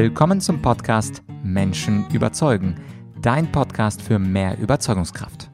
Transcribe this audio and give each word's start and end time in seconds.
Willkommen 0.00 0.40
zum 0.40 0.62
Podcast 0.62 1.24
Menschen 1.42 2.08
überzeugen, 2.12 2.80
dein 3.20 3.50
Podcast 3.50 4.00
für 4.00 4.20
mehr 4.20 4.56
Überzeugungskraft. 4.56 5.50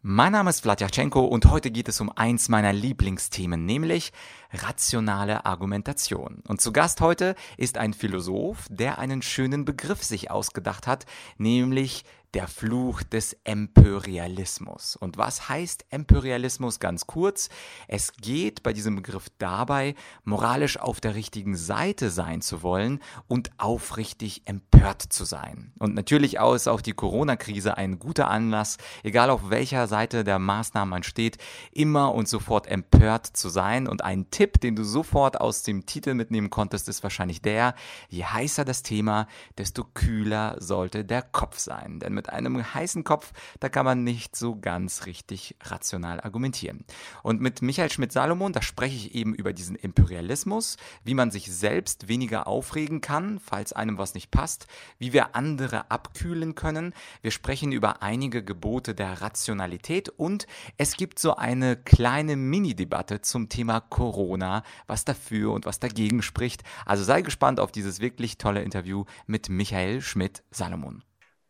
Mein 0.00 0.32
Name 0.32 0.48
ist 0.48 0.60
Vladyachenko 0.62 1.20
und 1.20 1.44
heute 1.44 1.70
geht 1.70 1.90
es 1.90 2.00
um 2.00 2.10
eins 2.10 2.48
meiner 2.48 2.72
Lieblingsthemen, 2.72 3.66
nämlich 3.66 4.12
rationale 4.50 5.44
Argumentation. 5.44 6.42
Und 6.48 6.62
zu 6.62 6.72
Gast 6.72 7.02
heute 7.02 7.34
ist 7.58 7.76
ein 7.76 7.92
Philosoph, 7.92 8.64
der 8.70 8.98
einen 8.98 9.20
schönen 9.20 9.66
Begriff 9.66 10.02
sich 10.02 10.30
ausgedacht 10.30 10.86
hat, 10.86 11.04
nämlich 11.36 12.04
der 12.34 12.48
Fluch 12.48 13.02
des 13.02 13.36
Imperialismus. 13.44 14.96
Und 14.96 15.18
was 15.18 15.48
heißt 15.48 15.84
Imperialismus 15.90 16.80
ganz 16.80 17.06
kurz? 17.06 17.50
Es 17.88 18.12
geht 18.14 18.62
bei 18.62 18.72
diesem 18.72 18.96
Begriff 18.96 19.26
dabei, 19.38 19.94
moralisch 20.24 20.78
auf 20.78 21.00
der 21.00 21.14
richtigen 21.14 21.56
Seite 21.56 22.10
sein 22.10 22.40
zu 22.40 22.62
wollen 22.62 23.00
und 23.28 23.50
aufrichtig 23.58 24.42
empört 24.46 25.02
zu 25.02 25.24
sein. 25.24 25.72
Und 25.78 25.94
natürlich 25.94 26.34
ist 26.34 26.68
auch 26.68 26.80
die 26.80 26.94
Corona-Krise 26.94 27.76
ein 27.76 27.98
guter 27.98 28.28
Anlass, 28.28 28.78
egal 29.02 29.30
auf 29.30 29.50
welcher 29.50 29.86
Seite 29.86 30.24
der 30.24 30.38
Maßnahmen 30.38 30.88
man 30.88 31.02
steht, 31.02 31.38
immer 31.72 32.14
und 32.14 32.28
sofort 32.28 32.66
empört 32.66 33.26
zu 33.26 33.50
sein. 33.50 33.86
Und 33.86 34.02
ein 34.02 34.30
Tipp, 34.30 34.60
den 34.60 34.74
du 34.74 34.84
sofort 34.84 35.40
aus 35.40 35.62
dem 35.62 35.86
Titel 35.86 36.14
mitnehmen 36.14 36.50
konntest, 36.50 36.88
ist 36.88 37.02
wahrscheinlich 37.02 37.42
der, 37.42 37.74
je 38.08 38.24
heißer 38.24 38.64
das 38.64 38.82
Thema, 38.82 39.26
desto 39.58 39.84
kühler 39.84 40.56
sollte 40.58 41.04
der 41.04 41.22
Kopf 41.22 41.58
sein. 41.58 42.00
Denn 42.00 42.21
mit 42.22 42.30
einem 42.30 42.72
heißen 42.72 43.02
Kopf, 43.02 43.32
da 43.58 43.68
kann 43.68 43.84
man 43.84 44.04
nicht 44.04 44.36
so 44.36 44.54
ganz 44.54 45.06
richtig 45.06 45.56
rational 45.60 46.20
argumentieren. 46.20 46.84
Und 47.24 47.40
mit 47.40 47.62
Michael 47.62 47.90
Schmidt-Salomon, 47.90 48.52
da 48.52 48.62
spreche 48.62 48.94
ich 48.94 49.16
eben 49.16 49.34
über 49.34 49.52
diesen 49.52 49.74
Imperialismus, 49.74 50.76
wie 51.02 51.14
man 51.14 51.32
sich 51.32 51.52
selbst 51.52 52.06
weniger 52.06 52.46
aufregen 52.46 53.00
kann, 53.00 53.40
falls 53.40 53.72
einem 53.72 53.98
was 53.98 54.14
nicht 54.14 54.30
passt, 54.30 54.68
wie 54.98 55.12
wir 55.12 55.34
andere 55.34 55.90
abkühlen 55.90 56.54
können. 56.54 56.94
Wir 57.22 57.32
sprechen 57.32 57.72
über 57.72 58.02
einige 58.02 58.44
Gebote 58.44 58.94
der 58.94 59.20
Rationalität 59.20 60.08
und 60.08 60.46
es 60.76 60.96
gibt 60.96 61.18
so 61.18 61.34
eine 61.34 61.74
kleine 61.74 62.36
Mini-Debatte 62.36 63.20
zum 63.22 63.48
Thema 63.48 63.80
Corona, 63.80 64.62
was 64.86 65.04
dafür 65.04 65.52
und 65.54 65.66
was 65.66 65.80
dagegen 65.80 66.22
spricht. 66.22 66.62
Also 66.86 67.02
sei 67.02 67.22
gespannt 67.22 67.58
auf 67.58 67.72
dieses 67.72 67.98
wirklich 67.98 68.38
tolle 68.38 68.62
Interview 68.62 69.06
mit 69.26 69.48
Michael 69.48 70.02
Schmidt-Salomon. 70.02 71.02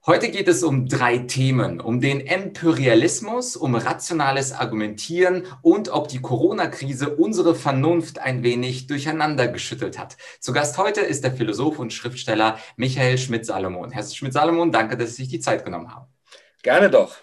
Heute 0.04 0.32
geht 0.32 0.48
es 0.48 0.64
um 0.64 0.88
drei 0.88 1.18
Themen, 1.18 1.80
um 1.80 2.00
den 2.00 2.18
Imperialismus, 2.18 3.54
um 3.54 3.76
rationales 3.76 4.50
Argumentieren 4.50 5.44
und 5.62 5.90
ob 5.90 6.08
die 6.08 6.20
Corona-Krise 6.20 7.14
unsere 7.14 7.54
Vernunft 7.54 8.18
ein 8.18 8.42
wenig 8.42 8.88
durcheinander 8.88 9.46
geschüttelt 9.46 10.00
hat. 10.00 10.16
Zu 10.40 10.52
Gast 10.52 10.76
heute 10.76 11.02
ist 11.02 11.22
der 11.22 11.30
Philosoph 11.30 11.78
und 11.78 11.92
Schriftsteller 11.92 12.58
Michael 12.74 13.16
Schmidt-Salomon. 13.16 13.92
Herr 13.92 14.02
Schmidt-Salomon, 14.02 14.72
danke, 14.72 14.96
dass 14.96 15.10
Sie 15.10 15.22
sich 15.22 15.28
die 15.28 15.38
Zeit 15.38 15.64
genommen 15.64 15.94
haben. 15.94 16.08
Gerne 16.64 16.90
doch. 16.90 17.14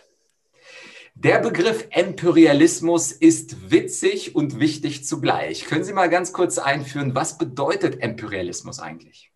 Der 1.16 1.40
Begriff 1.40 1.86
Imperialismus 1.94 3.12
ist 3.12 3.72
witzig 3.72 4.36
und 4.36 4.62
wichtig 4.62 5.04
zugleich. 5.04 5.66
Können 5.66 5.84
Sie 5.84 5.92
mal 5.92 6.10
ganz 6.10 6.32
kurz 6.32 6.58
einführen, 6.58 7.14
was 7.14 7.38
bedeutet 7.38 7.96
Imperialismus 7.96 8.80
eigentlich? 8.80 9.29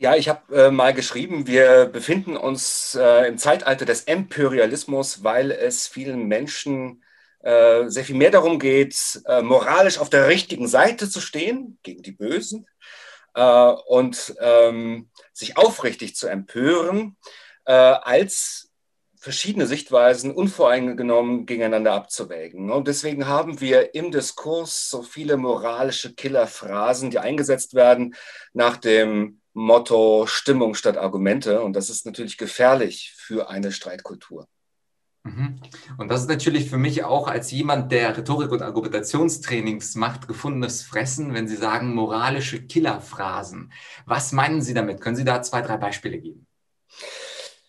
Ja, 0.00 0.14
ich 0.14 0.28
habe 0.28 0.66
äh, 0.66 0.70
mal 0.70 0.94
geschrieben, 0.94 1.48
wir 1.48 1.86
befinden 1.86 2.36
uns 2.36 2.94
äh, 2.94 3.26
im 3.26 3.36
Zeitalter 3.36 3.84
des 3.84 4.02
Imperialismus, 4.02 5.24
weil 5.24 5.50
es 5.50 5.88
vielen 5.88 6.28
Menschen 6.28 7.02
äh, 7.40 7.88
sehr 7.88 8.04
viel 8.04 8.14
mehr 8.14 8.30
darum 8.30 8.60
geht, 8.60 9.20
äh, 9.26 9.42
moralisch 9.42 9.98
auf 9.98 10.08
der 10.08 10.28
richtigen 10.28 10.68
Seite 10.68 11.10
zu 11.10 11.20
stehen 11.20 11.80
gegen 11.82 12.02
die 12.02 12.12
Bösen 12.12 12.68
äh, 13.34 13.72
und 13.86 14.36
ähm, 14.40 15.10
sich 15.32 15.56
aufrichtig 15.56 16.14
zu 16.14 16.28
empören, 16.28 17.16
äh, 17.64 17.72
als 17.72 18.70
verschiedene 19.16 19.66
Sichtweisen 19.66 20.30
unvoreingenommen 20.30 21.44
gegeneinander 21.44 21.94
abzuwägen. 21.94 22.70
Und 22.70 22.86
deswegen 22.86 23.26
haben 23.26 23.60
wir 23.60 23.96
im 23.96 24.12
Diskurs 24.12 24.90
so 24.90 25.02
viele 25.02 25.36
moralische 25.36 26.14
Killerphrasen, 26.14 27.10
die 27.10 27.18
eingesetzt 27.18 27.74
werden 27.74 28.14
nach 28.52 28.76
dem 28.76 29.40
Motto 29.58 30.26
Stimmung 30.26 30.74
statt 30.74 30.96
Argumente. 30.96 31.62
Und 31.62 31.74
das 31.74 31.90
ist 31.90 32.06
natürlich 32.06 32.38
gefährlich 32.38 33.12
für 33.16 33.50
eine 33.50 33.72
Streitkultur. 33.72 34.46
Mhm. 35.24 35.60
Und 35.98 36.08
das 36.08 36.22
ist 36.22 36.28
natürlich 36.28 36.70
für 36.70 36.78
mich 36.78 37.04
auch 37.04 37.26
als 37.26 37.50
jemand, 37.50 37.90
der 37.90 38.16
Rhetorik- 38.16 38.52
und 38.52 38.62
Argumentationstrainings 38.62 39.96
macht, 39.96 40.28
gefundenes 40.28 40.82
Fressen, 40.82 41.34
wenn 41.34 41.48
Sie 41.48 41.56
sagen 41.56 41.94
moralische 41.94 42.62
Killerphrasen. 42.62 43.72
Was 44.06 44.32
meinen 44.32 44.62
Sie 44.62 44.74
damit? 44.74 45.00
Können 45.00 45.16
Sie 45.16 45.24
da 45.24 45.42
zwei, 45.42 45.60
drei 45.60 45.76
Beispiele 45.76 46.18
geben? 46.18 46.46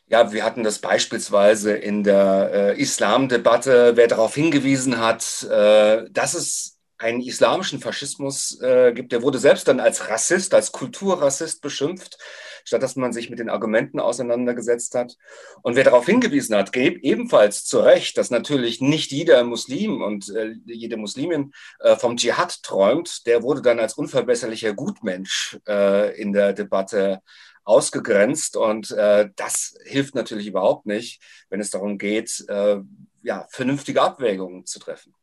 Ja, 0.08 0.32
wir 0.32 0.44
hatten 0.44 0.64
das 0.64 0.80
beispielsweise 0.80 1.74
in 1.74 2.04
der 2.04 2.50
äh, 2.52 2.82
Islamdebatte, 2.82 3.96
wer 3.96 4.08
darauf 4.08 4.34
hingewiesen 4.34 5.00
hat, 5.00 5.44
äh, 5.44 6.06
dass 6.10 6.34
es 6.34 6.79
einen 7.00 7.22
islamischen 7.22 7.80
Faschismus 7.80 8.62
äh, 8.62 8.92
gibt. 8.94 9.12
Der 9.14 9.24
wurde 9.24 9.40
selbst 9.40 9.68
dann 9.68 9.80
als 9.80 10.10
Rassist, 10.10 10.54
als 10.54 10.74
Kulturrassist 10.74 11.62
beschimpft, 11.62 12.18
statt 12.66 12.84
dass 12.84 12.98
man 12.98 13.14
sich 13.14 13.30
mit 13.30 13.40
den 13.40 13.50
Argumenten 13.50 14.02
auseinandergesetzt 14.02 14.96
hat. 14.96 15.16
Und 15.62 15.78
wer 15.78 15.86
darauf 15.86 16.06
hingewiesen 16.06 16.56
hat, 16.56 16.76
ebenfalls 16.76 17.64
zu 17.64 17.80
Recht, 17.80 18.18
dass 18.18 18.32
natürlich 18.32 18.82
nicht 18.82 19.12
jeder 19.12 19.44
Muslim 19.46 20.02
und 20.02 20.30
äh, 20.36 20.56
jede 20.66 20.98
Muslimin 20.98 21.54
äh, 21.80 21.96
vom 21.96 22.18
Dschihad 22.18 22.62
träumt, 22.64 23.26
der 23.26 23.44
wurde 23.44 23.62
dann 23.62 23.80
als 23.80 23.94
unverbesserlicher 23.94 24.74
Gutmensch 24.74 25.58
äh, 25.68 26.20
in 26.22 26.34
der 26.34 26.52
Debatte 26.52 27.22
ausgegrenzt. 27.64 28.58
Und 28.58 28.92
äh, 28.92 29.30
das 29.38 29.78
hilft 29.86 30.16
natürlich 30.16 30.48
überhaupt 30.48 30.86
nicht, 30.86 31.22
wenn 31.50 31.62
es 31.62 31.70
darum 31.70 31.98
geht, 31.98 32.44
äh, 32.50 32.80
ja, 33.22 33.48
vernünftige 33.52 34.02
Abwägungen 34.02 34.66
zu 34.66 34.80
treffen. 34.80 35.14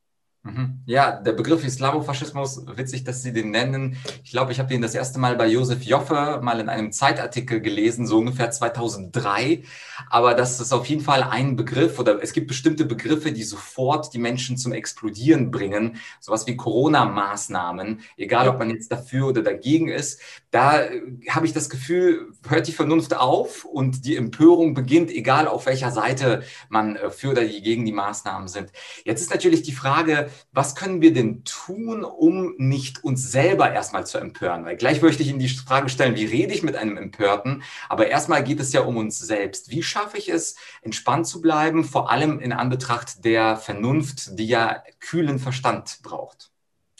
Mhm. 0.47 0.83
Ja, 0.87 1.21
der 1.21 1.33
Begriff 1.33 1.65
Islamofaschismus, 1.65 2.65
witzig, 2.77 3.03
dass 3.03 3.23
Sie 3.23 3.33
den 3.33 3.51
nennen. 3.51 3.97
Ich 4.23 4.31
glaube, 4.31 4.53
ich 4.53 4.61
habe 4.61 4.69
den 4.69 4.81
das 4.81 4.95
erste 4.95 5.19
Mal 5.19 5.34
bei 5.34 5.49
Josef 5.49 5.83
Joffe 5.83 6.41
mal 6.41 6.61
in 6.61 6.69
einem 6.69 6.93
Zeitartikel 6.93 7.61
gelesen, 7.61 8.07
so 8.07 8.19
ungefähr 8.19 8.53
2003. 8.53 9.65
Aber 10.09 10.34
das 10.34 10.61
ist 10.61 10.73
auf 10.73 10.87
jeden 10.87 11.03
Fall 11.03 11.25
ein 11.25 11.57
Begriff 11.57 11.99
oder 11.99 12.23
es 12.23 12.33
gibt 12.33 12.47
bestimmte 12.47 12.84
Begriffe, 12.84 13.33
die 13.33 13.43
sofort 13.43 14.15
die 14.15 14.19
Menschen 14.19 14.57
zum 14.57 14.73
Explodieren 14.73 15.51
bringen. 15.51 15.97
Sowas 16.21 16.47
wie 16.47 16.57
Corona-Maßnahmen, 16.57 18.01
egal 18.17 18.49
ob 18.49 18.61
man 18.61 18.71
jetzt 18.71 18.93
dafür 18.93 19.27
oder 19.27 19.43
dagegen 19.43 19.89
ist. 19.89 20.21
Da 20.53 20.81
äh, 20.83 21.03
habe 21.28 21.47
ich 21.47 21.55
das 21.55 21.69
Gefühl, 21.69 22.33
hört 22.49 22.69
die 22.69 22.73
Vernunft 22.73 23.17
auf 23.17 23.65
und 23.65 24.05
die 24.05 24.17
Empörung 24.17 24.75
beginnt, 24.75 25.11
egal 25.11 25.49
auf 25.49 25.67
welcher 25.67 25.91
Seite 25.91 26.45
man 26.69 26.95
äh, 26.95 27.11
für 27.11 27.31
oder 27.31 27.45
gegen 27.45 27.84
die 27.84 27.93
Maßnahmen 27.93 28.47
sind. 28.47 28.71
Jetzt 29.05 29.23
ist 29.23 29.31
natürlich 29.31 29.63
die 29.63 29.73
Frage, 29.73 30.31
was 30.53 30.75
können 30.75 31.01
wir 31.01 31.13
denn 31.13 31.45
tun, 31.45 32.05
um 32.05 32.55
nicht 32.59 33.05
uns 33.05 33.31
selber 33.31 33.73
erstmal 33.73 34.07
zu 34.07 34.19
empören? 34.19 34.65
Weil 34.65 34.77
gleich 34.77 35.03
möchte 35.03 35.23
ich 35.23 35.29
Ihnen 35.29 35.39
die 35.39 35.49
Frage 35.49 35.89
stellen, 35.89 36.17
wie 36.17 36.25
rede 36.25 36.55
ich 36.55 36.63
mit 36.63 36.77
einem 36.77 36.97
Empörten? 36.97 37.63
Aber 37.89 38.09
erstmal 38.09 38.45
geht 38.45 38.61
es 38.61 38.73
ja 38.73 38.83
um 38.83 38.97
uns 38.97 39.19
selbst. 39.19 39.71
Wie 39.71 39.83
schaffe 39.83 40.19
ich 40.19 40.29
es, 40.29 40.57
entspannt 40.83 41.27
zu 41.27 41.41
bleiben, 41.41 41.85
vor 41.85 42.11
allem 42.11 42.41
in 42.41 42.53
Anbetracht 42.53 43.25
der 43.25 43.57
Vernunft, 43.57 44.39
die 44.39 44.47
ja 44.47 44.83
kühlen 45.01 45.39
Verstand 45.39 45.99
braucht? 46.03 46.51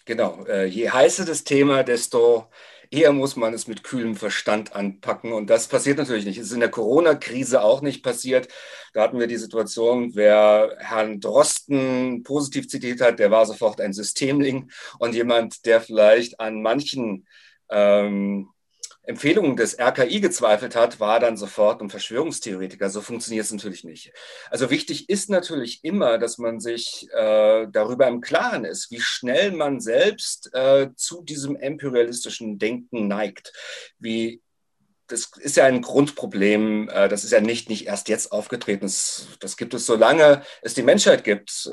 Genau, 0.05 0.45
äh, 0.47 0.67
je 0.67 0.89
heißer 0.89 1.25
das 1.25 1.43
Thema, 1.43 1.83
desto 1.83 2.47
eher 2.91 3.13
muss 3.13 3.37
man 3.37 3.55
es 3.55 3.67
mit 3.69 3.85
kühlem 3.85 4.17
Verstand 4.17 4.75
anpacken. 4.75 5.33
Und 5.33 5.51
das 5.51 5.69
passiert 5.69 5.99
natürlich 5.99 6.25
nicht. 6.25 6.39
Es 6.39 6.47
ist 6.47 6.53
in 6.53 6.61
der 6.61 6.71
Corona-Krise 6.71 7.63
auch 7.63 7.83
nicht 7.83 8.03
passiert. 8.03 8.49
Da 8.93 9.03
hatten 9.03 9.19
wir 9.19 9.27
die 9.27 9.37
Situation, 9.37 10.15
wer 10.15 10.77
Herrn 10.79 11.21
Drosten 11.21 12.23
positiv 12.23 12.69
zitiert 12.69 13.01
hat, 13.01 13.19
der 13.19 13.31
war 13.31 13.47
sofort 13.47 13.81
ein 13.81 13.93
Systemling 13.93 14.71
und 14.99 15.15
jemand, 15.15 15.67
der 15.67 15.81
vielleicht 15.81 16.41
an 16.41 16.63
manchen 16.63 17.27
ähm, 17.71 18.49
Empfehlungen 19.07 19.57
des 19.57 19.79
RKI 19.79 20.21
gezweifelt 20.21 20.75
hat, 20.75 20.99
war 21.01 21.21
dann 21.21 21.37
sofort 21.37 21.81
ein 21.81 21.91
Verschwörungstheoretiker. 21.91 22.91
So 22.91 23.01
funktioniert 23.01 23.45
es 23.45 23.53
natürlich 23.53 23.85
nicht. 23.85 24.13
Also 24.51 24.71
wichtig 24.71 25.09
ist 25.09 25.31
natürlich 25.31 25.85
immer, 25.85 26.19
dass 26.19 26.39
man 26.39 26.61
sich 26.61 27.09
äh, 27.13 27.67
darüber 27.71 28.09
im 28.09 28.21
Klaren 28.21 28.65
ist, 28.65 28.91
wie 28.91 29.01
schnell 29.01 29.53
man 29.53 29.81
selbst 29.81 30.51
äh, 30.55 30.89
zu 30.97 31.23
diesem 31.23 31.57
imperialistischen 31.57 32.59
Denken 32.59 33.07
neigt. 33.07 33.53
Wie 33.99 34.43
das 35.09 35.31
ist 35.39 35.57
ja 35.57 35.67
ein 35.67 35.83
Grundproblem. 35.83 36.89
Äh, 36.89 37.09
das 37.09 37.23
ist 37.23 37.31
ja 37.31 37.41
nicht, 37.41 37.69
nicht 37.69 37.87
erst 37.87 38.09
jetzt 38.09 38.33
aufgetreten. 38.33 38.87
Das, 38.87 39.29
das 39.41 39.57
gibt 39.57 39.73
es, 39.75 39.87
solange 39.87 40.43
es 40.63 40.75
die 40.75 40.83
Menschheit 40.83 41.23
gibt. 41.23 41.71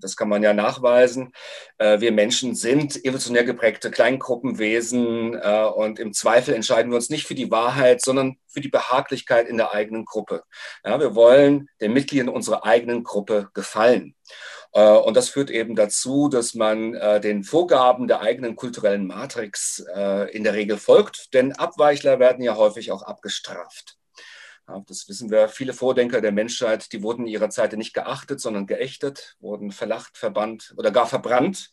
Das 0.00 0.16
kann 0.16 0.28
man 0.28 0.42
ja 0.42 0.52
nachweisen. 0.52 1.32
Äh, 1.78 2.00
wir 2.00 2.12
Menschen 2.12 2.54
sind 2.54 3.02
evolutionär 3.04 3.44
geprägte 3.44 3.90
Kleingruppenwesen 3.90 5.34
äh, 5.34 5.64
und 5.74 5.98
im 5.98 6.12
Zweifel 6.12 6.54
entscheiden 6.54 6.90
wir 6.90 6.96
uns 6.96 7.10
nicht 7.10 7.26
für 7.26 7.34
die 7.34 7.50
Wahrheit, 7.50 8.02
sondern 8.02 8.36
für 8.46 8.60
die 8.60 8.68
Behaglichkeit 8.68 9.48
in 9.48 9.56
der 9.56 9.72
eigenen 9.72 10.04
Gruppe. 10.04 10.42
Ja, 10.84 11.00
wir 11.00 11.14
wollen 11.14 11.68
den 11.80 11.92
Mitgliedern 11.92 12.28
unserer 12.28 12.64
eigenen 12.64 13.04
Gruppe 13.04 13.48
gefallen. 13.54 14.14
Äh, 14.72 14.90
und 14.90 15.16
das 15.16 15.28
führt 15.28 15.50
eben 15.50 15.76
dazu, 15.76 16.28
dass 16.28 16.54
man 16.54 16.92
den 17.22 17.44
Vorgaben 17.44 18.08
der 18.08 18.20
eigenen 18.20 18.56
kulturellen 18.56 19.06
Matrix 19.06 19.78
in 20.30 20.44
der 20.44 20.54
Regel 20.54 20.78
folgt, 20.78 21.34
denn 21.34 21.52
Abweichler 21.52 22.18
werden 22.18 22.42
ja 22.42 22.56
häufig 22.56 22.92
auch 22.92 23.02
abgestraft. 23.02 23.96
Das 24.86 25.08
wissen 25.08 25.30
wir. 25.30 25.48
Viele 25.48 25.72
Vordenker 25.72 26.20
der 26.20 26.32
Menschheit, 26.32 26.92
die 26.92 27.02
wurden 27.02 27.26
in 27.26 27.32
ihrer 27.32 27.50
Zeit 27.50 27.72
nicht 27.74 27.94
geachtet, 27.94 28.40
sondern 28.40 28.66
geächtet, 28.66 29.36
wurden 29.40 29.70
verlacht, 29.70 30.18
verbannt 30.18 30.74
oder 30.76 30.90
gar 30.90 31.06
verbrannt 31.06 31.70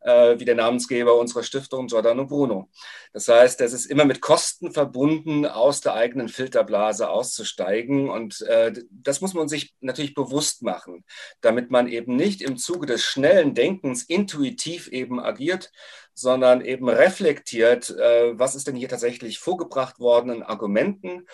äh, 0.00 0.38
wie 0.38 0.44
der 0.44 0.54
Namensgeber 0.54 1.18
unserer 1.18 1.42
Stiftung 1.42 1.86
Giordano 1.86 2.26
Bruno. 2.26 2.70
Das 3.12 3.28
heißt, 3.28 3.60
es 3.60 3.72
ist 3.72 3.86
immer 3.86 4.04
mit 4.04 4.20
Kosten 4.20 4.72
verbunden, 4.72 5.46
aus 5.46 5.80
der 5.80 5.94
eigenen 5.94 6.28
Filterblase 6.28 7.08
auszusteigen. 7.08 8.08
Und 8.08 8.40
äh, 8.42 8.72
das 8.90 9.20
muss 9.20 9.34
man 9.34 9.48
sich 9.48 9.74
natürlich 9.80 10.14
bewusst 10.14 10.62
machen, 10.62 11.04
damit 11.40 11.70
man 11.70 11.88
eben 11.88 12.16
nicht 12.16 12.42
im 12.42 12.56
Zuge 12.56 12.86
des 12.86 13.02
schnellen 13.02 13.54
Denkens 13.54 14.02
intuitiv 14.04 14.88
eben 14.88 15.20
agiert, 15.20 15.70
sondern 16.14 16.60
eben 16.60 16.88
reflektiert, 16.88 17.90
äh, 17.90 18.38
was 18.38 18.54
ist 18.54 18.66
denn 18.66 18.76
hier 18.76 18.88
tatsächlich 18.88 19.38
vorgebracht 19.38 20.00
worden 20.00 20.30
an 20.30 20.42
Argumenten 20.42 21.26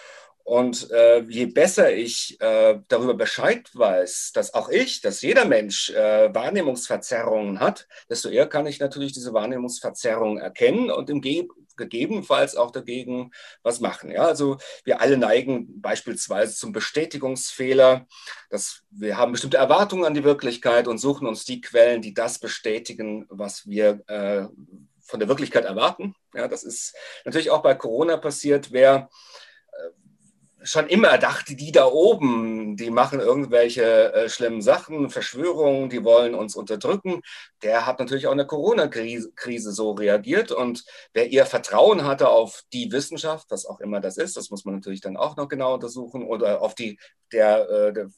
und 0.47 0.93
äh, 0.93 1.23
je 1.23 1.47
besser 1.47 1.93
ich 1.93 2.41
äh, 2.41 2.79
darüber 2.87 3.15
Bescheid 3.15 3.69
weiß, 3.75 4.31
dass 4.33 4.55
auch 4.55 4.69
ich, 4.69 5.01
dass 5.01 5.21
jeder 5.21 5.45
Mensch 5.45 5.91
äh, 5.91 6.33
Wahrnehmungsverzerrungen 6.33 7.59
hat, 7.59 7.89
desto 8.09 8.29
eher 8.29 8.47
kann 8.47 8.65
ich 8.69 8.79
natürlich 8.79 9.13
diese 9.13 9.33
Wahrnehmungsverzerrungen 9.33 10.39
erkennen 10.39 10.93
und 10.93 11.11
im 11.11 11.21
Ge 11.21 11.49
gegebenenfalls 11.77 12.55
auch 12.55 12.71
dagegen 12.71 13.33
was 13.65 13.81
machen. 13.81 14.13
Ja, 14.13 14.25
also 14.25 14.57
wir 14.85 15.01
alle 15.01 15.19
neigen 15.19 15.83
beispielsweise 15.83 16.55
zum 16.55 16.71
Bestätigungsfehler, 16.73 18.07
dass 18.49 18.83
wir 18.91 19.17
haben 19.19 19.33
bestimmte 19.33 19.57
Erwartungen 19.57 20.05
an 20.05 20.15
die 20.15 20.25
Wirklichkeit 20.25 20.87
und 20.87 20.99
suchen 20.99 21.27
uns 21.27 21.45
die 21.45 21.61
Quellen, 21.61 22.03
die 22.03 22.15
das 22.15 22.39
bestätigen, 22.39 23.27
was 23.29 23.67
wir 23.67 24.01
äh, 24.07 24.47
von 25.03 25.19
der 25.19 25.29
Wirklichkeit 25.29 25.65
erwarten. 25.65 26.15
Ja, 26.35 26.47
das 26.47 26.63
ist 26.63 26.95
natürlich 27.25 27.51
auch 27.51 27.63
bei 27.63 27.75
Corona 27.75 28.17
passiert. 28.17 28.71
Wer 28.71 29.11
schon 30.67 30.89
immer 30.89 31.17
dachte, 31.19 31.57
die 31.57 31.73
da 31.73 31.87
oben, 31.87 32.77
die 32.77 32.91
machen 32.91 33.21
irgendwelche 33.21 34.13
äh, 34.13 34.29
schlimmen 34.29 34.61
Sachen, 34.61 35.11
Verschwörungen, 35.11 35.89
die 35.89 36.05
wollen 36.05 36.35
uns 36.35 36.57
unterdrücken. 36.57 37.23
Der 37.63 37.87
hat 37.87 37.99
natürlich 37.99 38.27
auch 38.27 38.33
in 38.33 38.39
der 38.39 38.47
Corona-Krise 38.47 39.73
so 39.73 39.93
reagiert. 39.93 40.53
Und 40.53 40.85
wer 41.15 41.29
ihr 41.29 41.47
Vertrauen 41.47 42.05
hatte 42.05 42.29
auf 42.29 42.63
die 42.73 42.91
Wissenschaft, 42.93 43.47
was 43.51 43.67
auch 43.67 43.81
immer 43.81 44.01
das 44.01 44.19
ist, 44.19 44.37
das 44.37 44.51
muss 44.51 44.65
man 44.65 44.75
natürlich 44.75 45.01
dann 45.01 45.17
auch 45.17 45.37
noch 45.37 45.49
genau 45.49 45.75
untersuchen, 45.75 46.25
oder 46.25 46.61
auf 46.61 46.75
die, 46.75 46.99
der, 47.33 47.69
äh, 47.71 47.93
der 47.93 48.11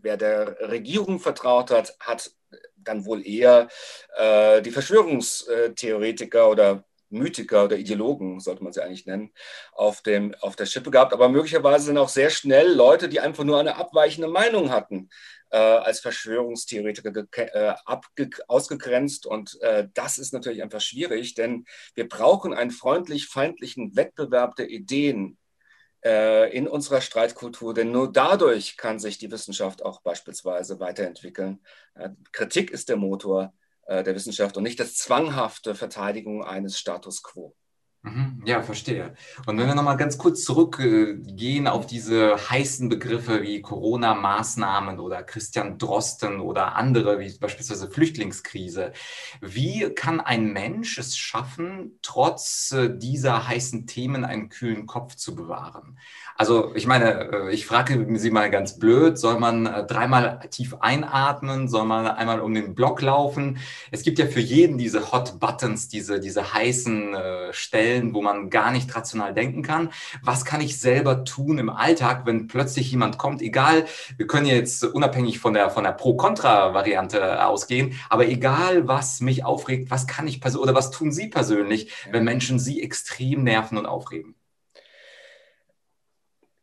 wer 0.00 0.16
der 0.16 0.56
Regierung 0.70 1.18
vertraut 1.18 1.70
hat, 1.70 1.96
hat 2.00 2.30
dann 2.76 3.04
wohl 3.04 3.26
eher 3.26 3.68
äh, 4.16 4.62
die 4.62 4.70
Verschwörungstheoretiker 4.70 6.48
oder 6.48 6.84
Mythiker 7.10 7.64
oder 7.64 7.76
Ideologen, 7.76 8.40
sollte 8.40 8.62
man 8.62 8.72
sie 8.72 8.82
eigentlich 8.82 9.06
nennen, 9.06 9.32
auf, 9.72 10.02
dem, 10.02 10.34
auf 10.40 10.56
der 10.56 10.66
Schippe 10.66 10.90
gehabt. 10.90 11.12
Aber 11.12 11.28
möglicherweise 11.28 11.86
sind 11.86 11.98
auch 11.98 12.08
sehr 12.08 12.30
schnell 12.30 12.72
Leute, 12.72 13.08
die 13.08 13.20
einfach 13.20 13.44
nur 13.44 13.58
eine 13.58 13.76
abweichende 13.76 14.28
Meinung 14.28 14.70
hatten, 14.70 15.08
äh, 15.50 15.56
als 15.56 16.00
Verschwörungstheoretiker 16.00 17.12
äh, 17.36 17.74
ausgegrenzt. 18.46 19.26
Und 19.26 19.60
äh, 19.62 19.88
das 19.94 20.18
ist 20.18 20.32
natürlich 20.32 20.62
einfach 20.62 20.80
schwierig, 20.80 21.34
denn 21.34 21.64
wir 21.94 22.08
brauchen 22.08 22.52
einen 22.52 22.70
freundlich-feindlichen 22.70 23.96
Wettbewerb 23.96 24.56
der 24.56 24.68
Ideen 24.68 25.38
äh, 26.04 26.54
in 26.54 26.68
unserer 26.68 27.00
Streitkultur, 27.00 27.74
denn 27.74 27.90
nur 27.90 28.12
dadurch 28.12 28.76
kann 28.76 28.98
sich 28.98 29.18
die 29.18 29.30
Wissenschaft 29.30 29.84
auch 29.84 30.02
beispielsweise 30.02 30.78
weiterentwickeln. 30.80 31.60
Kritik 32.32 32.70
ist 32.70 32.88
der 32.88 32.96
Motor 32.96 33.44
äh, 33.44 33.67
der 33.88 34.14
Wissenschaft 34.14 34.56
und 34.56 34.62
nicht 34.62 34.78
das 34.80 34.94
zwanghafte 34.94 35.74
Verteidigung 35.74 36.44
eines 36.44 36.78
Status 36.78 37.22
quo. 37.22 37.56
Mhm. 38.02 38.42
Ja, 38.44 38.62
verstehe. 38.62 39.14
Und 39.46 39.58
wenn 39.58 39.66
wir 39.66 39.74
nochmal 39.74 39.96
ganz 39.96 40.18
kurz 40.18 40.44
zurückgehen 40.44 41.66
auf 41.66 41.84
diese 41.86 42.36
heißen 42.48 42.88
Begriffe 42.88 43.42
wie 43.42 43.60
Corona-Maßnahmen 43.60 45.00
oder 45.00 45.24
Christian 45.24 45.78
Drosten 45.78 46.40
oder 46.40 46.76
andere, 46.76 47.18
wie 47.18 47.36
beispielsweise 47.38 47.90
Flüchtlingskrise. 47.90 48.92
Wie 49.40 49.92
kann 49.94 50.20
ein 50.20 50.52
Mensch 50.52 50.96
es 50.98 51.16
schaffen, 51.16 51.98
trotz 52.02 52.70
äh, 52.72 52.88
dieser 52.96 53.48
heißen 53.48 53.86
Themen 53.88 54.24
einen 54.24 54.48
kühlen 54.48 54.86
Kopf 54.86 55.16
zu 55.16 55.34
bewahren? 55.34 55.98
Also 56.36 56.72
ich 56.76 56.86
meine, 56.86 57.32
äh, 57.32 57.52
ich 57.52 57.66
frage 57.66 58.06
Sie 58.16 58.30
mal 58.30 58.48
ganz 58.48 58.78
blöd, 58.78 59.18
soll 59.18 59.40
man 59.40 59.66
äh, 59.66 59.84
dreimal 59.84 60.38
tief 60.50 60.74
einatmen, 60.78 61.66
soll 61.66 61.84
man 61.84 62.06
einmal 62.06 62.40
um 62.40 62.54
den 62.54 62.76
Block 62.76 63.02
laufen? 63.02 63.58
Es 63.90 64.02
gibt 64.02 64.20
ja 64.20 64.26
für 64.26 64.38
jeden 64.40 64.78
diese 64.78 65.10
Hot 65.10 65.40
Buttons, 65.40 65.88
diese, 65.88 66.20
diese 66.20 66.54
heißen 66.54 67.14
äh, 67.14 67.52
Stellen, 67.88 68.12
wo 68.12 68.20
man 68.20 68.50
gar 68.50 68.70
nicht 68.70 68.94
rational 68.94 69.32
denken 69.32 69.62
kann. 69.62 69.90
Was 70.22 70.44
kann 70.44 70.60
ich 70.60 70.78
selber 70.78 71.24
tun 71.24 71.58
im 71.58 71.70
Alltag, 71.70 72.26
wenn 72.26 72.46
plötzlich 72.46 72.90
jemand 72.90 73.16
kommt, 73.16 73.40
egal, 73.40 73.86
wir 74.18 74.26
können 74.26 74.46
jetzt 74.46 74.84
unabhängig 74.84 75.38
von 75.38 75.54
der, 75.54 75.70
von 75.70 75.84
der 75.84 75.92
Pro-Kontra-Variante 75.92 77.46
ausgehen, 77.46 77.98
aber 78.10 78.28
egal, 78.28 78.86
was 78.86 79.20
mich 79.20 79.44
aufregt, 79.44 79.90
was 79.90 80.06
kann 80.06 80.26
ich 80.26 80.40
persönlich 80.40 80.62
oder 80.62 80.74
was 80.74 80.90
tun 80.90 81.12
Sie 81.12 81.28
persönlich, 81.28 81.92
wenn 82.10 82.24
Menschen 82.24 82.58
Sie 82.58 82.82
extrem 82.82 83.42
nerven 83.42 83.78
und 83.78 83.86
aufregen? 83.86 84.34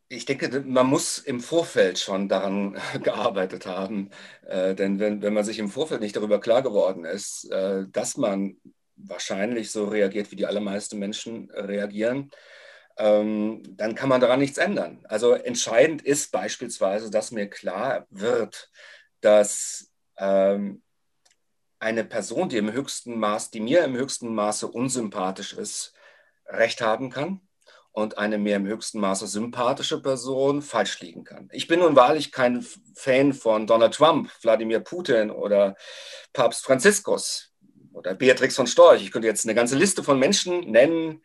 ich 0.07 0.25
denke, 0.25 0.63
man 0.66 0.86
muss 0.86 1.18
im 1.18 1.39
Vorfeld 1.42 1.98
schon 1.98 2.30
daran 2.30 2.77
gearbeitet 3.04 3.66
haben. 3.66 4.12
Äh, 4.48 4.75
denn 4.75 5.00
wenn, 5.00 5.24
wenn 5.24 5.33
man 5.33 5.44
sich 5.44 5.57
im 5.57 5.68
Vorfeld 5.68 6.00
nicht 6.00 6.16
darüber 6.16 6.39
klar 6.39 6.62
geworden 6.62 7.06
ist, 7.06 7.51
äh, 7.51 7.86
dass 7.92 8.16
man 8.16 8.56
wahrscheinlich 8.95 9.71
so 9.71 9.86
reagiert, 9.86 10.31
wie 10.31 10.36
die 10.36 10.45
allermeisten 10.45 11.00
Menschen 11.00 11.50
reagieren, 11.51 12.31
ähm, 12.97 13.62
dann 13.75 13.95
kann 13.95 14.09
man 14.09 14.21
daran 14.21 14.39
nichts 14.39 14.57
ändern. 14.57 15.03
Also 15.09 15.33
entscheidend 15.33 16.01
ist 16.01 16.31
beispielsweise, 16.31 17.12
dass 17.12 17.31
mir 17.31 17.50
klar 17.50 18.07
wird, 18.09 18.69
dass 19.21 19.92
ähm, 20.18 20.81
eine 21.80 22.06
Person, 22.06 22.50
die 22.50 22.57
im 22.57 22.71
höchsten 22.71 23.19
Maß, 23.19 23.51
die 23.51 23.59
mir 23.59 23.83
im 23.83 23.95
höchsten 23.95 24.33
Maße 24.33 24.68
unsympathisch 24.68 25.53
ist, 25.53 25.94
Recht 26.48 26.81
haben 26.81 27.09
kann 27.09 27.41
und 27.91 28.18
eine 28.18 28.38
mir 28.38 28.57
im 28.57 28.68
höchsten 28.68 29.00
Maße 29.00 29.27
sympathische 29.27 30.01
Person 30.01 30.62
falsch 30.62 31.00
liegen 31.00 31.24
kann. 31.24 31.50
Ich 31.51 31.68
bin 31.68 31.80
nun 31.80 31.95
wahrlich 31.95 32.31
kein 32.31 32.65
Fan 32.94 33.33
von 33.33 33.68
Donald 33.68 33.94
Trump, 33.94 34.31
Wladimir 34.41 34.80
Putin 34.80 35.31
oder 35.31 35.75
Papst 36.33 36.65
Franziskus 36.65 37.54
oder 37.95 38.13
Beatrix 38.13 38.56
von 38.56 38.68
Storch. 38.68 39.01
Ich 39.01 39.12
könnte 39.12 39.27
jetzt 39.27 39.45
eine 39.45 39.56
ganze 39.56 39.77
Liste 39.77 40.03
von 40.03 40.19
Menschen 40.19 40.71
nennen, 40.71 41.22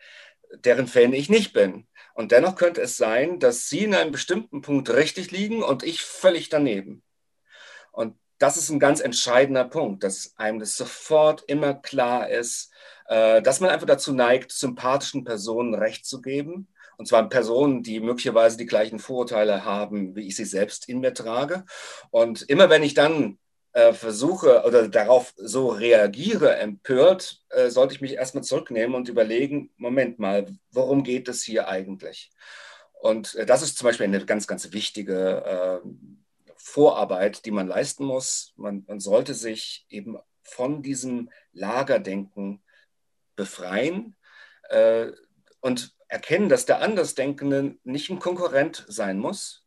deren 0.64 0.86
Fan 0.86 1.12
ich 1.12 1.28
nicht 1.28 1.52
bin. 1.52 1.86
Und 2.14 2.32
dennoch 2.32 2.56
könnte 2.56 2.80
es 2.80 2.96
sein, 2.96 3.38
dass 3.38 3.68
sie 3.68 3.84
in 3.84 3.94
einem 3.94 4.12
bestimmten 4.12 4.62
Punkt 4.62 4.90
richtig 4.90 5.30
liegen 5.30 5.62
und 5.62 5.82
ich 5.82 6.02
völlig 6.02 6.48
daneben. 6.48 7.02
Und 7.92 8.16
das 8.38 8.56
ist 8.56 8.70
ein 8.70 8.80
ganz 8.80 9.00
entscheidender 9.00 9.64
Punkt, 9.64 10.02
dass 10.02 10.34
einem 10.36 10.60
das 10.60 10.76
sofort 10.76 11.42
immer 11.46 11.74
klar 11.74 12.28
ist, 12.30 12.72
äh, 13.06 13.42
dass 13.42 13.60
man 13.60 13.70
einfach 13.70 13.86
dazu 13.86 14.12
neigt, 14.12 14.52
sympathischen 14.52 15.24
Personen 15.24 15.74
Recht 15.74 16.06
zu 16.06 16.22
geben. 16.22 16.68
Und 16.96 17.06
zwar 17.06 17.28
Personen, 17.28 17.82
die 17.82 18.00
möglicherweise 18.00 18.56
die 18.56 18.66
gleichen 18.66 18.98
Vorurteile 18.98 19.64
haben, 19.64 20.14
wie 20.14 20.26
ich 20.26 20.36
sie 20.36 20.44
selbst 20.44 20.88
in 20.88 21.00
mir 21.00 21.14
trage. 21.14 21.64
Und 22.10 22.42
immer 22.42 22.70
wenn 22.70 22.82
ich 22.82 22.94
dann 22.94 23.38
äh, 23.72 23.92
versuche 23.92 24.64
oder 24.64 24.88
darauf 24.88 25.32
so 25.36 25.68
reagiere, 25.68 26.56
empört, 26.56 27.42
äh, 27.50 27.70
sollte 27.70 27.94
ich 27.94 28.00
mich 28.00 28.14
erstmal 28.14 28.44
zurücknehmen 28.44 28.94
und 28.94 29.08
überlegen, 29.08 29.70
Moment 29.76 30.18
mal, 30.18 30.46
worum 30.72 31.04
geht 31.04 31.28
es 31.28 31.42
hier 31.42 31.68
eigentlich? 31.68 32.30
Und 33.00 33.34
äh, 33.36 33.46
das 33.46 33.62
ist 33.62 33.78
zum 33.78 33.86
Beispiel 33.86 34.06
eine 34.06 34.24
ganz, 34.26 34.46
ganz 34.46 34.72
wichtige 34.72 35.82
äh, 35.84 35.88
Vorarbeit, 36.56 37.44
die 37.46 37.50
man 37.50 37.68
leisten 37.68 38.04
muss. 38.04 38.52
Man, 38.56 38.84
man 38.86 39.00
sollte 39.00 39.34
sich 39.34 39.86
eben 39.88 40.18
von 40.42 40.82
diesem 40.82 41.30
Lagerdenken 41.52 42.62
befreien 43.36 44.16
äh, 44.68 45.12
und 45.60 45.96
erkennen, 46.08 46.48
dass 46.48 46.66
der 46.66 46.82
Andersdenkende 46.82 47.76
nicht 47.84 48.10
ein 48.10 48.18
Konkurrent 48.18 48.84
sein 48.88 49.18
muss, 49.18 49.64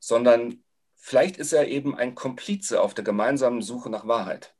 sondern 0.00 0.64
vielleicht 1.06 1.36
ist 1.36 1.52
er 1.52 1.68
eben 1.68 1.96
ein 1.96 2.16
Komplize 2.16 2.80
auf 2.80 2.92
der 2.92 3.04
gemeinsamen 3.04 3.62
Suche 3.62 3.88
nach 3.90 4.08
Wahrheit. 4.08 4.56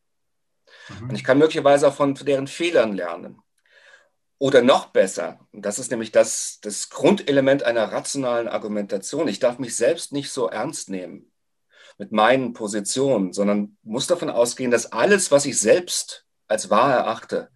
Mhm. 0.88 1.10
Und 1.10 1.16
ich 1.16 1.24
kann 1.24 1.38
möglicherweise 1.38 1.88
auch 1.88 1.94
von 1.94 2.14
deren 2.14 2.46
Fehlern 2.46 2.92
lernen. 2.92 3.42
Oder 4.38 4.62
noch 4.62 4.86
besser, 4.86 5.40
und 5.50 5.66
das 5.66 5.80
ist 5.80 5.90
nämlich 5.90 6.12
das, 6.12 6.60
das 6.60 6.88
Grundelement 6.88 7.64
einer 7.64 7.90
rationalen 7.90 8.46
Argumentation, 8.46 9.26
ich 9.26 9.40
darf 9.40 9.58
mich 9.58 9.74
selbst 9.74 10.12
nicht 10.12 10.30
so 10.30 10.48
ernst 10.48 10.88
nehmen 10.88 11.32
mit 11.98 12.12
meinen 12.12 12.52
Positionen, 12.52 13.32
sondern 13.32 13.76
muss 13.82 14.06
davon 14.06 14.30
ausgehen, 14.30 14.70
dass 14.70 14.92
alles, 14.92 15.32
was 15.32 15.46
ich 15.46 15.58
selbst 15.58 16.26
als 16.46 16.70
wahr 16.70 16.94
erachte, 16.94 17.50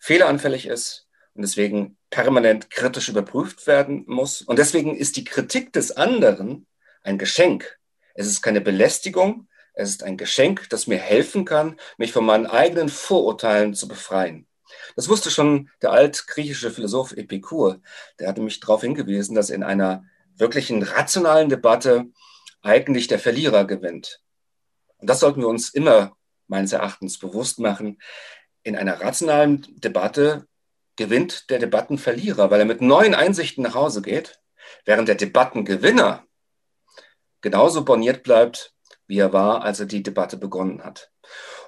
fehleranfällig 0.00 0.66
ist 0.66 1.08
und 1.32 1.42
deswegen 1.42 1.96
permanent 2.10 2.68
kritisch 2.68 3.08
überprüft 3.08 3.66
werden 3.66 4.04
muss. 4.06 4.42
Und 4.42 4.58
deswegen 4.58 4.96
ist 4.96 5.16
die 5.16 5.24
Kritik 5.24 5.72
des 5.72 5.96
anderen 5.96 6.66
ein 7.02 7.16
Geschenk. 7.16 7.78
Es 8.14 8.26
ist 8.26 8.42
keine 8.42 8.60
Belästigung, 8.60 9.48
Es 9.76 9.90
ist 9.90 10.04
ein 10.04 10.16
Geschenk, 10.16 10.68
das 10.70 10.86
mir 10.86 10.98
helfen 10.98 11.44
kann, 11.44 11.80
mich 11.98 12.12
von 12.12 12.24
meinen 12.24 12.46
eigenen 12.46 12.88
Vorurteilen 12.88 13.74
zu 13.74 13.88
befreien. 13.88 14.46
Das 14.94 15.08
wusste 15.08 15.30
schon 15.30 15.68
der 15.82 15.90
altgriechische 15.90 16.70
Philosoph 16.70 17.12
Epikur. 17.12 17.80
Der 18.18 18.28
hatte 18.28 18.40
mich 18.40 18.60
darauf 18.60 18.82
hingewiesen, 18.82 19.34
dass 19.34 19.50
in 19.50 19.64
einer 19.64 20.04
wirklichen 20.36 20.82
rationalen 20.82 21.48
Debatte 21.48 22.06
eigentlich 22.62 23.08
der 23.08 23.18
Verlierer 23.18 23.64
gewinnt. 23.66 24.20
Und 24.98 25.10
das 25.10 25.20
sollten 25.20 25.40
wir 25.40 25.48
uns 25.48 25.70
immer 25.70 26.16
meines 26.46 26.72
Erachtens 26.72 27.18
bewusst 27.18 27.58
machen. 27.58 28.00
In 28.62 28.76
einer 28.76 29.00
rationalen 29.00 29.66
Debatte 29.80 30.46
gewinnt 30.96 31.50
der 31.50 31.58
Debattenverlierer, 31.58 32.50
weil 32.50 32.60
er 32.60 32.66
mit 32.66 32.80
neuen 32.80 33.14
Einsichten 33.14 33.64
nach 33.64 33.74
Hause 33.74 34.02
geht, 34.02 34.40
während 34.84 35.08
der 35.08 35.16
Debattengewinner 35.16 36.24
genauso 37.44 37.84
borniert 37.84 38.22
bleibt, 38.22 38.74
wie 39.06 39.18
er 39.18 39.32
war, 39.32 39.62
als 39.62 39.78
er 39.78 39.86
die 39.86 40.02
Debatte 40.02 40.38
begonnen 40.38 40.82
hat. 40.82 41.12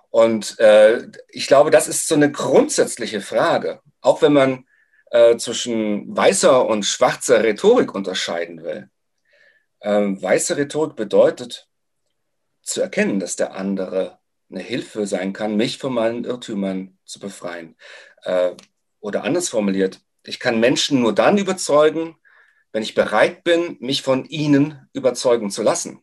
Und 0.08 0.58
äh, 0.58 1.06
ich 1.28 1.46
glaube, 1.46 1.70
das 1.70 1.86
ist 1.86 2.08
so 2.08 2.14
eine 2.14 2.32
grundsätzliche 2.32 3.20
Frage, 3.20 3.82
auch 4.00 4.22
wenn 4.22 4.32
man 4.32 4.66
äh, 5.10 5.36
zwischen 5.36 6.16
weißer 6.16 6.64
und 6.66 6.84
schwarzer 6.84 7.44
Rhetorik 7.44 7.94
unterscheiden 7.94 8.64
will. 8.64 8.88
Ähm, 9.82 10.20
weiße 10.20 10.56
Rhetorik 10.56 10.96
bedeutet 10.96 11.68
zu 12.62 12.80
erkennen, 12.80 13.20
dass 13.20 13.36
der 13.36 13.54
andere 13.54 14.18
eine 14.50 14.62
Hilfe 14.62 15.06
sein 15.06 15.34
kann, 15.34 15.56
mich 15.56 15.76
von 15.76 15.92
meinen 15.92 16.24
Irrtümern 16.24 16.98
zu 17.04 17.20
befreien. 17.20 17.76
Äh, 18.22 18.52
oder 19.00 19.24
anders 19.24 19.50
formuliert, 19.50 20.00
ich 20.24 20.40
kann 20.40 20.58
Menschen 20.58 21.00
nur 21.00 21.14
dann 21.14 21.36
überzeugen, 21.36 22.16
wenn 22.72 22.82
ich 22.82 22.94
bereit 22.94 23.44
bin, 23.44 23.76
mich 23.80 24.02
von 24.02 24.24
ihnen 24.24 24.88
überzeugen 24.92 25.50
zu 25.50 25.62
lassen. 25.62 26.02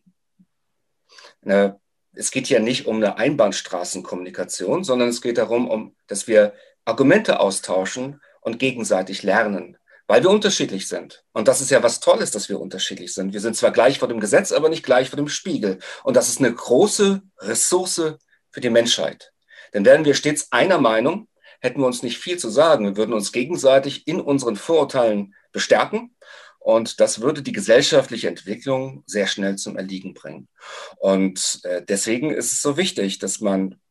Es 2.15 2.31
geht 2.31 2.49
ja 2.49 2.59
nicht 2.59 2.85
um 2.87 2.97
eine 2.97 3.17
Einbahnstraßenkommunikation, 3.17 4.83
sondern 4.83 5.09
es 5.09 5.21
geht 5.21 5.37
darum, 5.37 5.69
um, 5.69 5.95
dass 6.07 6.27
wir 6.27 6.53
Argumente 6.85 7.39
austauschen 7.39 8.21
und 8.41 8.59
gegenseitig 8.59 9.23
lernen, 9.23 9.77
weil 10.07 10.23
wir 10.23 10.29
unterschiedlich 10.29 10.87
sind. 10.87 11.23
Und 11.33 11.47
das 11.47 11.61
ist 11.61 11.71
ja 11.71 11.81
was 11.81 11.99
Tolles, 11.99 12.31
dass 12.31 12.49
wir 12.49 12.59
unterschiedlich 12.59 13.13
sind. 13.13 13.33
Wir 13.33 13.39
sind 13.39 13.55
zwar 13.55 13.71
gleich 13.71 13.99
vor 13.99 14.07
dem 14.07 14.19
Gesetz, 14.19 14.51
aber 14.51 14.69
nicht 14.69 14.83
gleich 14.83 15.09
vor 15.09 15.17
dem 15.17 15.29
Spiegel. 15.29 15.79
Und 16.03 16.15
das 16.15 16.29
ist 16.29 16.39
eine 16.39 16.53
große 16.53 17.21
Ressource 17.39 18.17
für 18.51 18.61
die 18.61 18.69
Menschheit. 18.69 19.31
Denn 19.73 19.85
wären 19.85 20.05
wir 20.05 20.13
stets 20.13 20.51
einer 20.51 20.77
Meinung, 20.77 21.27
hätten 21.61 21.79
wir 21.79 21.87
uns 21.87 22.03
nicht 22.03 22.17
viel 22.17 22.37
zu 22.37 22.49
sagen. 22.49 22.85
Wir 22.85 22.97
würden 22.97 23.13
uns 23.13 23.31
gegenseitig 23.31 24.07
in 24.07 24.19
unseren 24.19 24.55
Vorurteilen 24.55 25.33
bestärken 25.51 26.15
und 26.63 27.01
das 27.01 27.19
würde 27.19 27.41
die 27.43 27.51
gesellschaftliche 27.51 28.29
Entwicklung 28.29 29.03
sehr 29.05 29.27
schnell 29.27 29.57
zum 29.57 29.75
Erliegen 29.75 30.13
bringen. 30.13 30.47
Und 30.95 31.59
äh, 31.63 31.83
deswegen 31.83 32.31
ist 32.31 32.53
es 32.53 32.61
so 32.61 32.77
wichtig, 32.77 33.19
dass 33.19 33.41
man 33.41 33.81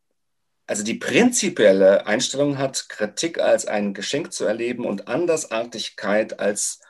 also 0.67 0.83
die 0.83 0.95
prinzipielle 0.95 2.07
Einstellung 2.07 2.57
hat, 2.57 2.89
Kritik 2.89 3.39
als 3.39 3.67
ein 3.67 3.93
Geschenk 3.93 4.33
zu 4.33 4.47
erleben 4.47 4.87
und 4.87 5.07
Andersartigkeit 5.07 6.41
als 6.41 6.81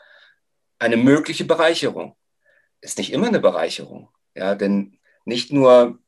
eine 0.78 0.96
mögliche 0.96 1.44
Bereicherung. 1.44 2.14
Ist 2.80 2.98
nicht 2.98 3.12
immer 3.12 3.26
eine 3.26 3.40
Bereicherung, 3.40 4.08
ja, 4.36 4.54
denn 4.54 5.00
nicht 5.24 5.50
nur 5.50 5.98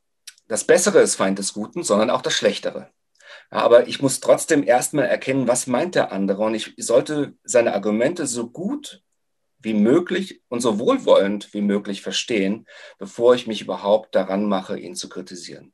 das 0.46 0.62
Bessere 0.62 1.00
ist 1.00 1.16
Feind 1.16 1.40
des 1.40 1.52
Guten, 1.52 1.82
sondern 1.82 2.10
auch 2.10 2.22
das 2.22 2.34
Schlechtere. 2.34 2.90
Aber 3.50 3.88
ich 3.88 4.00
muss 4.00 4.20
trotzdem 4.20 4.62
erstmal 4.62 5.06
erkennen, 5.06 5.48
was 5.48 5.66
meint 5.66 5.96
der 5.96 6.12
andere 6.12 6.44
und 6.44 6.54
ich 6.54 6.74
sollte 6.76 7.34
seine 7.42 7.74
Argumente 7.74 8.28
so 8.28 8.50
gut 8.50 9.03
wie 9.64 9.74
möglich 9.74 10.42
und 10.48 10.60
so 10.60 10.78
wohlwollend 10.78 11.52
wie 11.54 11.62
möglich 11.62 12.02
verstehen, 12.02 12.66
bevor 12.98 13.34
ich 13.34 13.46
mich 13.46 13.62
überhaupt 13.62 14.14
daran 14.14 14.48
mache, 14.48 14.78
ihn 14.78 14.94
zu 14.94 15.08
kritisieren. 15.08 15.72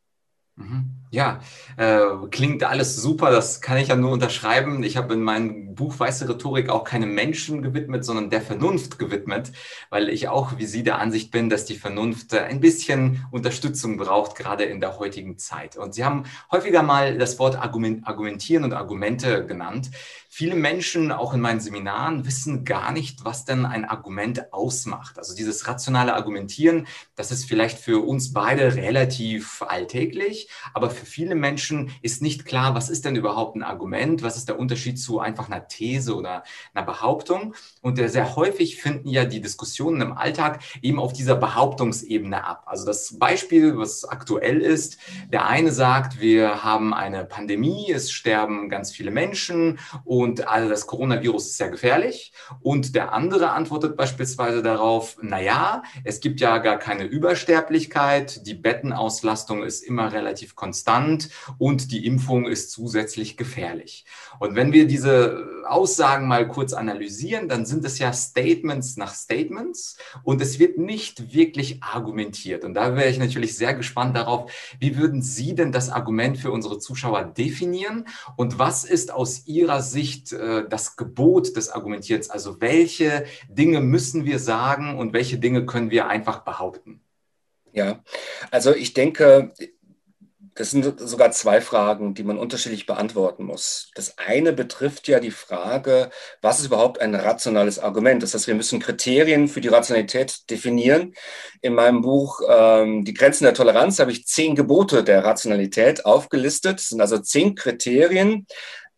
Mhm. 0.60 0.90
Ja, 1.12 1.40
äh, 1.76 2.02
klingt 2.30 2.62
alles 2.62 2.94
super, 2.94 3.32
das 3.32 3.60
kann 3.60 3.78
ich 3.78 3.88
ja 3.88 3.96
nur 3.96 4.12
unterschreiben. 4.12 4.84
Ich 4.84 4.96
habe 4.96 5.14
in 5.14 5.22
meinem 5.22 5.74
Buch 5.74 5.98
Weiße 5.98 6.28
Rhetorik 6.28 6.68
auch 6.68 6.84
keine 6.84 7.06
Menschen 7.06 7.62
gewidmet, 7.62 8.04
sondern 8.04 8.30
der 8.30 8.40
Vernunft 8.40 8.96
gewidmet, 8.96 9.50
weil 9.88 10.08
ich 10.08 10.28
auch 10.28 10.58
wie 10.58 10.66
Sie 10.66 10.84
der 10.84 11.00
Ansicht 11.00 11.32
bin, 11.32 11.50
dass 11.50 11.64
die 11.64 11.74
Vernunft 11.74 12.32
äh, 12.32 12.42
ein 12.42 12.60
bisschen 12.60 13.26
Unterstützung 13.32 13.96
braucht, 13.96 14.36
gerade 14.36 14.62
in 14.62 14.80
der 14.80 15.00
heutigen 15.00 15.36
Zeit. 15.36 15.76
Und 15.76 15.94
Sie 15.94 16.04
haben 16.04 16.26
häufiger 16.52 16.84
mal 16.84 17.18
das 17.18 17.40
Wort 17.40 17.56
Argumentieren 17.56 18.62
und 18.62 18.72
Argumente 18.72 19.44
genannt. 19.46 19.90
Viele 20.32 20.54
Menschen, 20.54 21.10
auch 21.10 21.34
in 21.34 21.40
meinen 21.40 21.58
Seminaren, 21.58 22.24
wissen 22.24 22.64
gar 22.64 22.92
nicht, 22.92 23.24
was 23.24 23.44
denn 23.44 23.66
ein 23.66 23.84
Argument 23.84 24.52
ausmacht. 24.52 25.18
Also 25.18 25.34
dieses 25.34 25.66
rationale 25.66 26.14
Argumentieren, 26.14 26.86
das 27.16 27.32
ist 27.32 27.46
vielleicht 27.46 27.78
für 27.78 28.06
uns 28.06 28.32
beide 28.32 28.76
relativ 28.76 29.60
alltäglich, 29.62 30.48
aber 30.74 30.90
für 30.90 31.06
viele 31.06 31.34
Menschen 31.34 31.90
ist 32.02 32.22
nicht 32.22 32.44
klar, 32.44 32.74
was 32.74 32.88
ist 32.88 33.04
denn 33.04 33.16
überhaupt 33.16 33.56
ein 33.56 33.62
Argument, 33.62 34.22
was 34.22 34.36
ist 34.36 34.48
der 34.48 34.58
Unterschied 34.58 34.98
zu 34.98 35.20
einfach 35.20 35.48
einer 35.48 35.68
These 35.68 36.14
oder 36.14 36.44
einer 36.74 36.84
Behauptung. 36.84 37.54
Und 37.82 37.96
sehr 37.96 38.36
häufig 38.36 38.80
finden 38.80 39.08
ja 39.08 39.24
die 39.24 39.40
Diskussionen 39.40 40.00
im 40.00 40.12
Alltag 40.12 40.60
eben 40.82 40.98
auf 40.98 41.12
dieser 41.12 41.36
Behauptungsebene 41.36 42.44
ab. 42.44 42.64
Also 42.66 42.86
das 42.86 43.18
Beispiel, 43.18 43.76
was 43.76 44.04
aktuell 44.04 44.60
ist, 44.60 44.98
der 45.32 45.46
eine 45.46 45.72
sagt, 45.72 46.20
wir 46.20 46.64
haben 46.64 46.94
eine 46.94 47.24
Pandemie, 47.24 47.90
es 47.92 48.10
sterben 48.10 48.68
ganz 48.68 48.90
viele 48.92 49.10
Menschen 49.10 49.78
und 50.04 50.48
also 50.48 50.68
das 50.68 50.86
Coronavirus 50.86 51.50
ist 51.50 51.60
ja 51.60 51.68
gefährlich. 51.68 52.32
Und 52.60 52.94
der 52.94 53.12
andere 53.12 53.50
antwortet 53.50 53.96
beispielsweise 53.96 54.62
darauf, 54.62 55.16
na 55.20 55.40
ja, 55.40 55.82
es 56.04 56.20
gibt 56.20 56.40
ja 56.40 56.58
gar 56.58 56.78
keine 56.78 57.04
Übersterblichkeit, 57.04 58.46
die 58.46 58.54
Bettenauslastung 58.54 59.62
ist 59.62 59.82
immer 59.82 60.12
relativ 60.12 60.39
konstant 60.48 61.30
und 61.58 61.92
die 61.92 62.06
Impfung 62.06 62.46
ist 62.46 62.70
zusätzlich 62.70 63.36
gefährlich. 63.36 64.04
Und 64.38 64.56
wenn 64.56 64.72
wir 64.72 64.86
diese 64.86 65.46
Aussagen 65.66 66.28
mal 66.28 66.48
kurz 66.48 66.72
analysieren, 66.72 67.48
dann 67.48 67.66
sind 67.66 67.84
es 67.84 67.98
ja 67.98 68.12
Statements 68.12 68.96
nach 68.96 69.14
Statements 69.14 69.96
und 70.22 70.40
es 70.40 70.58
wird 70.58 70.78
nicht 70.78 71.32
wirklich 71.32 71.82
argumentiert. 71.82 72.64
Und 72.64 72.74
da 72.74 72.96
wäre 72.96 73.08
ich 73.08 73.18
natürlich 73.18 73.56
sehr 73.56 73.74
gespannt 73.74 74.16
darauf, 74.16 74.50
wie 74.78 74.96
würden 74.96 75.22
Sie 75.22 75.54
denn 75.54 75.72
das 75.72 75.88
Argument 75.88 76.38
für 76.38 76.50
unsere 76.50 76.78
Zuschauer 76.78 77.24
definieren 77.24 78.06
und 78.36 78.58
was 78.58 78.84
ist 78.84 79.12
aus 79.12 79.46
Ihrer 79.46 79.82
Sicht 79.82 80.00
Sicht 80.00 80.32
äh, 80.32 80.68
das 80.68 80.96
Gebot 80.96 81.56
des 81.56 81.70
Argumentierens? 81.70 82.30
Also 82.30 82.60
welche 82.60 83.26
Dinge 83.48 83.80
müssen 83.80 84.24
wir 84.24 84.38
sagen 84.38 84.98
und 84.98 85.12
welche 85.12 85.38
Dinge 85.38 85.66
können 85.66 85.90
wir 85.90 86.08
einfach 86.08 86.40
behaupten? 86.40 87.00
Ja, 87.72 88.02
also 88.50 88.74
ich 88.74 88.94
denke, 88.94 89.52
das 90.60 90.72
sind 90.72 91.00
sogar 91.00 91.30
zwei 91.30 91.62
Fragen, 91.62 92.12
die 92.12 92.22
man 92.22 92.36
unterschiedlich 92.36 92.84
beantworten 92.84 93.44
muss. 93.44 93.90
Das 93.94 94.18
eine 94.18 94.52
betrifft 94.52 95.08
ja 95.08 95.18
die 95.18 95.30
Frage, 95.30 96.10
was 96.42 96.60
ist 96.60 96.66
überhaupt 96.66 97.00
ein 97.00 97.14
rationales 97.14 97.78
Argument? 97.78 98.22
Das 98.22 98.34
heißt, 98.34 98.46
wir 98.46 98.54
müssen 98.54 98.78
Kriterien 98.78 99.48
für 99.48 99.62
die 99.62 99.68
Rationalität 99.68 100.50
definieren. 100.50 101.14
In 101.62 101.72
meinem 101.72 102.02
Buch 102.02 102.42
ähm, 102.46 103.06
Die 103.06 103.14
Grenzen 103.14 103.44
der 103.44 103.54
Toleranz 103.54 104.00
habe 104.00 104.12
ich 104.12 104.26
zehn 104.26 104.54
Gebote 104.54 105.02
der 105.02 105.24
Rationalität 105.24 106.04
aufgelistet. 106.04 106.74
Das 106.78 106.88
sind 106.88 107.00
also 107.00 107.16
zehn 107.16 107.54
Kriterien, 107.54 108.46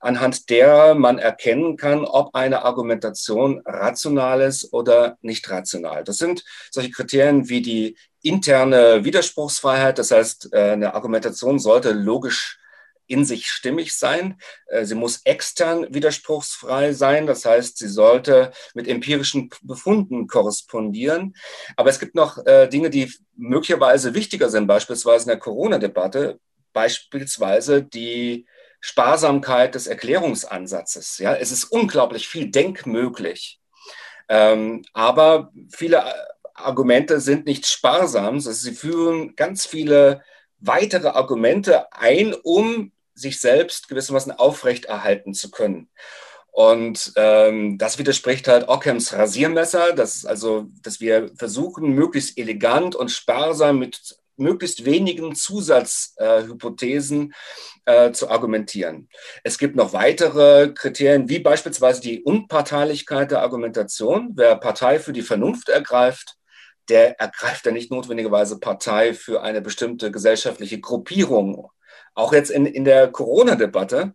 anhand 0.00 0.50
der 0.50 0.97
man 0.97 1.19
erkennen 1.21 1.76
kann, 1.76 2.04
ob 2.04 2.35
eine 2.35 2.64
Argumentation 2.64 3.62
rational 3.64 4.40
ist 4.40 4.73
oder 4.73 5.16
nicht 5.21 5.49
rational. 5.49 6.02
Das 6.02 6.16
sind 6.16 6.42
solche 6.73 6.90
Kriterien 6.90 7.49
wie 7.49 7.62
die 7.62 7.97
interne 8.23 9.05
Widerspruchsfreiheit. 9.05 9.99
Das 9.99 10.11
heißt, 10.11 10.52
äh, 10.52 10.73
eine 10.73 10.95
Argumentation 10.95 11.59
sollte 11.59 11.93
logisch 11.93 12.59
in 13.07 13.25
sich 13.25 13.49
stimmig 13.50 13.95
sein. 13.95 14.41
Äh, 14.67 14.85
sie 14.85 14.95
muss 14.95 15.21
extern 15.25 15.87
widerspruchsfrei 15.93 16.93
sein. 16.93 17.26
Das 17.26 17.45
heißt, 17.45 17.79
sie 17.79 17.88
sollte 17.88 18.52
mit 18.75 18.88
empirischen 18.88 19.50
Befunden 19.62 20.26
korrespondieren. 20.29 21.35
Aber 21.76 21.91
es 21.91 21.99
gibt 21.99 22.14
noch 22.14 22.45
äh, 22.47 22.69
Dinge, 22.69 22.91
die 22.91 23.12
möglicherweise 23.37 24.14
wichtiger 24.14 24.49
sind, 24.49 24.67
beispielsweise 24.67 25.25
in 25.25 25.29
der 25.29 25.38
Corona-Debatte, 25.38 26.38
beispielsweise 26.73 27.83
die 27.83 28.47
Sparsamkeit 28.81 29.75
des 29.75 29.87
Erklärungsansatzes. 29.87 31.19
Ja, 31.19 31.35
es 31.35 31.52
ist 31.52 31.64
unglaublich 31.64 32.29
viel 32.29 32.50
denkmöglich. 32.50 33.61
Ähm, 34.29 34.85
aber 34.93 35.52
viele 35.71 36.05
Argumente 36.64 37.21
sind 37.21 37.47
nicht 37.47 37.66
sparsam, 37.66 38.35
also 38.35 38.52
sie 38.52 38.73
führen 38.73 39.37
ganz 39.37 39.66
viele 39.66 40.23
weitere 40.59 41.09
Argumente 41.09 41.92
ein, 41.92 42.35
um 42.35 42.92
sich 43.14 43.40
selbst 43.40 43.88
gewissermaßen 43.88 44.33
aufrechterhalten 44.33 45.35
zu 45.35 45.50
können. 45.50 45.88
Und 46.50 47.12
ähm, 47.16 47.78
das 47.78 47.99
widerspricht 47.99 48.47
halt 48.47 48.69
Ockhams 48.69 49.14
Rasiermesser, 49.14 49.95
dass, 49.95 50.26
also, 50.26 50.66
dass 50.83 51.00
wir 51.00 51.31
versuchen, 51.35 51.95
möglichst 51.95 52.37
elegant 52.38 52.95
und 52.95 53.11
sparsam 53.11 53.78
mit 53.78 54.19
möglichst 54.37 54.85
wenigen 54.85 55.35
Zusatzhypothesen 55.35 57.33
äh, 57.87 58.07
äh, 58.07 58.12
zu 58.12 58.31
argumentieren. 58.31 59.09
Es 59.45 59.59
gibt 59.59 59.76
noch 59.76 59.92
weitere 59.92 60.73
Kriterien, 60.75 61.28
wie 61.28 61.38
beispielsweise 61.38 62.00
die 62.00 62.23
Unparteilichkeit 62.23 63.31
der 63.31 63.42
Argumentation. 63.42 64.33
Wer 64.35 64.57
Partei 64.57 64.99
für 64.99 65.12
die 65.12 65.23
Vernunft 65.23 65.69
ergreift, 65.69 66.37
der 66.89 67.21
ergreift 67.21 67.67
ja 67.67 67.73
nicht 67.73 67.91
notwendigerweise 67.91 68.59
Partei 68.59 69.15
für 69.15 69.43
eine 69.43 69.61
bestimmte 69.61 70.11
gesellschaftliche 70.11 70.81
Gruppierung. 70.81 71.71
Auch 72.15 72.33
jetzt 72.33 72.51
in, 72.51 72.67
in 72.67 72.85
der 72.85 73.11
Corona-Debatte. 73.11 74.15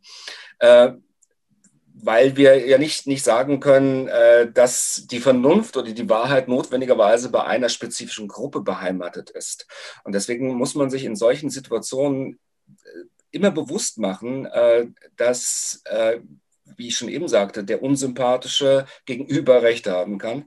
Äh, 0.60 0.92
weil 2.00 2.38
wir 2.38 2.68
ja 2.68 2.78
nicht, 2.78 3.08
nicht 3.08 3.24
sagen 3.24 3.60
können, 3.60 4.08
äh, 4.08 4.52
dass 4.52 5.08
die 5.10 5.20
Vernunft 5.20 5.78
oder 5.78 5.92
die 5.92 6.10
Wahrheit 6.10 6.48
notwendigerweise 6.48 7.30
bei 7.30 7.44
einer 7.44 7.70
spezifischen 7.70 8.28
Gruppe 8.28 8.62
beheimatet 8.62 9.30
ist. 9.32 9.68
Und 10.04 10.14
deswegen 10.14 10.54
muss 10.56 10.76
man 10.76 10.90
sich 10.90 11.06
in 11.06 11.16
solchen 11.16 11.50
Situationen 11.50 12.40
äh, 12.68 12.90
immer 13.32 13.52
bewusst 13.52 13.98
machen, 13.98 14.46
äh, 14.46 14.88
dass, 15.16 15.82
äh, 15.86 16.20
wie 16.76 16.90
ich 16.90 16.98
schon 16.98 17.10
eben 17.10 17.28
sagte, 17.28 17.64
der 17.64 17.82
Unsympathische 17.82 18.86
gegenüber 19.06 19.64
Recht 19.64 19.88
haben 19.88 20.18
kann. 20.18 20.46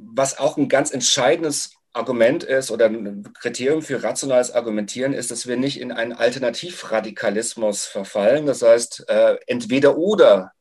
Was 0.00 0.38
auch 0.38 0.56
ein 0.56 0.68
ganz 0.68 0.92
entscheidendes 0.92 1.72
Argument 1.92 2.44
ist 2.44 2.70
oder 2.70 2.86
ein 2.86 3.32
Kriterium 3.34 3.82
für 3.82 4.02
rationales 4.02 4.52
Argumentieren 4.52 5.12
ist, 5.12 5.30
dass 5.30 5.46
wir 5.46 5.56
nicht 5.56 5.80
in 5.80 5.90
einen 5.90 6.12
Alternativradikalismus 6.12 7.86
verfallen. 7.86 8.46
Das 8.46 8.62
heißt, 8.62 9.08
äh, 9.08 9.36
entweder 9.46 9.96
oder 9.96 10.52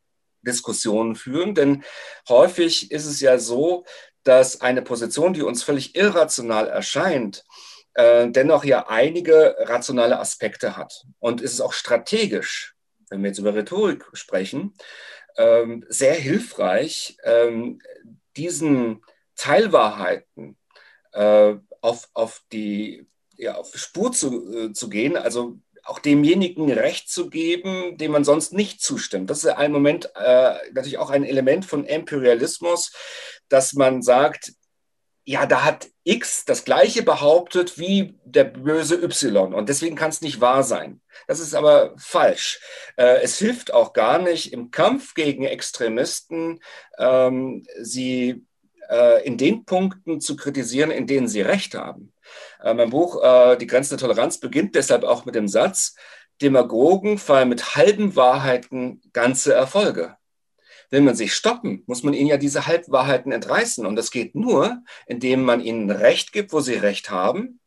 Diskussionen 0.41 1.15
führen, 1.15 1.53
denn 1.53 1.83
häufig 2.29 2.91
ist 2.91 3.05
es 3.05 3.19
ja 3.19 3.37
so, 3.37 3.85
dass 4.23 4.61
eine 4.61 4.81
Position, 4.81 5.33
die 5.33 5.41
uns 5.41 5.63
völlig 5.63 5.95
irrational 5.95 6.67
erscheint, 6.67 7.43
äh, 7.93 8.29
dennoch 8.29 8.63
ja 8.63 8.87
einige 8.87 9.55
rationale 9.59 10.19
Aspekte 10.19 10.77
hat. 10.77 11.05
Und 11.19 11.41
ist 11.41 11.53
es 11.53 11.61
auch 11.61 11.73
strategisch, 11.73 12.75
wenn 13.09 13.21
wir 13.21 13.29
jetzt 13.29 13.39
über 13.39 13.55
Rhetorik 13.55 14.05
sprechen, 14.13 14.73
ähm, 15.37 15.85
sehr 15.87 16.15
hilfreich, 16.15 17.17
ähm, 17.23 17.79
diesen 18.35 19.01
Teilwahrheiten 19.37 20.57
äh, 21.13 21.55
auf, 21.81 22.09
auf 22.13 22.41
die 22.51 23.07
ja, 23.37 23.55
auf 23.55 23.75
Spur 23.75 24.11
zu, 24.11 24.53
äh, 24.53 24.73
zu 24.73 24.89
gehen, 24.89 25.15
also 25.15 25.59
auch 25.83 25.99
demjenigen 25.99 26.71
Recht 26.71 27.09
zu 27.09 27.29
geben, 27.29 27.97
dem 27.97 28.11
man 28.11 28.25
sonst 28.25 28.51
nicht 28.51 28.81
zustimmt. 28.81 29.29
Das 29.29 29.43
ist 29.43 29.49
ein 29.49 29.71
Moment, 29.71 30.11
äh, 30.15 30.55
natürlich 30.73 30.97
auch 30.97 31.09
ein 31.09 31.23
Element 31.23 31.65
von 31.65 31.85
Imperialismus, 31.85 32.91
dass 33.47 33.73
man 33.73 34.01
sagt, 34.01 34.53
ja, 35.23 35.45
da 35.45 35.63
hat 35.63 35.87
X 36.03 36.45
das 36.45 36.63
Gleiche 36.63 37.03
behauptet 37.03 37.77
wie 37.77 38.17
der 38.23 38.45
böse 38.45 38.95
Y 38.95 39.53
und 39.53 39.67
deswegen 39.67 39.95
kann 39.95 40.09
es 40.09 40.21
nicht 40.21 40.39
wahr 40.39 40.63
sein. 40.63 41.01
Das 41.27 41.39
ist 41.39 41.53
aber 41.53 41.93
falsch. 41.97 42.59
Äh, 42.95 43.21
es 43.21 43.37
hilft 43.37 43.73
auch 43.73 43.93
gar 43.93 44.19
nicht 44.19 44.53
im 44.53 44.71
Kampf 44.71 45.13
gegen 45.13 45.43
Extremisten, 45.43 46.61
ähm, 46.97 47.65
sie 47.81 48.46
äh, 48.89 49.25
in 49.25 49.37
den 49.37 49.65
Punkten 49.65 50.21
zu 50.21 50.35
kritisieren, 50.35 50.91
in 50.91 51.07
denen 51.07 51.27
sie 51.27 51.41
recht 51.41 51.75
haben. 51.75 52.13
Äh, 52.61 52.73
mein 52.73 52.89
Buch 52.89 53.21
äh, 53.23 53.57
Die 53.57 53.67
Grenzen 53.67 53.97
der 53.97 54.07
Toleranz 54.07 54.39
beginnt 54.39 54.75
deshalb 54.75 55.03
auch 55.03 55.25
mit 55.25 55.35
dem 55.35 55.47
Satz, 55.47 55.95
Demagogen 56.41 57.17
feiern 57.17 57.49
mit 57.49 57.75
halben 57.75 58.15
Wahrheiten 58.15 59.01
ganze 59.13 59.53
Erfolge. 59.53 60.17
Will 60.89 61.01
man 61.01 61.15
sich 61.15 61.33
stoppen, 61.33 61.83
muss 61.87 62.03
man 62.03 62.13
ihnen 62.13 62.29
ja 62.29 62.37
diese 62.37 62.67
Halbwahrheiten 62.67 63.31
entreißen. 63.31 63.85
Und 63.85 63.95
das 63.95 64.11
geht 64.11 64.35
nur, 64.35 64.83
indem 65.05 65.43
man 65.43 65.61
ihnen 65.61 65.89
Recht 65.89 66.31
gibt, 66.31 66.53
wo 66.53 66.61
sie 66.61 66.75
Recht 66.75 67.09
haben 67.09 67.59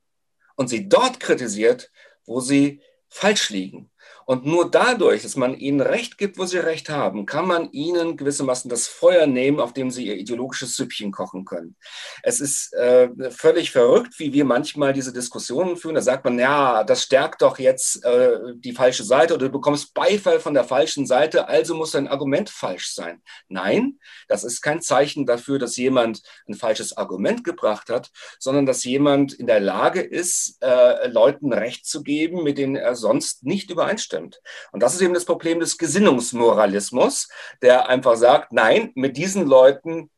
und 0.57 0.69
sie 0.69 0.89
dort 0.89 1.21
kritisiert, 1.21 1.91
wo 2.25 2.41
sie 2.41 2.81
falsch 3.09 3.51
liegen. 3.51 3.91
Und 4.31 4.47
nur 4.47 4.71
dadurch, 4.71 5.23
dass 5.23 5.35
man 5.35 5.59
ihnen 5.59 5.81
Recht 5.81 6.17
gibt, 6.17 6.39
wo 6.39 6.45
sie 6.45 6.59
Recht 6.59 6.89
haben, 6.89 7.27
kann 7.27 7.49
man 7.49 7.73
ihnen 7.73 8.17
gewissermaßen 8.17 8.71
das 8.71 8.87
Feuer 8.87 9.27
nehmen, 9.27 9.59
auf 9.59 9.73
dem 9.73 9.91
sie 9.91 10.07
ihr 10.07 10.15
ideologisches 10.15 10.77
Süppchen 10.77 11.11
kochen 11.11 11.45
können. 11.45 11.75
Es 12.23 12.39
ist 12.39 12.73
äh, 12.75 13.09
völlig 13.33 13.73
verrückt, 13.73 14.21
wie 14.21 14.33
wir 14.33 14.45
manchmal 14.45 14.93
diese 14.93 15.13
Diskussionen 15.13 15.77
führen. 15.77 15.97
Da 15.97 16.01
sagt 16.01 16.25
man, 16.25 16.39
ja, 16.39 16.85
das 16.85 17.03
stärkt 17.03 17.43
doch 17.43 17.59
jetzt 17.59 18.05
äh, 18.05 18.39
die 18.55 18.71
falsche 18.71 19.03
Seite 19.03 19.35
oder 19.35 19.47
du 19.47 19.53
bekommst 19.53 19.95
Beifall 19.95 20.39
von 20.39 20.55
der 20.55 20.63
falschen 20.63 21.07
Seite, 21.07 21.49
also 21.49 21.75
muss 21.75 21.91
dein 21.91 22.07
Argument 22.07 22.51
falsch 22.51 22.95
sein. 22.95 23.23
Nein, 23.49 23.99
das 24.29 24.45
ist 24.45 24.61
kein 24.61 24.81
Zeichen 24.81 25.27
dafür, 25.27 25.59
dass 25.59 25.77
jemand 25.77 26.23
ein 26.49 26.55
falsches 26.55 26.97
Argument 26.97 27.43
gebracht 27.43 27.91
hat, 27.91 28.13
sondern 28.39 28.65
dass 28.65 28.85
jemand 28.85 29.33
in 29.33 29.49
der 29.49 29.59
Lage 29.59 30.03
ist, 30.03 30.63
äh, 30.63 31.09
Leuten 31.09 31.53
Recht 31.53 31.85
zu 31.85 32.05
geben, 32.05 32.45
mit 32.45 32.59
denen 32.59 32.77
er 32.77 32.95
sonst 32.95 33.43
nicht 33.43 33.73
übereinstimmt 33.73 34.20
stimmt. 34.21 34.41
Und 34.73 34.83
das 34.83 34.95
ist 34.95 35.01
eben 35.01 35.15
das 35.15 35.25
Problem 35.25 35.61
des 35.61 35.79
Gesinnungsmoralismus, 35.79 37.29
der 37.63 37.89
einfach 37.89 38.17
sagt, 38.17 38.53
nein, 38.53 38.93
mit 38.95 39.17
diesen 39.17 39.47
Leuten 39.47 40.11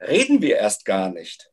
reden 0.00 0.42
wir 0.42 0.56
erst 0.56 0.84
gar 0.84 1.10
nicht. 1.10 1.50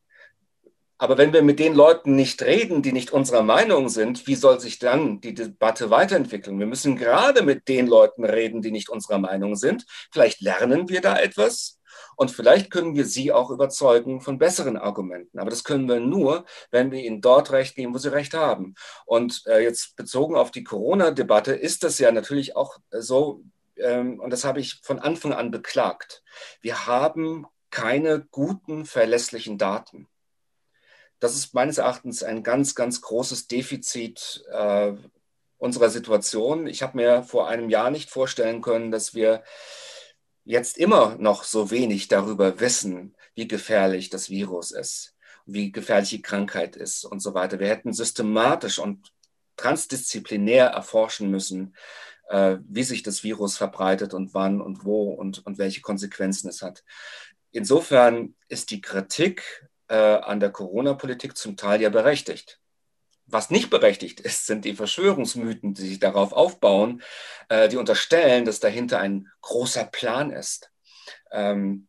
Aber 0.98 1.18
wenn 1.18 1.34
wir 1.34 1.42
mit 1.42 1.60
den 1.60 1.74
Leuten 1.74 2.16
nicht 2.16 2.42
reden, 2.44 2.82
die 2.82 2.94
nicht 2.94 3.12
unserer 3.12 3.42
Meinung 3.42 3.90
sind, 3.90 4.26
wie 4.28 4.36
soll 4.36 4.60
sich 4.60 4.80
dann 4.80 5.20
die 5.20 5.34
Debatte 5.34 5.90
weiterentwickeln? 5.90 6.60
Wir 6.60 6.68
müssen 6.68 6.96
gerade 6.96 7.42
mit 7.42 7.68
den 7.68 7.88
Leuten 7.88 8.24
reden, 8.24 8.62
die 8.62 8.72
nicht 8.72 8.90
unserer 8.90 9.18
Meinung 9.18 9.56
sind. 9.56 9.86
Vielleicht 10.12 10.40
lernen 10.40 10.88
wir 10.88 11.02
da 11.02 11.18
etwas 11.18 11.80
und 12.16 12.32
vielleicht 12.32 12.72
können 12.72 12.96
wir 12.96 13.06
sie 13.06 13.32
auch 13.32 13.50
überzeugen 13.50 14.22
von 14.22 14.38
besseren 14.38 14.78
Argumenten. 14.78 15.40
Aber 15.40 15.50
das 15.50 15.64
können 15.64 15.88
wir 15.88 16.00
nur, 16.00 16.46
wenn 16.72 16.92
wir 16.92 17.00
ihnen 17.00 17.22
dort 17.22 17.52
recht 17.52 17.76
geben, 17.76 17.94
wo 17.94 17.98
sie 17.98 18.12
recht 18.12 18.34
haben. 18.34 18.76
Und 19.06 19.44
äh, 19.48 19.60
jetzt 19.60 19.96
bezogen 19.96 20.36
auf 20.36 20.52
die 20.52 20.64
Corona-Debatte 20.64 21.54
ist 21.54 21.84
das 21.84 22.00
ja 22.00 22.12
natürlich 22.12 22.56
auch 22.56 22.78
so, 22.92 23.44
ähm, 23.78 24.20
und 24.20 24.32
das 24.32 24.44
habe 24.44 24.60
ich 24.60 24.80
von 24.84 25.00
Anfang 25.00 25.34
an 25.34 25.52
beklagt. 25.52 26.24
Wir 26.62 26.88
haben 26.88 27.46
keine 27.70 28.28
guten, 28.30 28.86
verlässlichen 28.86 29.58
Daten. 29.58 30.08
Das 31.20 31.36
ist 31.36 31.54
meines 31.54 31.78
Erachtens 31.78 32.22
ein 32.22 32.44
ganz, 32.44 32.76
ganz 32.76 33.02
großes 33.02 33.48
Defizit 33.48 34.44
äh, 34.52 34.94
unserer 35.58 35.90
Situation. 35.90 36.68
Ich 36.68 36.84
habe 36.84 36.98
mir 36.98 37.24
vor 37.24 37.48
einem 37.48 37.70
Jahr 37.70 37.90
nicht 37.90 38.10
vorstellen 38.10 38.62
können, 38.62 38.92
dass 38.92 39.16
wir 39.16 39.42
jetzt 40.46 40.78
immer 40.78 41.16
noch 41.20 41.44
so 41.44 41.72
wenig 41.72 42.08
darüber 42.08 42.60
wissen, 42.60 43.16
wie 43.36 43.48
gefährlich 43.48 44.10
das 44.10 44.30
Virus 44.30 44.72
ist, 44.72 45.16
wie 45.46 45.72
gefährlich 45.72 46.10
die 46.10 46.22
Krankheit 46.22 46.76
ist 46.76 47.06
und 47.06 47.22
so 47.22 47.34
weiter. 47.34 47.60
Wir 47.60 47.68
hätten 47.68 47.94
systematisch 47.94 48.80
und 48.80 49.12
transdisziplinär 49.56 50.68
erforschen 50.68 51.30
müssen, 51.30 51.76
äh, 52.30 52.58
wie 52.68 52.84
sich 52.84 53.04
das 53.04 53.24
Virus 53.24 53.58
verbreitet 53.58 54.14
und 54.14 54.34
wann 54.34 54.62
und 54.62 54.86
wo 54.86 55.12
und, 55.12 55.46
und 55.46 55.58
welche 55.58 55.82
Konsequenzen 55.82 56.50
es 56.50 56.62
hat. 56.62 56.84
Insofern 57.52 58.36
ist 58.48 58.72
die 58.72 58.82
Kritik 58.82 59.70
äh, 59.88 59.96
an 59.96 60.40
der 60.40 60.52
Corona-Politik 60.52 61.38
zum 61.38 61.56
Teil 61.56 61.82
ja 61.82 61.90
berechtigt. 61.90 62.60
Was 63.34 63.50
nicht 63.50 63.72
berechtigt 63.72 64.20
ist, 64.20 64.46
sind 64.46 64.64
die 64.64 64.76
Verschwörungsmythen, 64.76 65.74
die 65.74 65.82
sich 65.82 66.00
darauf 66.00 66.34
aufbauen, 66.34 67.02
äh, 67.50 67.68
die 67.68 67.78
unterstellen, 67.78 68.46
dass 68.46 68.60
dahinter 68.60 69.00
ein 69.00 69.28
großer 69.42 69.86
Plan 69.86 70.30
ist. 70.30 70.70
Ähm, 71.32 71.88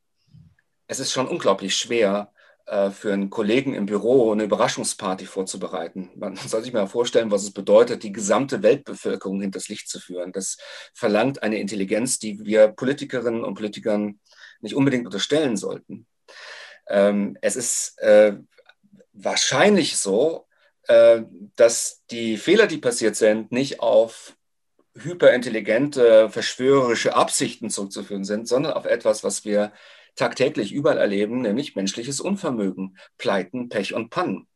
es 0.87 1.01
ist 1.01 1.13
schon 1.13 1.29
unglaublich 1.29 1.77
schwer, 1.77 2.33
äh, 2.65 2.89
für 2.89 3.13
einen 3.13 3.29
Kollegen 3.29 3.75
im 3.75 3.85
Büro 3.85 4.33
eine 4.33 4.45
Überraschungsparty 4.45 5.27
vorzubereiten. 5.27 6.11
Man 6.17 6.35
soll 6.49 6.63
sich 6.63 6.73
mal 6.73 6.87
vorstellen, 6.87 7.31
was 7.31 7.43
es 7.43 7.53
bedeutet, 7.53 8.05
die 8.05 8.13
gesamte 8.13 8.63
Weltbevölkerung 8.63 9.43
hinters 9.43 9.69
Licht 9.69 9.91
zu 9.91 10.01
führen. 10.01 10.33
Das 10.33 10.57
verlangt 10.95 11.43
eine 11.43 11.59
Intelligenz, 11.59 12.19
die 12.19 12.43
wir 12.43 12.69
Politikerinnen 12.69 13.45
und 13.45 13.55
Politikern 13.55 14.19
nicht 14.63 14.75
unbedingt 14.75 15.05
unterstellen 15.05 15.59
sollten. 15.59 16.07
Ähm, 16.89 17.37
es 17.43 17.57
ist 17.57 17.99
äh, 17.99 18.39
wahrscheinlich 19.13 19.99
so, 19.99 20.44
dass 20.87 22.05
die 22.11 22.37
Fehler, 22.37 22.67
die 22.67 22.79
passiert 22.79 23.17
sind, 23.17 23.53
nicht 23.53 23.81
auf 23.81 24.37
hyperintelligente, 24.97 26.31
verschwörerische 26.31 27.15
Absichten 27.17 27.71
zurückzuführen 27.71 28.25
sind, 28.25 28.47
sondern 28.47 28.73
auf 28.73 28.85
etwas, 28.85 29.25
was 29.25 29.45
wir 29.45 29.73
tagtäglich 30.15 30.73
überall 30.73 30.99
erleben, 30.99 31.43
nämlich 31.43 31.75
menschliches 31.75 32.21
Unvermögen, 32.21 32.97
Pleiten, 33.19 33.69
Pech 33.69 33.95
und 33.95 34.11
Pannen. 34.11 34.47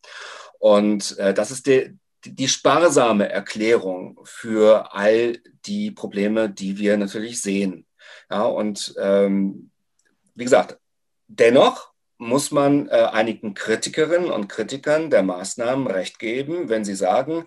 Und 0.59 1.19
äh, 1.19 1.35
das 1.35 1.51
ist 1.51 1.67
die, 1.67 1.99
die 2.25 2.49
sparsame 2.49 3.29
Erklärung 3.29 4.21
für 4.25 4.93
all 4.95 5.39
die 5.67 5.91
Probleme, 5.91 6.49
die 6.51 6.79
wir 6.79 6.97
natürlich 6.97 7.41
sehen. 7.43 7.87
Ja, 8.31 8.45
und 8.45 8.95
ähm, 9.01 9.71
wie 10.35 10.45
gesagt, 10.45 10.79
dennoch 11.27 11.93
muss 12.19 12.51
man 12.51 12.89
äh, 12.89 13.09
einigen 13.13 13.55
Kritikerinnen 13.55 14.31
und 14.31 14.49
Kritikern 14.49 15.09
der 15.09 15.23
Maßnahmen 15.23 15.87
recht 15.87 16.19
geben, 16.19 16.69
wenn 16.69 16.85
sie 16.85 16.97
sagen, 16.97 17.47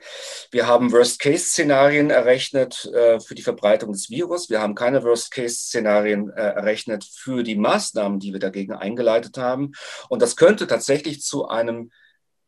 wir 0.50 0.66
haben 0.66 0.94
Worst-Case-Szenarien 0.94 2.10
errechnet 2.10 2.86
äh, 2.86 3.20
für 3.20 3.36
die 3.36 3.42
Verbreitung 3.42 3.92
des 3.92 4.10
Virus, 4.10 4.50
wir 4.50 4.62
haben 4.62 4.74
keine 4.74 5.04
Worst-Case-Szenarien 5.04 6.30
äh, 6.30 6.42
errechnet 6.42 7.04
für 7.04 7.44
die 7.44 7.58
Maßnahmen, 7.58 8.20
die 8.20 8.32
wir 8.32 8.40
dagegen 8.40 8.74
eingeleitet 8.74 9.38
haben. 9.38 9.74
Und 10.08 10.22
das 10.22 10.38
könnte 10.38 10.68
tatsächlich 10.68 11.22
zu 11.22 11.50
einem 11.50 11.92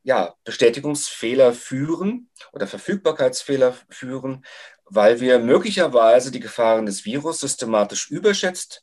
ja, 0.03 0.33
Bestätigungsfehler 0.45 1.53
führen 1.53 2.29
oder 2.53 2.67
Verfügbarkeitsfehler 2.67 3.75
führen, 3.89 4.45
weil 4.86 5.19
wir 5.19 5.39
möglicherweise 5.39 6.31
die 6.31 6.41
Gefahren 6.41 6.86
des 6.86 7.05
Virus 7.05 7.39
systematisch 7.39 8.09
überschätzt 8.09 8.83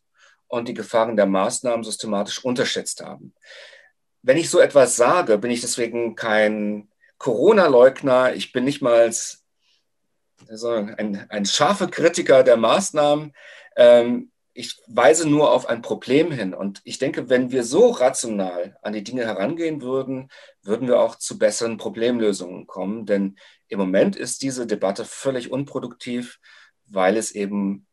und 0.51 0.69
die 0.69 0.75
Gefahren 0.75 1.17
der 1.17 1.27
Maßnahmen 1.27 1.85
systematisch 1.85 2.45
unterschätzt 2.45 3.01
haben. 3.01 3.33
wenn 4.23 4.37
ich 4.37 4.51
so 4.51 4.61
etwas 4.61 4.97
sage, 4.97 5.39
bin 5.39 5.51
ich 5.51 5.63
deswegen 5.63 6.15
kein 6.15 6.91
Corona-Leugner. 7.17 8.35
Ich 8.35 8.53
bin 8.53 8.65
nicht 8.65 8.83
mal 8.83 9.11
also 10.49 10.69
ein, 10.73 11.27
ein 11.31 11.47
scharfer 11.47 11.87
Kritiker 11.87 12.43
der 12.43 12.59
Maßnahmen. 12.59 13.33
Ähm, 13.77 14.31
ich 14.53 14.79
weise 14.89 15.27
nur 15.27 15.53
auf 15.53 15.67
ein 15.67 15.81
Problem 15.81 16.33
hin. 16.33 16.53
Und 16.53 16.83
ich 16.85 16.99
denke, 16.99 17.31
wenn 17.31 17.51
wir 17.51 17.65
so 17.65 17.91
rational 17.91 18.77
an 18.83 18.93
die 18.93 19.05
Dinge 19.05 19.25
herangehen 19.25 19.81
würden, 19.81 20.29
würden 20.63 20.87
wir 20.87 21.01
auch 21.01 21.17
zu 21.17 21.39
besseren 21.39 21.79
Problemlösungen 21.79 22.67
kommen. 22.67 23.07
Denn 23.07 23.39
im 23.69 23.79
Moment 23.79 24.17
ist 24.17 24.43
diese 24.43 24.67
Debatte 24.67 25.07
völlig 25.07 25.51
unproduktiv, 25.51 26.41
weil 26.87 27.17
es 27.17 27.33
eben 27.33 27.87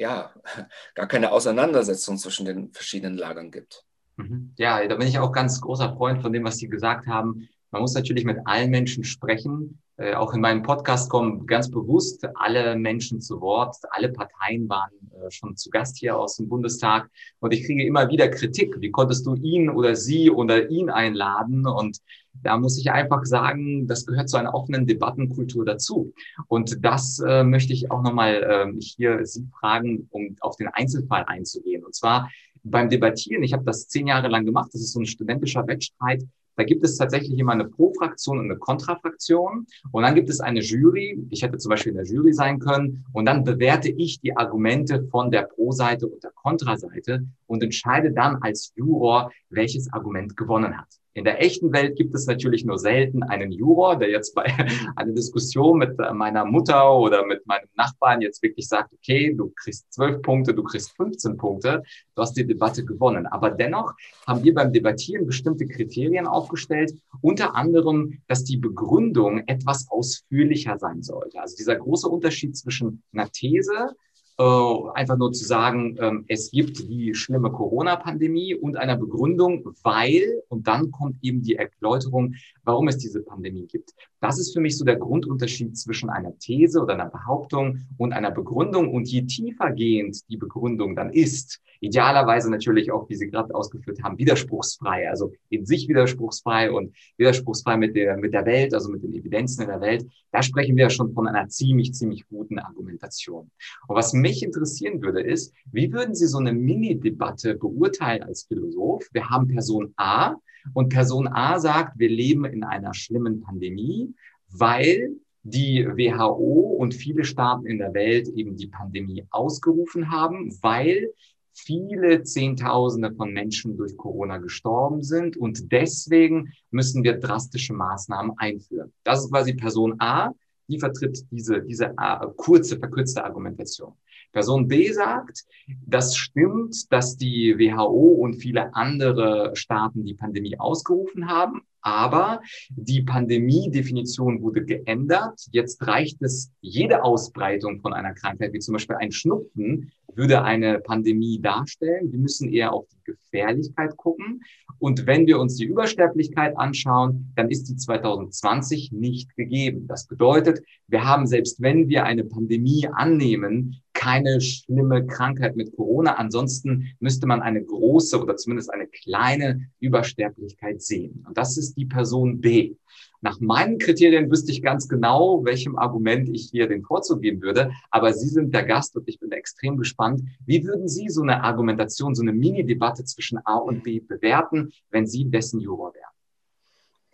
ja 0.00 0.32
gar 0.94 1.06
keine 1.06 1.30
Auseinandersetzung 1.30 2.16
zwischen 2.16 2.46
den 2.46 2.72
verschiedenen 2.72 3.16
Lagern 3.16 3.50
gibt. 3.50 3.84
Mhm. 4.16 4.52
Ja, 4.58 4.86
da 4.86 4.96
bin 4.96 5.06
ich 5.06 5.18
auch 5.18 5.30
ganz 5.30 5.60
großer 5.60 5.94
Freund 5.94 6.22
von 6.22 6.32
dem, 6.32 6.44
was 6.44 6.56
Sie 6.56 6.68
gesagt 6.68 7.06
haben. 7.06 7.48
Man 7.70 7.82
muss 7.82 7.94
natürlich 7.94 8.24
mit 8.24 8.38
allen 8.46 8.70
Menschen 8.70 9.04
sprechen. 9.04 9.80
Äh, 10.00 10.14
auch 10.14 10.32
in 10.32 10.40
meinem 10.40 10.62
Podcast 10.62 11.10
kommen 11.10 11.46
ganz 11.46 11.70
bewusst 11.70 12.26
alle 12.36 12.74
Menschen 12.74 13.20
zu 13.20 13.38
Wort. 13.42 13.76
Alle 13.90 14.08
Parteien 14.08 14.66
waren 14.66 14.90
äh, 15.12 15.30
schon 15.30 15.56
zu 15.56 15.68
Gast 15.68 15.98
hier 15.98 16.16
aus 16.16 16.36
dem 16.36 16.48
Bundestag. 16.48 17.10
Und 17.40 17.52
ich 17.52 17.66
kriege 17.66 17.84
immer 17.84 18.08
wieder 18.08 18.28
Kritik. 18.28 18.80
Wie 18.80 18.90
konntest 18.90 19.26
du 19.26 19.34
ihn 19.34 19.68
oder 19.68 19.94
sie 19.94 20.30
oder 20.30 20.70
ihn 20.70 20.88
einladen? 20.88 21.66
Und 21.66 21.98
da 22.32 22.56
muss 22.56 22.78
ich 22.78 22.90
einfach 22.90 23.26
sagen, 23.26 23.86
das 23.86 24.06
gehört 24.06 24.30
zu 24.30 24.38
einer 24.38 24.54
offenen 24.54 24.86
Debattenkultur 24.86 25.66
dazu. 25.66 26.14
Und 26.48 26.82
das 26.82 27.18
äh, 27.18 27.44
möchte 27.44 27.74
ich 27.74 27.90
auch 27.90 28.02
nochmal 28.02 28.42
äh, 28.42 28.80
hier 28.80 29.26
Sie 29.26 29.46
fragen, 29.60 30.08
um 30.12 30.34
auf 30.40 30.56
den 30.56 30.68
Einzelfall 30.68 31.24
einzugehen. 31.26 31.84
Und 31.84 31.94
zwar 31.94 32.30
beim 32.62 32.88
Debattieren, 32.88 33.42
ich 33.42 33.52
habe 33.52 33.64
das 33.64 33.86
zehn 33.88 34.06
Jahre 34.06 34.28
lang 34.28 34.46
gemacht, 34.46 34.70
das 34.72 34.80
ist 34.80 34.92
so 34.92 35.00
ein 35.00 35.06
studentischer 35.06 35.66
Wettstreit, 35.66 36.24
da 36.60 36.64
gibt 36.64 36.84
es 36.84 36.98
tatsächlich 36.98 37.38
immer 37.38 37.52
eine 37.52 37.64
Pro-Fraktion 37.64 38.38
und 38.38 38.44
eine 38.44 38.58
Kontrafraktion. 38.58 39.66
Und 39.92 40.02
dann 40.02 40.14
gibt 40.14 40.28
es 40.28 40.40
eine 40.40 40.60
Jury. 40.60 41.18
Ich 41.30 41.42
hätte 41.42 41.56
zum 41.56 41.70
Beispiel 41.70 41.92
in 41.92 41.96
der 41.96 42.04
Jury 42.04 42.34
sein 42.34 42.58
können. 42.58 43.06
Und 43.14 43.24
dann 43.24 43.44
bewerte 43.44 43.88
ich 43.88 44.20
die 44.20 44.36
Argumente 44.36 45.02
von 45.10 45.30
der 45.30 45.44
Pro-Seite 45.44 46.06
und 46.06 46.22
der 46.22 46.32
Kontraseite 46.32 47.26
und 47.46 47.62
entscheide 47.62 48.12
dann 48.12 48.36
als 48.42 48.74
Juror, 48.76 49.32
welches 49.48 49.90
Argument 49.90 50.36
gewonnen 50.36 50.76
hat. 50.76 50.88
In 51.12 51.24
der 51.24 51.42
echten 51.42 51.72
Welt 51.72 51.96
gibt 51.96 52.14
es 52.14 52.26
natürlich 52.26 52.64
nur 52.64 52.78
selten 52.78 53.24
einen 53.24 53.50
Juror, 53.50 53.98
der 53.98 54.10
jetzt 54.10 54.34
bei 54.34 54.44
einer 54.96 55.12
Diskussion 55.12 55.78
mit 55.78 55.98
meiner 55.98 56.44
Mutter 56.44 56.96
oder 56.96 57.26
mit 57.26 57.44
meinem 57.46 57.68
Nachbarn 57.74 58.20
jetzt 58.20 58.42
wirklich 58.42 58.68
sagt, 58.68 58.92
okay, 58.92 59.34
du 59.34 59.52
kriegst 59.56 59.92
zwölf 59.92 60.22
Punkte, 60.22 60.54
du 60.54 60.62
kriegst 60.62 60.92
15 60.96 61.36
Punkte, 61.36 61.82
du 62.14 62.22
hast 62.22 62.36
die 62.36 62.46
Debatte 62.46 62.84
gewonnen. 62.84 63.26
Aber 63.26 63.50
dennoch 63.50 63.94
haben 64.26 64.44
wir 64.44 64.54
beim 64.54 64.72
Debattieren 64.72 65.26
bestimmte 65.26 65.66
Kriterien 65.66 66.28
aufgestellt, 66.28 66.92
unter 67.20 67.56
anderem, 67.56 68.20
dass 68.28 68.44
die 68.44 68.56
Begründung 68.56 69.42
etwas 69.46 69.90
ausführlicher 69.90 70.78
sein 70.78 71.02
sollte. 71.02 71.40
Also 71.40 71.56
dieser 71.56 71.76
große 71.76 72.08
Unterschied 72.08 72.56
zwischen 72.56 73.02
einer 73.12 73.30
These 73.30 73.96
einfach 74.40 75.18
nur 75.18 75.32
zu 75.32 75.44
sagen, 75.44 75.96
ähm, 76.00 76.24
es 76.28 76.50
gibt 76.50 76.78
die 76.78 77.14
schlimme 77.14 77.50
Corona-Pandemie 77.50 78.54
und 78.54 78.76
einer 78.76 78.96
Begründung, 78.96 79.74
weil, 79.82 80.42
und 80.48 80.66
dann 80.66 80.90
kommt 80.90 81.16
eben 81.22 81.42
die 81.42 81.56
Erläuterung, 81.56 82.34
warum 82.64 82.88
es 82.88 82.96
diese 82.96 83.22
Pandemie 83.22 83.66
gibt. 83.66 83.92
Das 84.20 84.38
ist 84.38 84.52
für 84.52 84.60
mich 84.60 84.76
so 84.76 84.84
der 84.84 84.96
Grundunterschied 84.96 85.76
zwischen 85.76 86.10
einer 86.10 86.38
These 86.38 86.80
oder 86.80 86.94
einer 86.94 87.10
Behauptung 87.10 87.80
und 87.96 88.12
einer 88.12 88.30
Begründung. 88.30 88.92
Und 88.92 89.08
je 89.08 89.22
tiefer 89.22 89.72
gehend 89.72 90.28
die 90.28 90.36
Begründung 90.36 90.94
dann 90.94 91.10
ist, 91.10 91.60
idealerweise 91.80 92.50
natürlich 92.50 92.92
auch, 92.92 93.08
wie 93.08 93.16
Sie 93.16 93.28
gerade 93.28 93.54
ausgeführt 93.54 94.02
haben, 94.02 94.18
widerspruchsfrei, 94.18 95.08
also 95.08 95.32
in 95.48 95.64
sich 95.64 95.88
widerspruchsfrei 95.88 96.70
und 96.70 96.94
widerspruchsfrei 97.16 97.76
mit 97.78 97.96
der, 97.96 98.16
mit 98.18 98.34
der 98.34 98.44
Welt, 98.44 98.74
also 98.74 98.90
mit 98.90 99.02
den 99.02 99.14
Evidenzen 99.14 99.62
in 99.62 99.68
der 99.68 99.80
Welt, 99.80 100.06
da 100.30 100.42
sprechen 100.42 100.76
wir 100.76 100.84
ja 100.84 100.90
schon 100.90 101.12
von 101.12 101.26
einer 101.26 101.48
ziemlich, 101.48 101.94
ziemlich 101.94 102.28
guten 102.28 102.58
Argumentation. 102.58 103.50
Und 103.88 103.96
was 103.96 104.12
mich 104.12 104.29
interessieren 104.42 105.02
würde, 105.02 105.20
ist, 105.20 105.52
wie 105.72 105.92
würden 105.92 106.14
Sie 106.14 106.26
so 106.26 106.38
eine 106.38 106.52
Mini-Debatte 106.52 107.54
beurteilen 107.56 108.22
als 108.22 108.44
Philosoph? 108.44 109.08
Wir 109.12 109.28
haben 109.28 109.48
Person 109.48 109.92
A 109.96 110.36
und 110.74 110.90
Person 110.90 111.28
A 111.28 111.58
sagt, 111.58 111.98
wir 111.98 112.08
leben 112.08 112.44
in 112.44 112.64
einer 112.64 112.94
schlimmen 112.94 113.40
Pandemie, 113.40 114.14
weil 114.48 115.16
die 115.42 115.86
WHO 115.86 116.76
und 116.78 116.94
viele 116.94 117.24
Staaten 117.24 117.66
in 117.66 117.78
der 117.78 117.94
Welt 117.94 118.28
eben 118.28 118.56
die 118.56 118.66
Pandemie 118.66 119.24
ausgerufen 119.30 120.10
haben, 120.10 120.52
weil 120.60 121.12
viele 121.52 122.22
Zehntausende 122.22 123.12
von 123.12 123.32
Menschen 123.32 123.76
durch 123.76 123.96
Corona 123.96 124.38
gestorben 124.38 125.02
sind 125.02 125.36
und 125.36 125.72
deswegen 125.72 126.52
müssen 126.70 127.02
wir 127.04 127.18
drastische 127.18 127.74
Maßnahmen 127.74 128.32
einführen. 128.36 128.92
Das 129.04 129.24
ist 129.24 129.30
quasi 129.30 129.54
Person 129.54 129.94
A, 129.98 130.32
die 130.68 130.78
vertritt 130.78 131.26
diese, 131.30 131.62
diese 131.62 131.86
äh, 131.98 132.26
kurze, 132.36 132.78
verkürzte 132.78 133.24
Argumentation. 133.24 133.92
Person 134.32 134.68
B 134.68 134.90
sagt, 134.92 135.44
das 135.86 136.16
stimmt, 136.16 136.92
dass 136.92 137.16
die 137.16 137.56
WHO 137.58 138.14
und 138.20 138.34
viele 138.34 138.74
andere 138.74 139.52
Staaten 139.54 140.04
die 140.04 140.14
Pandemie 140.14 140.58
ausgerufen 140.58 141.28
haben, 141.28 141.62
aber 141.82 142.40
die 142.70 143.02
Pandemie-Definition 143.02 144.42
wurde 144.42 144.64
geändert. 144.64 145.40
Jetzt 145.50 145.86
reicht 145.86 146.20
es, 146.22 146.52
jede 146.60 147.02
Ausbreitung 147.02 147.80
von 147.80 147.92
einer 147.92 148.14
Krankheit, 148.14 148.52
wie 148.52 148.58
zum 148.58 148.74
Beispiel 148.74 148.96
ein 148.96 149.12
Schnupfen, 149.12 149.90
würde 150.14 150.42
eine 150.42 150.80
Pandemie 150.80 151.40
darstellen. 151.40 152.12
Wir 152.12 152.18
müssen 152.18 152.52
eher 152.52 152.72
auf 152.72 152.86
die 152.88 153.12
Gefährlichkeit 153.12 153.96
gucken. 153.96 154.42
Und 154.78 155.06
wenn 155.06 155.26
wir 155.26 155.38
uns 155.38 155.56
die 155.56 155.64
Übersterblichkeit 155.64 156.56
anschauen, 156.58 157.32
dann 157.36 157.48
ist 157.48 157.64
die 157.68 157.76
2020 157.76 158.92
nicht 158.92 159.34
gegeben. 159.36 159.86
Das 159.86 160.06
bedeutet, 160.06 160.62
wir 160.88 161.04
haben 161.04 161.26
selbst 161.26 161.60
wenn 161.60 161.88
wir 161.88 162.04
eine 162.04 162.24
Pandemie 162.24 162.88
annehmen, 162.92 163.82
keine 164.00 164.40
schlimme 164.40 165.06
Krankheit 165.06 165.56
mit 165.56 165.76
Corona. 165.76 166.14
Ansonsten 166.14 166.94
müsste 167.00 167.26
man 167.26 167.42
eine 167.42 167.62
große 167.62 168.18
oder 168.18 168.34
zumindest 168.34 168.72
eine 168.72 168.86
kleine 168.86 169.68
Übersterblichkeit 169.78 170.80
sehen. 170.80 171.22
Und 171.28 171.36
das 171.36 171.58
ist 171.58 171.74
die 171.74 171.84
Person 171.84 172.40
B. 172.40 172.76
Nach 173.20 173.38
meinen 173.40 173.76
Kriterien 173.76 174.30
wüsste 174.30 174.52
ich 174.52 174.62
ganz 174.62 174.88
genau, 174.88 175.44
welchem 175.44 175.76
Argument 175.76 176.30
ich 176.30 176.48
hier 176.50 176.66
den 176.66 176.82
Vorzug 176.82 177.20
geben 177.20 177.42
würde. 177.42 177.72
Aber 177.90 178.14
Sie 178.14 178.28
sind 178.28 178.54
der 178.54 178.64
Gast 178.64 178.96
und 178.96 179.06
ich 179.06 179.20
bin 179.20 179.32
extrem 179.32 179.76
gespannt. 179.76 180.22
Wie 180.46 180.64
würden 180.64 180.88
Sie 180.88 181.10
so 181.10 181.20
eine 181.20 181.42
Argumentation, 181.44 182.14
so 182.14 182.22
eine 182.22 182.32
Mini-Debatte 182.32 183.04
zwischen 183.04 183.38
A 183.44 183.56
und 183.56 183.82
B 183.82 184.00
bewerten, 184.00 184.72
wenn 184.90 185.06
Sie 185.06 185.26
dessen 185.26 185.60
Juror 185.60 185.92
wären? 185.92 186.09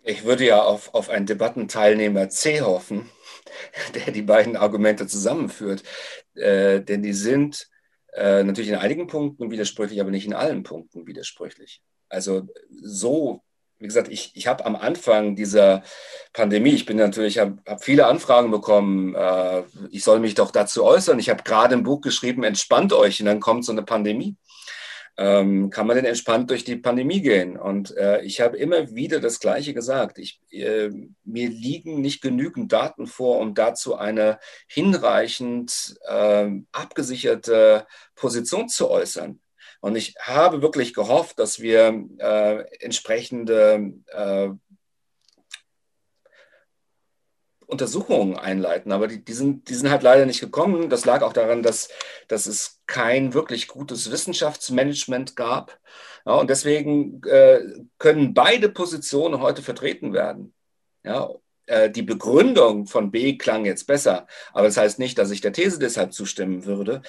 Ich 0.07 0.23
würde 0.23 0.45
ja 0.45 0.63
auf, 0.63 0.93
auf 0.93 1.09
einen 1.09 1.25
Debattenteilnehmer 1.25 2.29
C 2.29 2.61
hoffen, 2.61 3.09
der 3.93 4.13
die 4.13 4.21
beiden 4.21 4.55
Argumente 4.55 5.05
zusammenführt. 5.05 5.83
Äh, 6.33 6.79
denn 6.79 7.03
die 7.03 7.11
sind 7.11 7.67
äh, 8.13 8.41
natürlich 8.43 8.69
in 8.69 8.77
einigen 8.77 9.07
Punkten 9.07 9.51
widersprüchlich, 9.51 9.99
aber 9.99 10.11
nicht 10.11 10.25
in 10.25 10.33
allen 10.33 10.63
Punkten 10.63 11.05
widersprüchlich. 11.07 11.81
Also 12.07 12.47
so, 12.69 13.41
wie 13.79 13.87
gesagt, 13.87 14.07
ich, 14.07 14.31
ich 14.33 14.47
habe 14.47 14.65
am 14.65 14.77
Anfang 14.77 15.35
dieser 15.35 15.83
Pandemie, 16.31 16.71
ich 16.71 16.85
bin 16.85 16.95
natürlich, 16.95 17.37
habe 17.37 17.57
hab 17.67 17.83
viele 17.83 18.07
Anfragen 18.07 18.49
bekommen, 18.49 19.13
äh, 19.13 19.63
ich 19.91 20.05
soll 20.05 20.21
mich 20.21 20.35
doch 20.35 20.51
dazu 20.51 20.85
äußern. 20.85 21.19
Ich 21.19 21.29
habe 21.29 21.43
gerade 21.43 21.75
ein 21.75 21.83
Buch 21.83 21.99
geschrieben, 21.99 22.45
entspannt 22.45 22.93
euch, 22.93 23.19
und 23.19 23.25
dann 23.25 23.41
kommt 23.41 23.65
so 23.65 23.73
eine 23.73 23.83
Pandemie 23.83 24.37
ähm, 25.17 25.71
kann 25.71 25.87
man 25.87 25.95
denn 25.95 26.05
entspannt 26.05 26.49
durch 26.51 26.63
die 26.63 26.75
Pandemie 26.75 27.21
gehen? 27.21 27.57
Und 27.57 27.95
äh, 27.97 28.21
ich 28.21 28.39
habe 28.39 28.57
immer 28.57 28.93
wieder 28.93 29.19
das 29.19 29.39
Gleiche 29.39 29.73
gesagt. 29.73 30.19
Ich, 30.19 30.39
äh, 30.51 30.89
mir 31.23 31.49
liegen 31.49 32.01
nicht 32.01 32.21
genügend 32.21 32.71
Daten 32.71 33.07
vor, 33.07 33.39
um 33.39 33.55
dazu 33.55 33.95
eine 33.95 34.39
hinreichend 34.67 35.97
äh, 36.07 36.51
abgesicherte 36.71 37.87
Position 38.15 38.69
zu 38.69 38.89
äußern. 38.89 39.39
Und 39.79 39.95
ich 39.95 40.15
habe 40.19 40.61
wirklich 40.61 40.93
gehofft, 40.93 41.39
dass 41.39 41.59
wir 41.59 42.05
äh, 42.19 42.63
entsprechende 42.79 43.93
äh, 44.07 44.49
Untersuchungen 47.67 48.37
einleiten, 48.37 48.93
aber 48.93 49.07
die, 49.07 49.23
die, 49.23 49.33
sind, 49.33 49.69
die 49.69 49.75
sind 49.75 49.91
halt 49.91 50.01
leider 50.01 50.25
nicht 50.25 50.39
gekommen. 50.39 50.89
Das 50.89 51.05
lag 51.05 51.21
auch 51.21 51.33
daran, 51.33 51.63
dass, 51.63 51.89
dass 52.29 52.47
es 52.47 52.81
kein 52.87 53.33
wirklich 53.33 53.67
gutes 53.67 54.09
Wissenschaftsmanagement 54.09 55.35
gab. 55.35 55.77
Ja, 56.25 56.35
und 56.35 56.49
deswegen 56.49 57.21
äh, 57.25 57.59
können 57.97 58.33
beide 58.33 58.69
Positionen 58.69 59.41
heute 59.41 59.61
vertreten 59.61 60.13
werden. 60.13 60.53
Ja, 61.03 61.29
äh, 61.65 61.89
die 61.89 62.03
Begründung 62.03 62.87
von 62.87 63.11
B 63.11 63.37
klang 63.37 63.65
jetzt 63.65 63.85
besser, 63.85 64.27
aber 64.53 64.67
das 64.67 64.77
heißt 64.77 64.99
nicht, 64.99 65.17
dass 65.17 65.31
ich 65.31 65.41
der 65.41 65.51
These 65.51 65.79
deshalb 65.79 66.13
zustimmen 66.13 66.65
würde. 66.65 67.01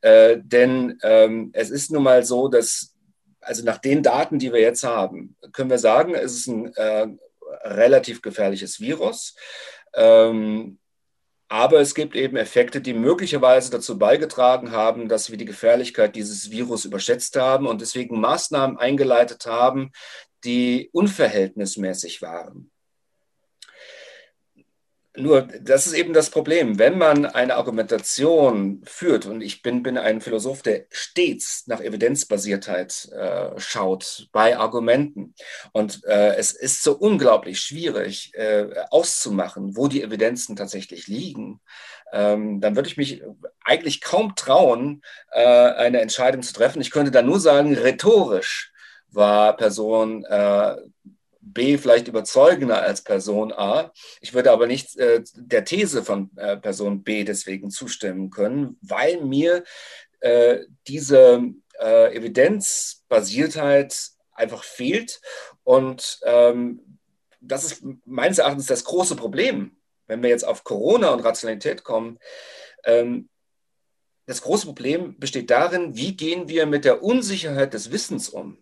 Äh, 0.00 0.38
denn 0.42 0.98
ähm, 1.02 1.50
es 1.52 1.70
ist 1.70 1.90
nun 1.90 2.02
mal 2.02 2.24
so, 2.24 2.48
dass, 2.48 2.94
also 3.40 3.62
nach 3.64 3.78
den 3.78 4.02
Daten, 4.02 4.38
die 4.38 4.52
wir 4.52 4.60
jetzt 4.60 4.84
haben, 4.84 5.36
können 5.52 5.68
wir 5.68 5.78
sagen, 5.78 6.14
es 6.14 6.34
ist 6.34 6.46
ein 6.46 6.72
äh, 6.74 7.06
relativ 7.64 8.22
gefährliches 8.22 8.80
Virus. 8.80 9.34
Ähm, 9.96 10.78
aber 11.48 11.80
es 11.80 11.94
gibt 11.94 12.16
eben 12.16 12.36
Effekte, 12.36 12.80
die 12.80 12.92
möglicherweise 12.92 13.70
dazu 13.70 13.98
beigetragen 13.98 14.72
haben, 14.72 15.08
dass 15.08 15.30
wir 15.30 15.38
die 15.38 15.44
Gefährlichkeit 15.44 16.16
dieses 16.16 16.50
Virus 16.50 16.84
überschätzt 16.84 17.36
haben 17.36 17.66
und 17.66 17.80
deswegen 17.80 18.20
Maßnahmen 18.20 18.78
eingeleitet 18.78 19.46
haben, 19.46 19.92
die 20.44 20.90
unverhältnismäßig 20.92 22.20
waren. 22.20 22.70
Nur, 25.18 25.42
das 25.42 25.86
ist 25.86 25.94
eben 25.94 26.12
das 26.12 26.30
Problem. 26.30 26.78
Wenn 26.78 26.98
man 26.98 27.24
eine 27.26 27.56
Argumentation 27.56 28.82
führt, 28.84 29.26
und 29.26 29.40
ich 29.40 29.62
bin, 29.62 29.82
bin 29.82 29.96
ein 29.96 30.20
Philosoph, 30.20 30.62
der 30.62 30.86
stets 30.90 31.66
nach 31.66 31.80
Evidenzbasiertheit 31.80 33.08
äh, 33.12 33.58
schaut 33.58 34.28
bei 34.32 34.58
Argumenten. 34.58 35.34
Und 35.72 36.04
äh, 36.04 36.36
es 36.36 36.52
ist 36.52 36.82
so 36.82 36.92
unglaublich 36.92 37.60
schwierig 37.60 38.32
äh, 38.34 38.66
auszumachen, 38.90 39.76
wo 39.76 39.88
die 39.88 40.02
Evidenzen 40.02 40.54
tatsächlich 40.54 41.06
liegen. 41.06 41.60
Ähm, 42.12 42.60
dann 42.60 42.76
würde 42.76 42.88
ich 42.88 42.96
mich 42.96 43.22
eigentlich 43.64 44.00
kaum 44.00 44.34
trauen, 44.36 45.02
äh, 45.32 45.42
eine 45.44 46.00
Entscheidung 46.00 46.42
zu 46.42 46.52
treffen. 46.52 46.80
Ich 46.80 46.90
könnte 46.90 47.10
dann 47.10 47.26
nur 47.26 47.40
sagen, 47.40 47.74
rhetorisch 47.74 48.72
war 49.10 49.56
Person 49.56 50.24
äh, 50.24 50.76
B 51.52 51.78
vielleicht 51.78 52.08
überzeugender 52.08 52.82
als 52.82 53.02
Person 53.02 53.52
A. 53.52 53.92
Ich 54.20 54.34
würde 54.34 54.50
aber 54.50 54.66
nicht 54.66 54.96
äh, 54.96 55.22
der 55.34 55.64
These 55.64 56.02
von 56.02 56.30
äh, 56.36 56.56
Person 56.56 57.02
B 57.04 57.24
deswegen 57.24 57.70
zustimmen 57.70 58.30
können, 58.30 58.78
weil 58.82 59.20
mir 59.22 59.62
äh, 60.20 60.64
diese 60.88 61.44
äh, 61.78 62.16
Evidenzbasiertheit 62.16 64.10
einfach 64.32 64.64
fehlt. 64.64 65.20
Und 65.62 66.18
ähm, 66.24 66.98
das 67.40 67.64
ist 67.64 67.84
meines 68.04 68.38
Erachtens 68.38 68.66
das 68.66 68.84
große 68.84 69.16
Problem, 69.16 69.76
wenn 70.06 70.22
wir 70.22 70.30
jetzt 70.30 70.46
auf 70.46 70.64
Corona 70.64 71.10
und 71.10 71.20
Rationalität 71.20 71.84
kommen. 71.84 72.18
Ähm, 72.84 73.28
das 74.26 74.42
große 74.42 74.66
Problem 74.66 75.16
besteht 75.18 75.50
darin, 75.50 75.96
wie 75.96 76.16
gehen 76.16 76.48
wir 76.48 76.66
mit 76.66 76.84
der 76.84 77.04
Unsicherheit 77.04 77.74
des 77.74 77.92
Wissens 77.92 78.28
um? 78.28 78.58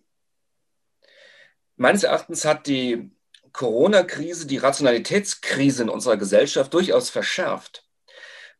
Meines 1.77 2.03
Erachtens 2.03 2.45
hat 2.45 2.67
die 2.67 3.11
Corona-Krise 3.51 4.47
die 4.47 4.57
Rationalitätskrise 4.57 5.83
in 5.83 5.89
unserer 5.89 6.17
Gesellschaft 6.17 6.73
durchaus 6.73 7.09
verschärft, 7.09 7.87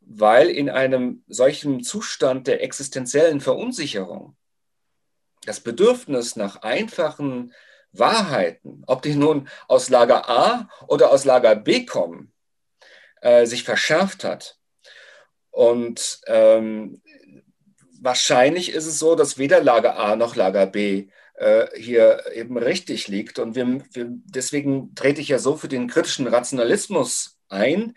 weil 0.01 0.49
in 0.49 0.69
einem 0.69 1.23
solchen 1.28 1.84
Zustand 1.84 2.47
der 2.47 2.63
existenziellen 2.63 3.41
Verunsicherung 3.41 4.36
das 5.45 5.60
Bedürfnis 5.60 6.36
nach 6.36 6.58
einfachen 6.63 7.54
Wahrheiten, 7.91 8.84
ob 8.88 9.01
die 9.01 9.15
nun 9.15 9.47
aus 9.67 9.89
Lager 9.89 10.30
A 10.30 10.69
oder 10.88 11.12
aus 11.12 11.23
Lager 11.23 11.56
B 11.56 11.86
kommen, 11.86 12.34
äh, 13.21 13.45
sich 13.45 13.63
verschärft 13.63 14.23
hat. 14.23 14.58
Und 15.51 16.19
ähm, 16.28 17.01
wahrscheinlich 18.01 18.71
ist 18.71 18.86
es 18.86 18.99
so, 18.99 19.15
dass 19.15 19.38
weder 19.38 19.62
Lager 19.62 19.97
A 19.97 20.15
noch 20.15 20.36
Lager 20.36 20.65
B 20.65 21.08
äh, 21.38 21.67
hier 21.76 22.24
eben 22.34 22.58
richtig 22.58 23.08
liegt. 23.08 23.39
Und 23.39 23.56
wir, 23.56 23.82
wir, 23.91 24.08
deswegen 24.10 24.95
trete 24.95 25.21
ich 25.21 25.30
ja 25.30 25.39
so 25.39 25.56
für 25.56 25.67
den 25.67 25.88
kritischen 25.88 26.28
Rationalismus 26.28 27.38
ein, 27.50 27.93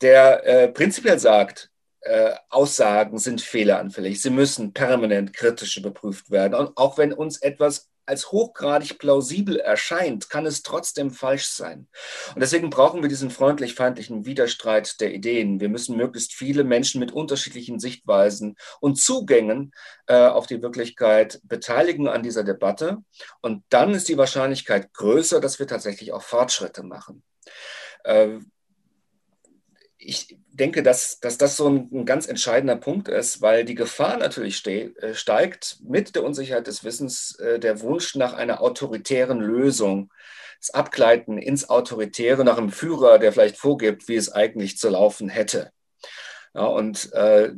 der 0.00 0.46
äh, 0.46 0.68
prinzipiell 0.68 1.18
sagt, 1.18 1.70
äh, 2.02 2.34
Aussagen 2.48 3.18
sind 3.18 3.40
fehleranfällig. 3.40 4.20
Sie 4.20 4.30
müssen 4.30 4.72
permanent 4.72 5.32
kritisch 5.32 5.76
überprüft 5.76 6.30
werden. 6.30 6.54
Und 6.54 6.76
auch 6.76 6.98
wenn 6.98 7.12
uns 7.12 7.40
etwas 7.40 7.91
als 8.12 8.30
hochgradig 8.30 8.98
plausibel 8.98 9.58
erscheint, 9.58 10.28
kann 10.28 10.44
es 10.44 10.62
trotzdem 10.62 11.10
falsch 11.10 11.46
sein. 11.46 11.88
Und 12.34 12.40
deswegen 12.40 12.68
brauchen 12.68 13.00
wir 13.00 13.08
diesen 13.08 13.30
freundlich-feindlichen 13.30 14.26
Widerstreit 14.26 15.00
der 15.00 15.14
Ideen. 15.14 15.60
Wir 15.60 15.70
müssen 15.70 15.96
möglichst 15.96 16.34
viele 16.34 16.62
Menschen 16.62 17.00
mit 17.00 17.10
unterschiedlichen 17.10 17.80
Sichtweisen 17.80 18.56
und 18.80 19.00
Zugängen 19.00 19.72
äh, 20.08 20.26
auf 20.26 20.46
die 20.46 20.60
Wirklichkeit 20.60 21.40
beteiligen 21.44 22.06
an 22.06 22.22
dieser 22.22 22.44
Debatte. 22.44 22.98
Und 23.40 23.64
dann 23.70 23.94
ist 23.94 24.10
die 24.10 24.18
Wahrscheinlichkeit 24.18 24.92
größer, 24.92 25.40
dass 25.40 25.58
wir 25.58 25.66
tatsächlich 25.66 26.12
auch 26.12 26.22
Fortschritte 26.22 26.82
machen. 26.82 27.22
Äh, 28.04 28.40
ich 29.96 30.36
denke, 30.52 30.82
dass, 30.82 31.18
dass 31.20 31.38
das 31.38 31.56
so 31.56 31.68
ein, 31.68 31.88
ein, 31.92 32.06
ganz 32.06 32.26
entscheidender 32.26 32.76
Punkt 32.76 33.08
ist, 33.08 33.40
weil 33.40 33.64
die 33.64 33.74
Gefahr 33.74 34.18
natürlich 34.18 34.56
ste 34.56 34.94
äh, 34.96 35.14
steigt 35.14 35.78
mit 35.82 36.14
der 36.14 36.24
Unsicherheit 36.24 36.66
des 36.66 36.84
Wissens, 36.84 37.38
äh, 37.38 37.58
der 37.58 37.80
Wunsch 37.80 38.14
nach 38.16 38.34
einer 38.34 38.60
autoritären 38.60 39.40
Lösung, 39.40 40.12
das 40.60 40.70
Abgleiten 40.70 41.38
ins 41.38 41.68
Autoritäre 41.68 42.44
nach 42.44 42.58
einem 42.58 42.70
Führer, 42.70 43.18
der 43.18 43.32
vielleicht 43.32 43.56
vorgibt, 43.56 44.08
wie 44.08 44.16
es 44.16 44.30
eigentlich 44.30 44.78
zu 44.78 44.90
laufen 44.90 45.28
hätte. 45.28 45.72
Ja, 46.54 46.66
und 46.66 47.12
äh, 47.12 47.50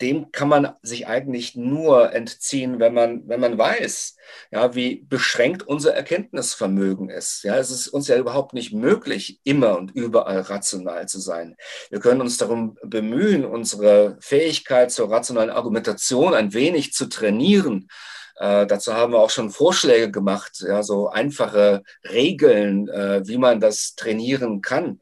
dem 0.00 0.32
kann 0.32 0.48
man 0.48 0.74
sich 0.82 1.06
eigentlich 1.06 1.54
nur 1.54 2.12
entziehen, 2.12 2.80
wenn 2.80 2.94
man, 2.94 3.28
wenn 3.28 3.40
man 3.40 3.56
weiß, 3.56 4.16
ja, 4.50 4.74
wie 4.74 5.04
beschränkt 5.08 5.62
unser 5.62 5.94
Erkenntnisvermögen 5.94 7.10
ist. 7.10 7.44
Ja, 7.44 7.56
es 7.56 7.70
ist 7.70 7.88
uns 7.88 8.08
ja 8.08 8.16
überhaupt 8.16 8.54
nicht 8.54 8.72
möglich, 8.72 9.40
immer 9.44 9.78
und 9.78 9.92
überall 9.92 10.40
rational 10.40 11.06
zu 11.06 11.20
sein. 11.20 11.56
Wir 11.90 12.00
können 12.00 12.20
uns 12.20 12.38
darum 12.38 12.76
bemühen, 12.82 13.44
unsere 13.44 14.16
Fähigkeit 14.20 14.90
zur 14.90 15.10
rationalen 15.10 15.50
Argumentation 15.50 16.34
ein 16.34 16.52
wenig 16.52 16.92
zu 16.92 17.06
trainieren. 17.06 17.88
Äh, 18.36 18.66
dazu 18.66 18.94
haben 18.94 19.12
wir 19.12 19.20
auch 19.20 19.30
schon 19.30 19.50
Vorschläge 19.50 20.10
gemacht, 20.10 20.64
ja, 20.66 20.82
so 20.82 21.08
einfache 21.08 21.82
Regeln, 22.10 22.88
äh, 22.88 23.26
wie 23.26 23.38
man 23.38 23.60
das 23.60 23.94
trainieren 23.94 24.60
kann. 24.60 25.00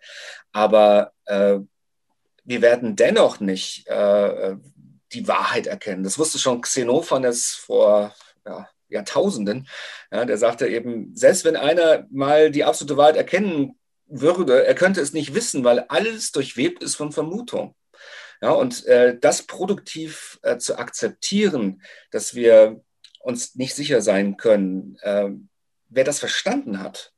Aber 0.52 1.12
äh, 1.24 1.59
wir 2.44 2.62
werden 2.62 2.96
dennoch 2.96 3.40
nicht 3.40 3.87
äh, 3.88 4.57
die 5.12 5.29
Wahrheit 5.29 5.66
erkennen. 5.66 6.05
Das 6.05 6.18
wusste 6.18 6.38
schon 6.38 6.61
Xenophanes 6.61 7.48
vor 7.48 8.14
ja, 8.46 8.68
Jahrtausenden. 8.88 9.68
Ja, 10.11 10.25
der 10.25 10.38
sagte 10.38 10.68
eben, 10.68 11.14
selbst 11.16 11.44
wenn 11.44 11.57
einer 11.57 12.07
mal 12.11 12.51
die 12.51 12.64
absolute 12.64 12.96
Wahrheit 12.96 13.16
erkennen 13.16 13.79
würde, 14.07 14.64
er 14.66 14.75
könnte 14.75 15.01
es 15.01 15.12
nicht 15.12 15.35
wissen, 15.35 15.64
weil 15.64 15.81
alles 15.88 16.33
durchwebt 16.33 16.83
ist 16.83 16.96
von 16.96 17.12
Vermutung. 17.12 17.75
Ja, 18.40 18.51
und 18.51 18.85
äh, 18.87 19.16
das 19.18 19.42
produktiv 19.42 20.40
äh, 20.42 20.59
zu 20.59 20.77
akzeptieren, 20.77 21.83
dass 22.11 22.35
wir 22.35 22.83
uns 23.20 23.55
nicht 23.55 23.75
sicher 23.75 24.03
sein 24.03 24.37
können, 24.37 24.98
äh, 25.03 25.31
wer 25.88 26.05
das 26.05 26.18
verstanden 26.18 26.81
hat, 26.81 27.12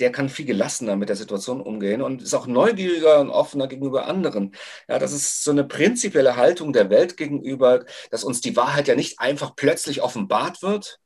der 0.00 0.10
kann 0.10 0.28
viel 0.28 0.46
gelassener 0.46 0.96
mit 0.96 1.08
der 1.08 1.16
Situation 1.16 1.60
umgehen 1.60 2.02
und 2.02 2.22
ist 2.22 2.34
auch 2.34 2.46
neugieriger 2.46 3.20
und 3.20 3.30
offener 3.30 3.68
gegenüber 3.68 4.06
anderen. 4.06 4.54
Ja, 4.88 4.98
das 4.98 5.12
ist 5.12 5.44
so 5.44 5.50
eine 5.50 5.64
prinzipielle 5.64 6.36
Haltung 6.36 6.72
der 6.72 6.90
Welt 6.90 7.16
gegenüber, 7.16 7.84
dass 8.10 8.24
uns 8.24 8.40
die 8.40 8.56
Wahrheit 8.56 8.88
ja 8.88 8.96
nicht 8.96 9.20
einfach 9.20 9.54
plötzlich 9.54 10.02
offenbart 10.02 10.62
wird, 10.62 10.98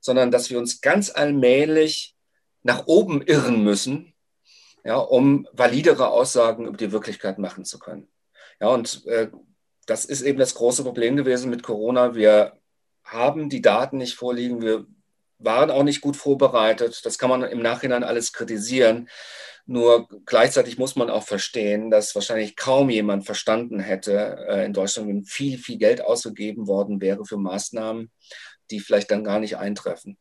sondern 0.00 0.30
dass 0.30 0.50
wir 0.50 0.58
uns 0.58 0.80
ganz 0.80 1.10
allmählich 1.10 2.14
nach 2.62 2.86
oben 2.86 3.22
irren 3.22 3.62
müssen, 3.64 4.14
ja, 4.84 4.96
um 4.96 5.48
validere 5.52 6.08
Aussagen 6.08 6.66
über 6.66 6.76
die 6.76 6.92
Wirklichkeit 6.92 7.38
machen 7.38 7.64
zu 7.64 7.78
können. 7.78 8.08
Ja, 8.60 8.68
und 8.68 9.04
äh, 9.06 9.30
das 9.86 10.04
ist 10.04 10.22
eben 10.22 10.38
das 10.38 10.54
große 10.54 10.84
Problem 10.84 11.16
gewesen 11.16 11.50
mit 11.50 11.62
Corona. 11.62 12.14
Wir 12.14 12.58
haben 13.04 13.48
die 13.48 13.62
Daten 13.62 13.98
nicht 13.98 14.14
vorliegen. 14.14 14.62
Wir 14.62 14.86
waren 15.38 15.70
auch 15.70 15.82
nicht 15.82 16.00
gut 16.00 16.16
vorbereitet. 16.16 17.04
Das 17.04 17.18
kann 17.18 17.30
man 17.30 17.42
im 17.42 17.60
Nachhinein 17.60 18.04
alles 18.04 18.32
kritisieren. 18.32 19.08
Nur 19.66 20.08
gleichzeitig 20.24 20.78
muss 20.78 20.94
man 20.94 21.10
auch 21.10 21.24
verstehen, 21.24 21.90
dass 21.90 22.14
wahrscheinlich 22.14 22.54
kaum 22.54 22.88
jemand 22.88 23.26
verstanden 23.26 23.80
hätte 23.80 24.46
äh, 24.48 24.64
in 24.64 24.72
Deutschland, 24.72 25.08
wenn 25.08 25.24
viel, 25.24 25.58
viel 25.58 25.76
Geld 25.76 26.00
ausgegeben 26.00 26.68
worden 26.68 27.00
wäre 27.00 27.24
für 27.24 27.36
Maßnahmen, 27.36 28.12
die 28.70 28.78
vielleicht 28.78 29.10
dann 29.10 29.24
gar 29.24 29.40
nicht 29.40 29.56
eintreffen. 29.56 30.18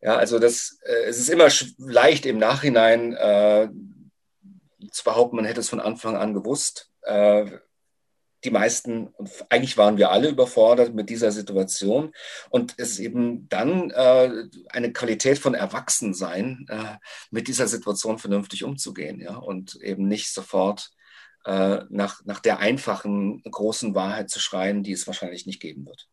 Ja, 0.00 0.16
also 0.16 0.40
das, 0.40 0.78
äh, 0.84 1.04
es 1.04 1.18
ist 1.18 1.30
immer 1.30 1.48
leicht 1.78 2.26
im 2.26 2.38
Nachhinein 2.38 3.12
äh, 3.12 3.68
zu 4.90 5.04
behaupten, 5.04 5.36
man 5.36 5.44
hätte 5.44 5.60
es 5.60 5.68
von 5.68 5.80
Anfang 5.80 6.16
an 6.16 6.34
gewusst. 6.34 6.90
Die 8.44 8.50
meisten, 8.50 9.10
eigentlich 9.48 9.76
waren 9.76 9.96
wir 9.96 10.10
alle 10.10 10.28
überfordert 10.28 10.94
mit 10.94 11.10
dieser 11.10 11.30
Situation. 11.30 12.12
Und 12.50 12.74
es 12.76 12.92
ist 12.92 12.98
eben 12.98 13.48
dann 13.48 13.90
äh, 13.90 14.44
eine 14.70 14.92
Qualität 14.92 15.38
von 15.38 15.54
Erwachsensein, 15.54 16.66
äh, 16.68 16.96
mit 17.30 17.48
dieser 17.48 17.68
Situation 17.68 18.18
vernünftig 18.18 18.64
umzugehen, 18.64 19.20
ja, 19.20 19.36
und 19.36 19.76
eben 19.76 20.08
nicht 20.08 20.32
sofort 20.32 20.90
äh, 21.44 21.80
nach, 21.88 22.24
nach 22.24 22.40
der 22.40 22.58
einfachen, 22.58 23.42
großen 23.42 23.94
Wahrheit 23.94 24.30
zu 24.30 24.40
schreien, 24.40 24.82
die 24.82 24.92
es 24.92 25.06
wahrscheinlich 25.06 25.46
nicht 25.46 25.60
geben 25.60 25.86
wird. 25.86 26.08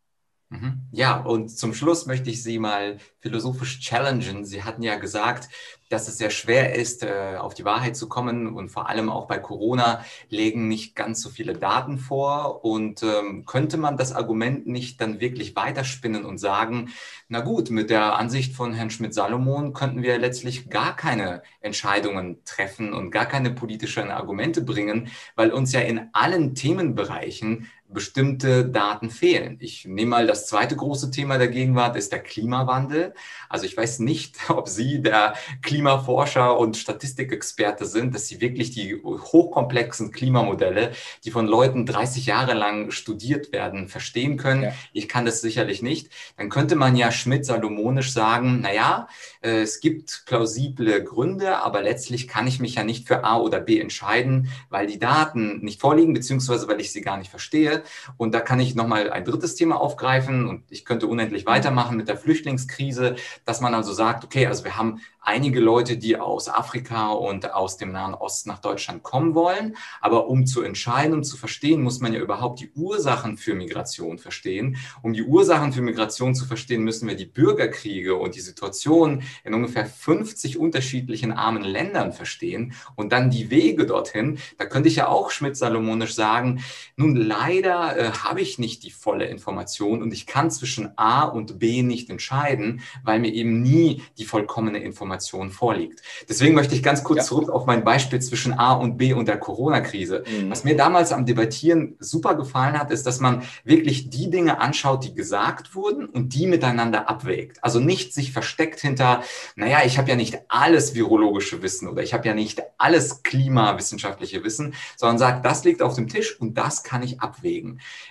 Mhm. 0.51 0.81
Ja, 0.91 1.17
und 1.17 1.49
zum 1.49 1.75
Schluss 1.75 2.07
möchte 2.07 2.31
ich 2.31 2.41
Sie 2.41 2.57
mal 2.57 2.97
philosophisch 3.19 3.79
challengen. 3.81 4.45
Sie 4.45 4.63
hatten 4.63 4.81
ja 4.81 4.95
gesagt, 4.95 5.47
dass 5.89 6.07
es 6.07 6.17
sehr 6.17 6.31
schwer 6.31 6.75
ist, 6.75 7.03
äh, 7.03 7.35
auf 7.37 7.53
die 7.53 7.65
Wahrheit 7.65 7.95
zu 7.95 8.09
kommen 8.09 8.55
und 8.55 8.69
vor 8.69 8.89
allem 8.89 9.09
auch 9.09 9.27
bei 9.27 9.37
Corona 9.37 10.03
legen 10.29 10.67
nicht 10.67 10.95
ganz 10.95 11.21
so 11.21 11.29
viele 11.29 11.53
Daten 11.53 11.99
vor. 11.99 12.65
Und 12.65 13.03
ähm, 13.03 13.45
könnte 13.45 13.77
man 13.77 13.95
das 13.95 14.11
Argument 14.11 14.65
nicht 14.65 14.99
dann 15.01 15.19
wirklich 15.19 15.55
weiterspinnen 15.55 16.25
und 16.25 16.39
sagen, 16.39 16.89
na 17.27 17.41
gut, 17.41 17.69
mit 17.69 17.91
der 17.91 18.17
Ansicht 18.17 18.55
von 18.55 18.73
Herrn 18.73 18.89
Schmidt-Salomon 18.89 19.73
könnten 19.73 20.01
wir 20.01 20.17
letztlich 20.17 20.71
gar 20.71 20.95
keine 20.95 21.43
Entscheidungen 21.61 22.43
treffen 22.43 22.93
und 22.93 23.11
gar 23.11 23.27
keine 23.27 23.51
politischen 23.51 24.09
Argumente 24.09 24.61
bringen, 24.61 25.09
weil 25.35 25.51
uns 25.51 25.73
ja 25.73 25.81
in 25.81 26.09
allen 26.13 26.55
Themenbereichen 26.55 27.67
bestimmte 27.91 28.65
Daten 28.65 29.09
fehlen. 29.09 29.57
Ich 29.59 29.85
nehme 29.85 30.11
mal 30.11 30.27
das 30.27 30.45
zweite 30.45 30.75
große 30.75 31.09
Thema 31.09 31.37
der 31.37 31.47
Gegenwart, 31.47 31.95
ist 31.95 32.11
der 32.11 32.21
Klimawandel. 32.21 33.13
Also 33.49 33.65
ich 33.65 33.75
weiß 33.75 33.99
nicht, 33.99 34.37
ob 34.49 34.69
Sie 34.69 35.01
der 35.01 35.33
Klimaforscher 35.61 36.57
und 36.57 36.77
Statistikexperte 36.77 37.85
sind, 37.85 38.13
dass 38.13 38.27
Sie 38.27 38.41
wirklich 38.41 38.71
die 38.71 39.01
hochkomplexen 39.03 40.11
Klimamodelle, 40.11 40.91
die 41.25 41.31
von 41.31 41.47
Leuten 41.47 41.85
30 41.85 42.27
Jahre 42.27 42.53
lang 42.53 42.91
studiert 42.91 43.51
werden, 43.51 43.87
verstehen 43.87 44.37
können. 44.37 44.63
Ja. 44.63 44.73
Ich 44.93 45.09
kann 45.09 45.25
das 45.25 45.41
sicherlich 45.41 45.81
nicht. 45.81 46.09
Dann 46.37 46.49
könnte 46.49 46.75
man 46.75 46.95
ja 46.95 47.11
Schmidt-Salomonisch 47.11 48.13
sagen, 48.13 48.61
naja, 48.61 49.07
äh, 49.41 49.61
es 49.61 49.79
gibt 49.79 50.23
plausible 50.27 51.03
Gründe, 51.03 51.57
aber 51.57 51.81
letztlich 51.81 52.27
kann 52.27 52.45
ich 52.45 52.59
mich 52.59 52.75
ja 52.75 52.83
nicht 52.83 53.07
für 53.07 53.23
A 53.23 53.37
oder 53.39 53.59
B 53.59 53.79
entscheiden, 53.79 54.49
weil 54.69 54.85
die 54.85 54.99
Daten 54.99 55.59
nicht 55.61 55.81
vorliegen, 55.81 56.13
beziehungsweise 56.13 56.67
weil 56.67 56.79
ich 56.79 56.91
sie 56.91 57.01
gar 57.01 57.17
nicht 57.17 57.31
verstehe. 57.31 57.78
Und 58.17 58.33
da 58.33 58.39
kann 58.39 58.59
ich 58.59 58.75
nochmal 58.75 59.09
ein 59.09 59.25
drittes 59.25 59.55
Thema 59.55 59.79
aufgreifen 59.79 60.47
und 60.47 60.63
ich 60.69 60.85
könnte 60.85 61.07
unendlich 61.07 61.45
weitermachen 61.45 61.97
mit 61.97 62.07
der 62.07 62.17
Flüchtlingskrise, 62.17 63.15
dass 63.45 63.61
man 63.61 63.73
also 63.73 63.93
sagt, 63.93 64.23
okay, 64.23 64.47
also 64.47 64.63
wir 64.63 64.77
haben 64.77 65.01
einige 65.21 65.59
Leute, 65.59 65.97
die 65.97 66.17
aus 66.17 66.49
Afrika 66.49 67.11
und 67.11 67.53
aus 67.53 67.77
dem 67.77 67.91
Nahen 67.91 68.15
Osten 68.15 68.49
nach 68.49 68.59
Deutschland 68.59 69.03
kommen 69.03 69.35
wollen. 69.35 69.75
Aber 70.01 70.27
um 70.27 70.45
zu 70.45 70.63
entscheiden 70.63 71.13
und 71.13 71.23
zu 71.23 71.37
verstehen, 71.37 71.83
muss 71.83 71.99
man 71.99 72.13
ja 72.13 72.19
überhaupt 72.19 72.59
die 72.59 72.71
Ursachen 72.73 73.37
für 73.37 73.53
Migration 73.53 74.17
verstehen. 74.17 74.77
Um 75.03 75.13
die 75.13 75.23
Ursachen 75.23 75.71
für 75.71 75.81
Migration 75.81 76.33
zu 76.33 76.45
verstehen, 76.45 76.83
müssen 76.83 77.07
wir 77.07 77.15
die 77.15 77.25
Bürgerkriege 77.25 78.15
und 78.15 78.35
die 78.35 78.41
Situation 78.41 79.21
in 79.43 79.53
ungefähr 79.53 79.85
50 79.85 80.57
unterschiedlichen 80.57 81.31
armen 81.31 81.63
Ländern 81.63 82.11
verstehen 82.11 82.73
und 82.95 83.11
dann 83.11 83.29
die 83.29 83.51
Wege 83.51 83.85
dorthin. 83.85 84.39
Da 84.57 84.65
könnte 84.65 84.89
ich 84.89 84.95
ja 84.95 85.07
auch 85.07 85.29
Schmidt-Salomonisch 85.29 86.15
sagen, 86.15 86.63
nun 86.95 87.15
leider 87.15 87.68
äh, 87.69 88.11
habe 88.11 88.41
ich 88.41 88.59
nicht 88.59 88.83
die 88.83 88.91
volle 88.91 89.25
Information 89.25 90.01
und 90.01 90.13
ich 90.13 90.25
kann 90.25 90.51
zwischen 90.51 90.97
A 90.97 91.23
und 91.23 91.59
B 91.59 91.81
nicht 91.81 92.09
entscheiden, 92.09 92.81
weil 93.03 93.19
mir 93.19 93.33
eben 93.33 93.61
nie 93.61 94.03
die 94.17 94.25
vollkommene 94.25 94.79
Information 94.79 95.19
Information 95.19 95.49
vorliegt. 95.49 96.01
Deswegen 96.27 96.55
möchte 96.55 96.75
ich 96.75 96.83
ganz 96.83 97.03
kurz 97.03 97.19
ja. 97.19 97.23
zurück 97.23 97.49
auf 97.49 97.65
mein 97.65 97.83
Beispiel 97.83 98.19
zwischen 98.19 98.53
A 98.53 98.73
und 98.73 98.97
B 98.97 99.13
und 99.13 99.27
der 99.27 99.37
Corona-Krise. 99.37 100.23
Mhm. 100.25 100.49
Was 100.49 100.63
mir 100.63 100.75
damals 100.75 101.11
am 101.11 101.25
Debattieren 101.25 101.95
super 101.99 102.35
gefallen 102.35 102.77
hat, 102.77 102.91
ist, 102.91 103.05
dass 103.05 103.19
man 103.19 103.43
wirklich 103.63 104.09
die 104.09 104.29
Dinge 104.29 104.59
anschaut, 104.59 105.03
die 105.03 105.13
gesagt 105.13 105.75
wurden 105.75 106.05
und 106.05 106.33
die 106.33 106.47
miteinander 106.47 107.09
abwägt. 107.09 107.63
Also 107.63 107.79
nicht 107.79 108.13
sich 108.13 108.31
versteckt 108.31 108.79
hinter, 108.79 109.23
naja, 109.55 109.79
ich 109.85 109.97
habe 109.97 110.09
ja 110.09 110.15
nicht 110.15 110.39
alles 110.47 110.95
virologische 110.95 111.61
Wissen 111.61 111.87
oder 111.87 112.01
ich 112.03 112.13
habe 112.13 112.27
ja 112.27 112.33
nicht 112.33 112.61
alles 112.77 113.23
klimawissenschaftliche 113.23 114.43
Wissen, 114.43 114.73
sondern 114.95 115.17
sagt, 115.17 115.45
das 115.45 115.63
liegt 115.63 115.81
auf 115.81 115.95
dem 115.95 116.07
Tisch 116.07 116.39
und 116.39 116.57
das 116.57 116.83
kann 116.83 117.03
ich 117.03 117.19
abwägen. 117.19 117.58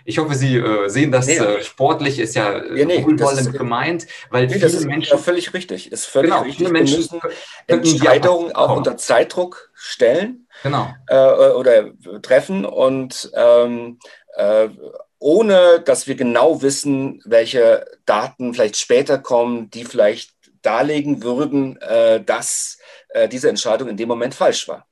Ich 0.04 0.18
hoffe, 0.18 0.34
Sie 0.34 0.56
äh, 0.56 0.88
sehen 0.88 1.12
das 1.12 1.26
nee, 1.26 1.36
äh, 1.36 1.62
sportlich, 1.62 2.18
ist 2.18 2.34
ja 2.34 2.58
äh, 2.58 2.84
nee, 2.84 3.04
wohlwollend 3.04 3.52
gemeint, 3.52 4.06
weil 4.30 4.46
nee, 4.46 4.54
viele 4.54 4.80
Menschen. 4.86 5.10
Ja 5.10 5.18
völlig 5.18 5.54
richtig, 5.54 5.92
ist 5.92 6.06
völlig 6.06 6.30
genau, 6.30 6.42
richtig. 6.42 6.58
Viele 6.58 6.70
Menschen 6.70 6.98
müssen 6.98 7.20
Entscheidungen 7.66 8.54
auch 8.54 8.76
unter 8.76 8.96
Zeitdruck 8.96 9.70
stellen 9.74 10.46
genau. 10.62 10.88
äh, 11.06 11.16
oder 11.16 11.90
treffen 12.22 12.64
und 12.64 13.30
ähm, 13.34 13.98
äh, 14.36 14.68
ohne 15.18 15.80
dass 15.80 16.06
wir 16.06 16.14
genau 16.14 16.62
wissen, 16.62 17.20
welche 17.24 17.84
Daten 18.06 18.54
vielleicht 18.54 18.76
später 18.76 19.18
kommen, 19.18 19.70
die 19.70 19.84
vielleicht 19.84 20.32
darlegen 20.62 21.22
würden, 21.22 21.76
äh, 21.80 22.22
dass 22.22 22.78
äh, 23.10 23.28
diese 23.28 23.48
Entscheidung 23.48 23.88
in 23.88 23.96
dem 23.96 24.08
Moment 24.08 24.34
falsch 24.34 24.68
war. 24.68 24.86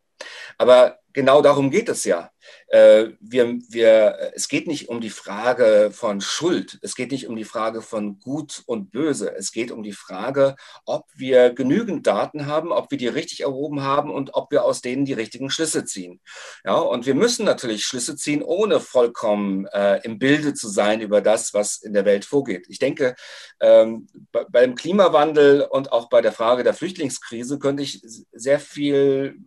Aber 0.58 0.98
genau 1.16 1.40
darum 1.40 1.70
geht 1.70 1.88
es 1.88 2.04
ja. 2.04 2.30
Äh, 2.68 3.06
wir, 3.20 3.58
wir, 3.70 4.32
es 4.34 4.48
geht 4.48 4.66
nicht 4.66 4.90
um 4.90 5.00
die 5.00 5.10
Frage 5.10 5.90
von 5.90 6.20
Schuld, 6.20 6.78
es 6.82 6.94
geht 6.94 7.10
nicht 7.10 7.26
um 7.26 7.36
die 7.36 7.44
Frage 7.44 7.80
von 7.80 8.20
Gut 8.20 8.62
und 8.66 8.92
Böse, 8.92 9.34
es 9.34 9.50
geht 9.50 9.70
um 9.70 9.82
die 9.82 9.94
Frage, 9.94 10.56
ob 10.84 11.06
wir 11.14 11.54
genügend 11.54 12.06
Daten 12.06 12.46
haben, 12.46 12.70
ob 12.70 12.90
wir 12.90 12.98
die 12.98 13.08
richtig 13.08 13.40
erhoben 13.40 13.82
haben 13.82 14.10
und 14.10 14.34
ob 14.34 14.52
wir 14.52 14.64
aus 14.64 14.82
denen 14.82 15.06
die 15.06 15.14
richtigen 15.14 15.48
Schlüsse 15.48 15.86
ziehen. 15.86 16.20
Ja, 16.64 16.76
und 16.76 17.06
wir 17.06 17.14
müssen 17.14 17.46
natürlich 17.46 17.84
Schlüsse 17.84 18.14
ziehen, 18.14 18.42
ohne 18.42 18.78
vollkommen 18.78 19.66
äh, 19.72 20.00
im 20.04 20.18
Bilde 20.18 20.52
zu 20.52 20.68
sein 20.68 21.00
über 21.00 21.22
das, 21.22 21.54
was 21.54 21.78
in 21.78 21.94
der 21.94 22.04
Welt 22.04 22.26
vorgeht. 22.26 22.66
Ich 22.68 22.78
denke, 22.78 23.16
ähm, 23.60 24.06
bei, 24.32 24.44
beim 24.50 24.74
Klimawandel 24.74 25.62
und 25.62 25.92
auch 25.92 26.10
bei 26.10 26.20
der 26.20 26.32
Frage 26.32 26.62
der 26.62 26.74
Flüchtlingskrise 26.74 27.58
könnte 27.58 27.82
ich 27.82 28.02
sehr 28.32 28.60
viel 28.60 29.38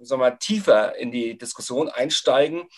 sagen 0.00 0.22
wir, 0.22 0.38
tiefer 0.38 0.96
in 0.96 1.10
die 1.10 1.38
Diskussion 1.38 1.88
einsteigen, 1.88 2.68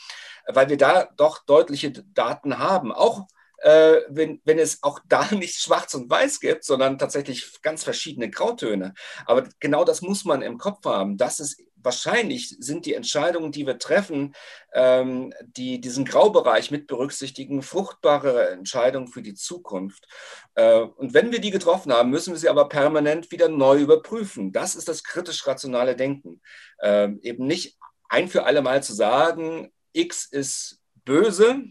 weil 0.47 0.69
wir 0.69 0.77
da 0.77 1.09
doch 1.17 1.45
deutliche 1.45 1.93
Daten 1.93 2.59
haben. 2.59 2.93
Auch 2.93 3.27
äh, 3.61 4.01
wenn, 4.09 4.41
wenn 4.45 4.59
es 4.59 4.83
auch 4.83 5.01
da 5.09 5.29
nicht 5.35 5.61
schwarz 5.61 5.95
und 5.95 6.11
weiß 6.11 6.41
gibt, 6.41 6.65
sondern 6.65 6.99
tatsächlich 6.99 7.61
ganz 7.63 7.85
verschiedene 7.85 8.31
Grautöne. 8.31 8.95
Aber 9.27 9.49
genau 9.61 9.85
das 9.85 10.03
muss 10.03 10.25
man 10.25 10.43
im 10.43 10.59
Kopf 10.59 10.85
haben. 10.85 11.17
Das 11.17 11.41
ist 11.41 11.63
wahrscheinlich 11.83 12.57
sind 12.61 12.87
die 12.87 12.95
Entscheidungen, 12.95 13.53
die 13.53 13.67
wir 13.67 13.79
treffen, 13.79 14.35
ähm, 14.75 15.33
die 15.43 15.81
diesen 15.81 16.05
Graubereich 16.05 16.71
mit 16.71 16.87
berücksichtigen, 16.87 17.63
fruchtbare 17.63 18.51
Entscheidungen 18.51 19.09
für 19.09 19.23
die 19.23 19.35
Zukunft. 19.35 20.07
Äh, 20.55 20.81
und 20.81 21.15
wenn 21.15 21.33
wir 21.33 21.41
die 21.41 21.51
getroffen 21.51 21.93
haben, 21.93 22.11
müssen 22.11 22.33
wir 22.33 22.39
sie 22.39 22.49
aber 22.49 22.69
permanent 22.69 23.31
wieder 23.31 23.49
neu 23.49 23.79
überprüfen. 23.79 24.53
Das 24.53 24.75
ist 24.75 24.89
das 24.89 25.05
kritisch-rationale 25.05 25.97
Denken. 25.97 26.41
Ähm, 26.83 27.19
eben 27.23 27.47
nicht 27.47 27.79
ein 28.09 28.29
für 28.29 28.45
alle 28.45 28.63
Mal 28.63 28.83
zu 28.83 28.93
sagen, 28.93 29.73
X 29.93 30.27
ist 30.27 30.81
böse 31.05 31.63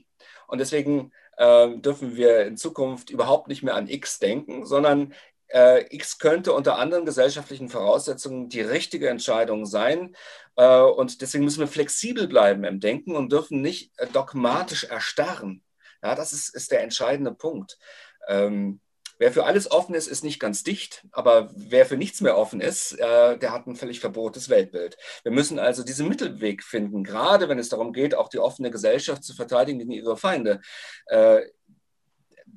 und 0.47 0.59
deswegen 0.59 1.11
äh, 1.39 1.77
dürfen 1.77 2.15
wir 2.17 2.45
in 2.45 2.57
Zukunft 2.57 3.09
überhaupt 3.09 3.47
nicht 3.47 3.63
mehr 3.63 3.75
an 3.75 3.87
X 3.87 4.19
denken, 4.19 4.65
sondern 4.65 5.13
äh, 5.47 5.85
X 5.95 6.19
könnte 6.19 6.53
unter 6.53 6.77
anderen 6.77 7.05
gesellschaftlichen 7.05 7.69
Voraussetzungen 7.69 8.49
die 8.49 8.61
richtige 8.61 9.09
Entscheidung 9.09 9.65
sein. 9.65 10.15
Äh, 10.57 10.81
und 10.81 11.21
deswegen 11.21 11.45
müssen 11.45 11.61
wir 11.61 11.67
flexibel 11.67 12.27
bleiben 12.27 12.65
im 12.65 12.81
Denken 12.81 13.15
und 13.15 13.31
dürfen 13.31 13.61
nicht 13.61 13.97
äh, 13.97 14.07
dogmatisch 14.07 14.83
erstarren. 14.83 15.63
Ja, 16.03 16.13
das 16.13 16.33
ist, 16.33 16.53
ist 16.53 16.71
der 16.71 16.83
entscheidende 16.83 17.33
Punkt. 17.33 17.77
Ähm, 18.27 18.81
wer 19.19 19.31
für 19.31 19.45
alles 19.45 19.69
offen 19.69 19.93
ist, 19.93 20.07
ist 20.07 20.23
nicht 20.23 20.39
ganz 20.39 20.63
dicht, 20.63 21.05
aber 21.11 21.51
wer 21.55 21.85
für 21.85 21.97
nichts 21.97 22.21
mehr 22.21 22.37
offen 22.37 22.61
ist, 22.61 22.93
äh, 22.93 23.37
der 23.37 23.51
hat 23.51 23.67
ein 23.67 23.75
völlig 23.75 23.99
verbohrtes 23.99 24.49
Weltbild. 24.49 24.97
Wir 25.23 25.31
müssen 25.31 25.59
also 25.59 25.83
diesen 25.83 26.07
Mittelweg 26.07 26.63
finden, 26.63 27.03
gerade 27.03 27.49
wenn 27.49 27.59
es 27.59 27.69
darum 27.69 27.93
geht, 27.93 28.15
auch 28.15 28.29
die 28.29 28.39
offene 28.39 28.71
Gesellschaft 28.71 29.23
zu 29.23 29.35
verteidigen 29.35 29.77
gegen 29.79 29.91
ihre 29.91 30.17
Feinde. 30.17 30.61
Äh, 31.07 31.41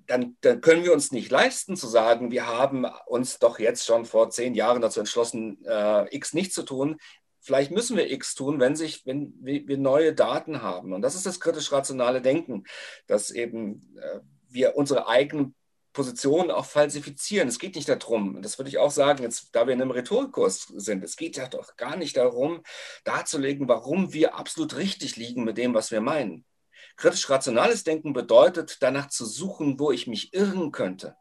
dann, 0.07 0.37
dann, 0.41 0.61
können 0.61 0.85
wir 0.85 0.93
uns 0.93 1.13
nicht 1.13 1.31
leisten 1.31 1.77
zu 1.77 1.87
sagen, 1.87 2.31
wir 2.31 2.47
haben 2.47 2.87
uns 3.07 3.39
doch 3.39 3.59
jetzt 3.59 3.85
schon 3.85 4.05
vor 4.05 4.31
zehn 4.31 4.55
Jahren 4.55 4.81
dazu 4.81 5.01
entschlossen, 5.01 5.65
äh, 5.67 6.15
X 6.15 6.33
nicht 6.33 6.53
zu 6.55 6.63
tun. 6.63 6.99
Vielleicht 7.41 7.73
müssen 7.73 7.97
wir 7.97 8.11
X 8.11 8.35
tun, 8.35 8.61
wenn, 8.61 8.77
sich, 8.77 9.05
wenn 9.05 9.35
wir 9.41 9.79
neue 9.79 10.15
Daten 10.15 10.63
haben. 10.63 10.93
Und 10.93 11.03
das 11.03 11.15
ist 11.15 11.27
das 11.27 11.41
kritisch-rationale 11.41 12.23
Denken, 12.23 12.65
dass 13.07 13.31
eben 13.31 13.97
äh, 14.01 14.21
wir 14.49 14.77
unsere 14.77 15.09
eigenen 15.09 15.55
Positionen 15.93 16.51
auch 16.51 16.65
falsifizieren. 16.65 17.49
Es 17.49 17.59
geht 17.59 17.75
nicht 17.75 17.89
darum, 17.89 18.41
das 18.43 18.59
würde 18.59 18.69
ich 18.71 18.79
auch 18.79 18.91
sagen, 18.91 19.23
jetzt, 19.23 19.55
da 19.55 19.67
wir 19.67 19.75
in 19.75 19.83
einem 19.83 19.91
Rhetorikkurs 19.91 20.73
sind, 20.77 21.05
es 21.05 21.17
geht 21.17 21.37
ja 21.37 21.49
doch 21.49 21.77
gar 21.77 21.97
nicht 21.97 22.17
darum, 22.17 22.63
darzulegen, 23.05 23.69
warum 23.69 24.13
wir 24.13 24.35
absolut 24.35 24.77
richtig 24.77 25.17
liegen 25.17 25.45
mit 25.45 25.59
dem, 25.59 25.75
was 25.75 25.91
wir 25.91 26.01
meinen. 26.01 26.45
Kritisch-rationales 26.97 27.85
Denken 27.85 28.13
bedeutet, 28.13 28.79
danach 28.81 29.09
zu 29.09 29.25
suchen, 29.25 29.79
wo 29.79 29.93
ich 29.93 30.07
mich 30.07 30.35
irren 30.35 30.73
könnte. 30.73 31.17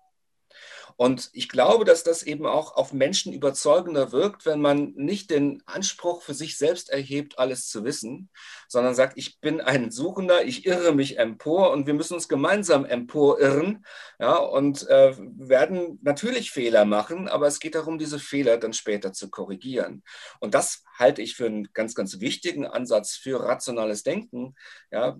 Und 0.97 1.30
ich 1.34 1.49
glaube, 1.49 1.86
dass 1.86 2.04
das 2.04 2.23
eben 2.23 2.45
auch 2.45 2.75
auf 2.75 2.93
Menschen 2.93 3.34
überzeugender 3.34 4.12
wirkt, 4.12 4.45
wenn 4.45 4.62
man 4.62 4.93
nicht 4.95 5.30
den 5.30 5.62
Anspruch 5.65 6.21
für 6.21 6.34
sich 6.34 6.58
selbst 6.58 6.89
erhebt, 6.89 7.39
alles 7.39 7.67
zu 7.67 7.84
wissen, 7.84 8.30
sondern 8.67 8.95
sagt, 8.95 9.17
ich 9.17 9.39
bin 9.39 9.62
ein 9.62 9.91
Suchender, 9.91 10.45
ich 10.45 10.65
irre 10.65 10.93
mich 10.93 11.17
empor 11.17 11.71
und 11.71 11.88
wir 11.88 11.93
müssen 11.93 12.13
uns 12.15 12.27
gemeinsam 12.27 12.86
emporirren 12.86 13.86
ja, 14.19 14.36
und 14.36 14.88
äh, 14.88 15.15
werden 15.17 15.99
natürlich 16.01 16.51
Fehler 16.51 16.86
machen, 16.86 17.27
aber 17.27 17.47
es 17.47 17.60
geht 17.60 17.75
darum, 17.75 17.97
diese 17.97 18.19
Fehler 18.19 18.58
dann 18.58 18.73
später 18.73 19.13
zu 19.13 19.30
korrigieren. 19.30 20.04
Und 20.39 20.54
das 20.54 20.84
halte 20.97 21.22
ich 21.22 21.36
für 21.36 21.45
einen 21.45 21.70
ganz, 21.74 21.95
ganz 21.95 22.20
wichtigen 22.20 22.65
Ansatz 22.65 23.15
für 23.15 23.43
rationales 23.43 24.03
Denken. 24.03 24.55
Ja, 24.91 25.18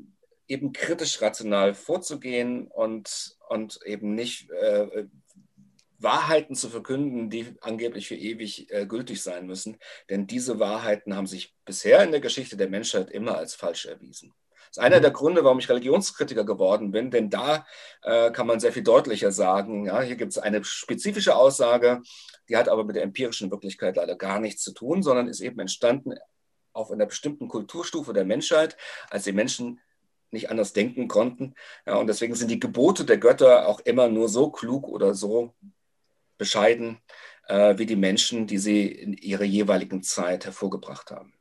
eben 0.52 0.74
kritisch 0.74 1.22
rational 1.22 1.74
vorzugehen 1.74 2.68
und, 2.68 3.38
und 3.48 3.80
eben 3.86 4.16
nicht 4.16 4.50
äh, 4.52 5.06
Wahrheiten 6.04 6.56
zu 6.56 6.70
verkünden, 6.70 7.30
die 7.30 7.56
angeblich 7.62 8.08
für 8.08 8.16
ewig 8.16 8.72
äh, 8.72 8.86
gültig 8.86 9.22
sein 9.22 9.48
müssen. 9.48 9.78
Denn 10.10 10.28
diese 10.28 10.60
Wahrheiten 10.60 11.16
haben 11.16 11.28
sich 11.28 11.56
bisher 11.66 12.04
in 12.04 12.12
der 12.12 12.22
Geschichte 12.22 12.58
der 12.58 12.70
Menschheit 12.70 13.10
immer 13.10 13.38
als 13.38 13.56
falsch 13.56 13.86
erwiesen. 13.86 14.34
Das 14.54 14.78
ist 14.78 14.84
einer 14.84 14.98
mhm. 14.98 15.02
der 15.02 15.12
Gründe, 15.12 15.44
warum 15.44 15.60
ich 15.60 15.70
Religionskritiker 15.70 16.46
geworden 16.46 16.92
bin, 16.92 17.12
denn 17.12 17.30
da 17.30 17.66
äh, 18.04 18.32
kann 18.32 18.48
man 18.48 18.60
sehr 18.60 18.72
viel 18.72 18.84
deutlicher 18.84 19.32
sagen, 19.32 19.86
ja, 19.86 20.02
hier 20.02 20.16
gibt 20.16 20.32
es 20.32 20.38
eine 20.38 20.64
spezifische 20.64 21.36
Aussage, 21.36 22.02
die 22.48 22.56
hat 22.56 22.70
aber 22.70 22.86
mit 22.86 22.96
der 22.96 23.04
empirischen 23.04 23.52
Wirklichkeit 23.52 23.98
leider 23.98 24.16
gar 24.16 24.40
nichts 24.40 24.64
zu 24.64 24.74
tun, 24.74 25.04
sondern 25.04 25.28
ist 25.28 25.42
eben 25.42 25.60
entstanden 25.60 26.14
auf 26.74 26.90
einer 26.90 27.06
bestimmten 27.06 27.50
Kulturstufe 27.50 28.14
der 28.14 28.24
Menschheit, 28.24 28.78
als 29.10 29.26
die 29.26 29.34
Menschen 29.34 29.82
nicht 30.32 30.50
anders 30.50 30.72
denken 30.72 31.10
konnten. 31.10 31.56
Ja, 31.86 31.96
und 31.96 32.08
deswegen 32.08 32.36
sind 32.36 32.50
die 32.50 32.60
Gebote 32.60 33.04
der 33.04 33.18
Götter 33.18 33.68
auch 33.68 33.82
immer 33.82 34.08
nur 34.08 34.30
so 34.30 34.50
klug 34.50 34.88
oder 34.88 35.14
so 35.14 35.54
bescheiden 36.42 37.00
äh, 37.48 37.78
wie 37.78 37.86
die 37.86 37.96
Menschen, 37.96 38.48
die 38.48 38.58
sie 38.58 38.88
in 38.88 39.14
ihrer 39.14 39.44
jeweiligen 39.44 40.02
Zeit 40.02 40.46
hervorgebracht 40.46 41.12
haben. 41.12 41.34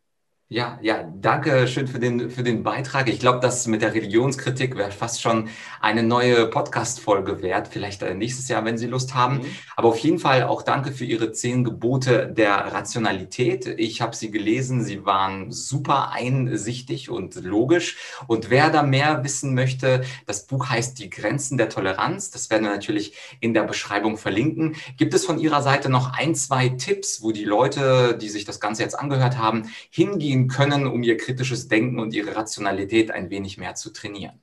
Ja, 0.52 0.80
ja, 0.82 1.04
danke 1.04 1.68
schön 1.68 1.86
für 1.86 2.00
den, 2.00 2.28
für 2.28 2.42
den 2.42 2.64
Beitrag. 2.64 3.08
Ich 3.08 3.20
glaube, 3.20 3.38
das 3.38 3.68
mit 3.68 3.82
der 3.82 3.94
Religionskritik 3.94 4.76
wäre 4.76 4.90
fast 4.90 5.22
schon 5.22 5.48
eine 5.80 6.02
neue 6.02 6.48
Podcast-Folge 6.48 7.40
wert. 7.40 7.68
Vielleicht 7.68 8.02
äh, 8.02 8.16
nächstes 8.16 8.48
Jahr, 8.48 8.64
wenn 8.64 8.76
Sie 8.76 8.88
Lust 8.88 9.14
haben. 9.14 9.36
Mhm. 9.36 9.44
Aber 9.76 9.90
auf 9.90 9.98
jeden 9.98 10.18
Fall 10.18 10.42
auch 10.42 10.62
danke 10.62 10.90
für 10.90 11.04
Ihre 11.04 11.30
zehn 11.30 11.62
Gebote 11.62 12.26
der 12.26 12.56
Rationalität. 12.72 13.64
Ich 13.78 14.00
habe 14.00 14.16
sie 14.16 14.32
gelesen. 14.32 14.82
Sie 14.82 15.06
waren 15.06 15.52
super 15.52 16.10
einsichtig 16.10 17.10
und 17.10 17.36
logisch. 17.36 17.96
Und 18.26 18.50
wer 18.50 18.70
da 18.70 18.82
mehr 18.82 19.22
wissen 19.22 19.54
möchte, 19.54 20.02
das 20.26 20.48
Buch 20.48 20.68
heißt 20.68 20.98
Die 20.98 21.10
Grenzen 21.10 21.58
der 21.58 21.68
Toleranz. 21.68 22.32
Das 22.32 22.50
werden 22.50 22.64
wir 22.64 22.72
natürlich 22.72 23.14
in 23.38 23.54
der 23.54 23.62
Beschreibung 23.62 24.16
verlinken. 24.16 24.74
Gibt 24.96 25.14
es 25.14 25.24
von 25.24 25.38
Ihrer 25.38 25.62
Seite 25.62 25.90
noch 25.90 26.12
ein, 26.12 26.34
zwei 26.34 26.70
Tipps, 26.70 27.22
wo 27.22 27.30
die 27.30 27.44
Leute, 27.44 28.18
die 28.20 28.28
sich 28.28 28.44
das 28.44 28.58
Ganze 28.58 28.82
jetzt 28.82 28.98
angehört 28.98 29.38
haben, 29.38 29.70
hingehen 29.90 30.39
gehen 30.40 30.48
können, 30.48 30.86
um 30.86 31.02
ihr 31.02 31.16
kritisches 31.16 31.68
Denken 31.68 31.98
und 31.98 32.14
ihre 32.14 32.36
Rationalität 32.36 33.10
ein 33.10 33.30
wenig 33.30 33.58
mehr 33.58 33.74
zu 33.74 33.90
trainieren? 33.90 34.40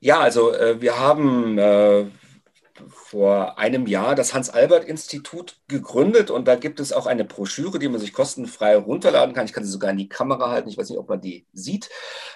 Ja, 0.00 0.20
also 0.20 0.52
äh, 0.52 0.80
wir 0.80 0.98
haben 0.98 1.58
äh, 1.58 2.06
vor 2.88 3.58
einem 3.58 3.86
Jahr 3.86 4.14
das 4.14 4.32
Hans-Albert-Institut 4.32 5.60
gegründet 5.68 6.30
und 6.30 6.48
da 6.48 6.56
gibt 6.56 6.80
es 6.80 6.92
auch 6.92 7.06
eine 7.06 7.24
Broschüre, 7.24 7.78
die 7.78 7.88
man 7.88 8.00
sich 8.00 8.14
kostenfrei 8.14 8.76
runterladen 8.76 9.34
kann. 9.34 9.44
Ich 9.44 9.52
kann 9.52 9.64
sie 9.64 9.70
sogar 9.70 9.90
in 9.90 9.98
die 9.98 10.08
Kamera 10.08 10.50
halten, 10.50 10.70
ich 10.70 10.78
weiß 10.78 10.88
nicht, 10.88 10.98
ob 10.98 11.08
man 11.08 11.20
die 11.20 11.46
sieht. 11.52 11.90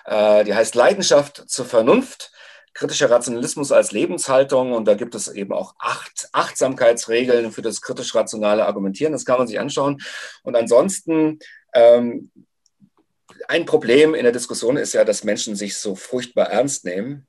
Äh, 0.05 0.45
die 0.45 0.55
heißt 0.55 0.75
Leidenschaft 0.75 1.45
zur 1.49 1.65
Vernunft 1.65 2.33
kritischer 2.75 3.09
Rationalismus 3.09 3.71
als 3.71 3.93
Lebenshaltung 3.93 4.73
und 4.73 4.87
da 4.87 4.95
gibt 4.95 5.15
es 5.15 5.29
eben 5.29 5.53
auch 5.53 5.77
acht 5.79 6.29
Achtsamkeitsregeln 6.33 7.53
für 7.53 7.63
das 7.63 7.81
kritisch-rationale 7.81 8.67
Argumentieren. 8.67 9.13
Das 9.13 9.25
kann 9.25 9.39
man 9.39 9.47
sich 9.47 9.61
anschauen. 9.61 10.03
Und 10.43 10.57
ansonsten 10.57 11.39
ähm, 11.75 12.31
ein 13.49 13.67
Problem 13.67 14.15
in 14.15 14.23
der 14.23 14.33
Diskussion 14.33 14.77
ist 14.77 14.95
ja, 14.95 15.05
dass 15.05 15.25
Menschen 15.25 15.57
sich 15.57 15.77
so 15.77 15.95
furchtbar 15.95 16.51
ernst 16.51 16.85
nehmen. 16.85 17.27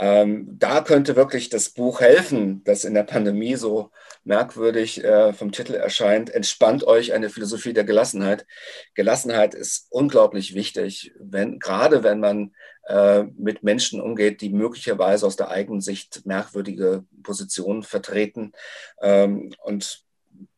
Ähm, 0.00 0.46
da 0.58 0.80
könnte 0.80 1.16
wirklich 1.16 1.48
das 1.48 1.70
Buch 1.70 2.00
helfen, 2.00 2.62
das 2.62 2.84
in 2.84 2.94
der 2.94 3.02
Pandemie 3.02 3.56
so 3.56 3.90
merkwürdig 4.22 5.02
äh, 5.02 5.32
vom 5.32 5.50
Titel 5.50 5.74
erscheint. 5.74 6.30
Entspannt 6.30 6.84
euch 6.84 7.12
eine 7.12 7.30
Philosophie 7.30 7.72
der 7.72 7.82
Gelassenheit. 7.82 8.46
Gelassenheit 8.94 9.54
ist 9.54 9.88
unglaublich 9.90 10.54
wichtig, 10.54 11.12
wenn, 11.18 11.58
gerade 11.58 12.04
wenn 12.04 12.20
man 12.20 12.52
äh, 12.86 13.24
mit 13.36 13.64
Menschen 13.64 14.00
umgeht, 14.00 14.40
die 14.40 14.50
möglicherweise 14.50 15.26
aus 15.26 15.34
der 15.34 15.50
eigenen 15.50 15.80
Sicht 15.80 16.24
merkwürdige 16.24 17.04
Positionen 17.24 17.82
vertreten. 17.82 18.52
Ähm, 19.02 19.52
und 19.64 20.04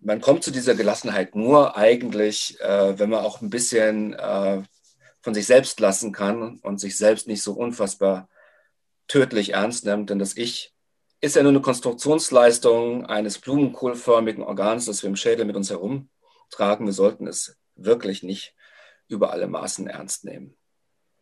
man 0.01 0.21
kommt 0.21 0.43
zu 0.43 0.51
dieser 0.51 0.75
Gelassenheit 0.75 1.35
nur 1.35 1.77
eigentlich, 1.77 2.59
äh, 2.61 2.99
wenn 2.99 3.11
man 3.11 3.25
auch 3.25 3.41
ein 3.41 3.51
bisschen 3.51 4.15
äh, 4.15 4.63
von 5.23 5.35
sich 5.35 5.47
selbst 5.47 5.79
lassen 5.81 6.13
kann 6.13 6.59
und 6.63 6.81
sich 6.81 6.97
selbst 6.97 7.29
nicht 7.29 7.43
so 7.43 7.53
unfassbar 7.53 8.29
tödlich 9.09 9.53
ernst 9.53 9.85
nimmt. 9.85 10.11
Denn 10.11 10.19
das 10.19 10.37
Ich 10.37 10.75
ist 11.21 11.37
ja 11.37 11.43
nur 11.43 11.53
eine 11.53 11.61
Konstruktionsleistung 11.61 13.05
eines 13.07 13.39
blumenkohlförmigen 13.39 14.43
Organs, 14.43 14.87
das 14.87 15.03
wir 15.03 15.11
im 15.11 15.17
Schädel 15.17 15.45
mit 15.45 15.57
uns 15.57 15.69
herumtragen. 15.69 16.87
Wir 16.87 16.95
sollten 16.95 17.27
es 17.27 17.57
wirklich 17.75 18.23
nicht 18.23 18.55
über 19.09 19.33
alle 19.33 19.49
Maßen 19.49 19.87
ernst 19.87 20.25
nehmen. 20.25 20.57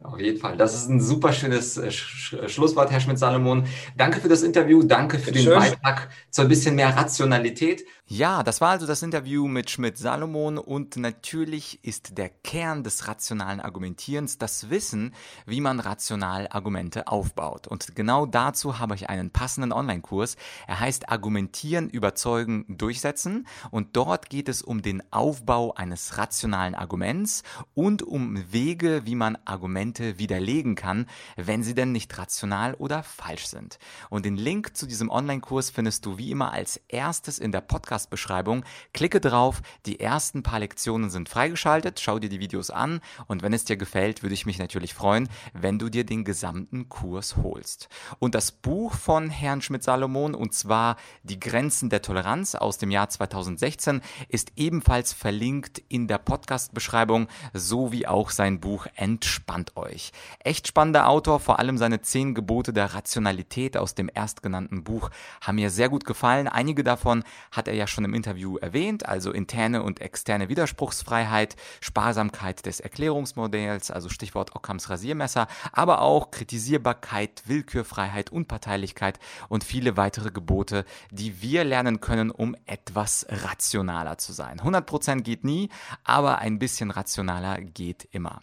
Auf 0.00 0.20
jeden 0.20 0.38
Fall. 0.38 0.56
Das 0.56 0.74
ist 0.74 0.88
ein 0.88 1.00
super 1.00 1.32
schönes 1.32 1.76
äh, 1.76 1.90
Sch 1.90 2.36
Schlusswort, 2.46 2.92
Herr 2.92 3.00
Schmidt-Salomon. 3.00 3.64
Danke 3.96 4.20
für 4.20 4.28
das 4.28 4.44
Interview. 4.44 4.84
Danke 4.84 5.18
für 5.18 5.32
den 5.32 5.42
Schön. 5.42 5.58
Beitrag 5.58 6.10
zu 6.30 6.42
ein 6.42 6.48
bisschen 6.48 6.76
mehr 6.76 6.96
Rationalität. 6.96 7.84
Ja, 8.06 8.42
das 8.42 8.60
war 8.62 8.70
also 8.70 8.86
das 8.86 9.02
Interview 9.02 9.48
mit 9.48 9.68
Schmidt-Salomon 9.68 10.56
und 10.56 10.96
natürlich 10.96 11.84
ist 11.84 12.16
der 12.16 12.30
Kern 12.30 12.82
des 12.82 13.06
rationalen 13.06 13.60
Argumentierens 13.60 14.38
das 14.38 14.70
Wissen, 14.70 15.12
wie 15.44 15.60
man 15.60 15.78
rational 15.78 16.48
Argumente 16.48 17.08
aufbaut. 17.08 17.66
Und 17.66 17.94
genau 17.96 18.24
dazu 18.24 18.78
habe 18.78 18.94
ich 18.94 19.10
einen 19.10 19.30
passenden 19.30 19.72
Online-Kurs. 19.72 20.36
Er 20.66 20.80
heißt 20.80 21.10
Argumentieren, 21.10 21.90
Überzeugen, 21.90 22.64
Durchsetzen 22.68 23.46
und 23.70 23.94
dort 23.94 24.30
geht 24.30 24.48
es 24.48 24.62
um 24.62 24.80
den 24.80 25.02
Aufbau 25.12 25.74
eines 25.74 26.16
rationalen 26.16 26.74
Arguments 26.74 27.42
und 27.74 28.02
um 28.02 28.42
Wege, 28.50 29.02
wie 29.04 29.16
man 29.16 29.36
Argumente 29.44 29.87
widerlegen 29.98 30.74
kann, 30.74 31.06
wenn 31.36 31.62
sie 31.62 31.74
denn 31.74 31.92
nicht 31.92 32.16
rational 32.18 32.74
oder 32.74 33.02
falsch 33.02 33.46
sind. 33.46 33.78
Und 34.10 34.24
den 34.24 34.36
Link 34.36 34.76
zu 34.76 34.86
diesem 34.86 35.10
Online-Kurs 35.10 35.70
findest 35.70 36.04
du 36.06 36.18
wie 36.18 36.30
immer 36.30 36.52
als 36.52 36.80
erstes 36.88 37.38
in 37.38 37.52
der 37.52 37.60
Podcast 37.60 37.88
Podcast-Beschreibung. 37.88 38.64
Klicke 38.92 39.20
drauf, 39.20 39.62
die 39.86 40.00
ersten 40.00 40.42
paar 40.42 40.58
Lektionen 40.58 41.10
sind 41.10 41.28
freigeschaltet, 41.28 42.00
schau 42.00 42.18
dir 42.18 42.28
die 42.28 42.40
Videos 42.40 42.70
an 42.70 43.00
und 43.26 43.42
wenn 43.42 43.52
es 43.52 43.64
dir 43.64 43.76
gefällt, 43.76 44.22
würde 44.22 44.34
ich 44.34 44.46
mich 44.46 44.58
natürlich 44.58 44.94
freuen, 44.94 45.28
wenn 45.52 45.78
du 45.78 45.88
dir 45.88 46.04
den 46.04 46.24
gesamten 46.24 46.88
Kurs 46.88 47.36
holst. 47.36 47.88
Und 48.18 48.34
das 48.34 48.52
Buch 48.52 48.94
von 48.94 49.30
Herrn 49.30 49.62
Schmidt-Salomon, 49.62 50.34
und 50.34 50.54
zwar 50.54 50.96
Die 51.22 51.40
Grenzen 51.40 51.88
der 51.88 52.02
Toleranz 52.02 52.54
aus 52.54 52.78
dem 52.78 52.90
Jahr 52.90 53.08
2016, 53.08 54.00
ist 54.28 54.52
ebenfalls 54.56 55.12
verlinkt 55.12 55.82
in 55.88 56.08
der 56.08 56.18
Podcast-Beschreibung, 56.18 57.28
so 57.54 57.92
wie 57.92 58.06
auch 58.06 58.30
sein 58.30 58.60
Buch 58.60 58.86
Entspannt 58.96 59.76
euch. 59.78 60.12
Echt 60.40 60.68
spannender 60.68 61.08
Autor, 61.08 61.40
vor 61.40 61.58
allem 61.58 61.78
seine 61.78 62.02
zehn 62.02 62.34
Gebote 62.34 62.72
der 62.72 62.94
Rationalität 62.94 63.76
aus 63.76 63.94
dem 63.94 64.08
erstgenannten 64.12 64.84
Buch 64.84 65.10
haben 65.40 65.56
mir 65.56 65.70
sehr 65.70 65.88
gut 65.88 66.04
gefallen. 66.04 66.48
Einige 66.48 66.84
davon 66.84 67.24
hat 67.50 67.68
er 67.68 67.74
ja 67.74 67.86
schon 67.86 68.04
im 68.04 68.14
Interview 68.14 68.56
erwähnt, 68.56 69.06
also 69.06 69.32
interne 69.32 69.82
und 69.82 70.00
externe 70.00 70.48
Widerspruchsfreiheit, 70.48 71.56
Sparsamkeit 71.80 72.66
des 72.66 72.80
Erklärungsmodells, 72.80 73.90
also 73.90 74.08
Stichwort 74.08 74.54
Ockhams 74.56 74.90
Rasiermesser, 74.90 75.46
aber 75.72 76.02
auch 76.02 76.30
Kritisierbarkeit, 76.30 77.42
Willkürfreiheit, 77.46 78.30
Unparteilichkeit 78.30 79.18
und 79.48 79.64
viele 79.64 79.96
weitere 79.96 80.30
Gebote, 80.30 80.84
die 81.10 81.42
wir 81.42 81.64
lernen 81.64 82.00
können, 82.00 82.30
um 82.30 82.56
etwas 82.66 83.26
rationaler 83.28 84.18
zu 84.18 84.32
sein. 84.32 84.60
100% 84.60 85.22
geht 85.22 85.44
nie, 85.44 85.68
aber 86.04 86.38
ein 86.38 86.58
bisschen 86.58 86.90
rationaler 86.90 87.60
geht 87.60 88.08
immer. 88.12 88.40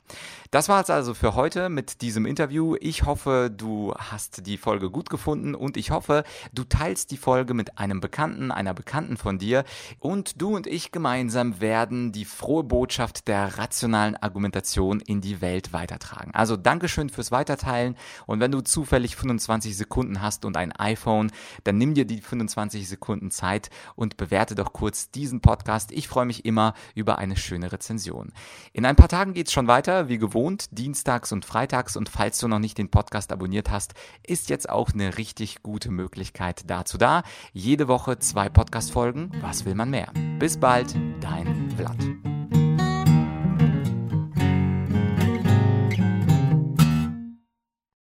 Das 0.51 0.69
war 0.69 0.81
es 0.81 0.89
also 0.89 1.13
für 1.13 1.24
heute 1.33 1.69
mit 1.69 2.01
diesem 2.01 2.27
Interview. 2.27 2.75
Ich 2.79 3.03
hoffe, 3.03 3.51
du 3.51 3.93
hast 3.97 4.45
die 4.45 4.57
Folge 4.59 4.91
gut 4.91 5.09
gefunden 5.09 5.55
und 5.55 5.75
ich 5.75 5.89
hoffe, 5.89 6.23
du 6.53 6.63
teilst 6.63 7.09
die 7.09 7.17
Folge 7.17 7.55
mit 7.55 7.79
einem 7.79 7.99
Bekannten, 7.99 8.51
einer 8.51 8.75
Bekannten 8.75 9.17
von 9.17 9.39
dir 9.39 9.63
und 9.99 10.39
du 10.39 10.55
und 10.55 10.67
ich 10.67 10.91
gemeinsam 10.91 11.59
werden 11.59 12.11
die 12.11 12.25
frohe 12.25 12.63
Botschaft 12.63 13.27
der 13.27 13.57
rationalen 13.57 14.15
Argumentation 14.15 14.99
in 14.99 15.19
die 15.19 15.41
Welt 15.41 15.73
weitertragen. 15.73 16.31
Also 16.35 16.57
Dankeschön 16.57 17.09
fürs 17.09 17.31
Weiterteilen 17.31 17.95
und 18.27 18.39
wenn 18.39 18.51
du 18.51 18.61
zufällig 18.61 19.15
25 19.15 19.75
Sekunden 19.75 20.21
hast 20.21 20.45
und 20.45 20.55
ein 20.55 20.71
iPhone, 20.73 21.31
dann 21.63 21.79
nimm 21.79 21.95
dir 21.95 22.05
die 22.05 22.21
25 22.21 22.87
Sekunden 22.87 23.31
Zeit 23.31 23.71
und 23.95 24.17
bewerte 24.17 24.53
doch 24.53 24.73
kurz 24.73 25.09
diesen 25.09 25.41
Podcast. 25.41 25.91
Ich 25.91 26.07
freue 26.07 26.25
mich 26.25 26.45
immer 26.45 26.75
über 26.93 27.17
eine 27.17 27.35
schöne 27.35 27.71
Rezension. 27.71 28.31
In 28.73 28.85
ein 28.85 28.95
paar 28.95 29.09
Tagen 29.09 29.33
geht 29.33 29.47
es 29.47 29.53
schon 29.53 29.67
weiter, 29.67 30.07
wie 30.07 30.19
gewohnt 30.19 30.35
gewohnt, 30.35 30.77
dienstags 31.15 31.31
und 31.31 31.45
freitags. 31.45 31.95
Und 31.95 32.09
falls 32.09 32.39
du 32.39 32.47
noch 32.47 32.59
nicht 32.59 32.77
den 32.77 32.89
Podcast 32.89 33.31
abonniert 33.31 33.71
hast, 33.71 33.93
ist 34.23 34.49
jetzt 34.49 34.69
auch 34.69 34.93
eine 34.93 35.17
richtig 35.17 35.63
gute 35.63 35.91
Möglichkeit 35.91 36.63
dazu 36.67 36.97
da. 36.97 37.23
Jede 37.53 37.87
Woche 37.87 38.19
zwei 38.19 38.49
Podcast-Folgen. 38.49 39.31
Was 39.41 39.65
will 39.65 39.75
man 39.75 39.89
mehr? 39.89 40.11
Bis 40.39 40.57
bald, 40.57 40.93
dein 41.21 41.71
Vlad. 41.77 42.34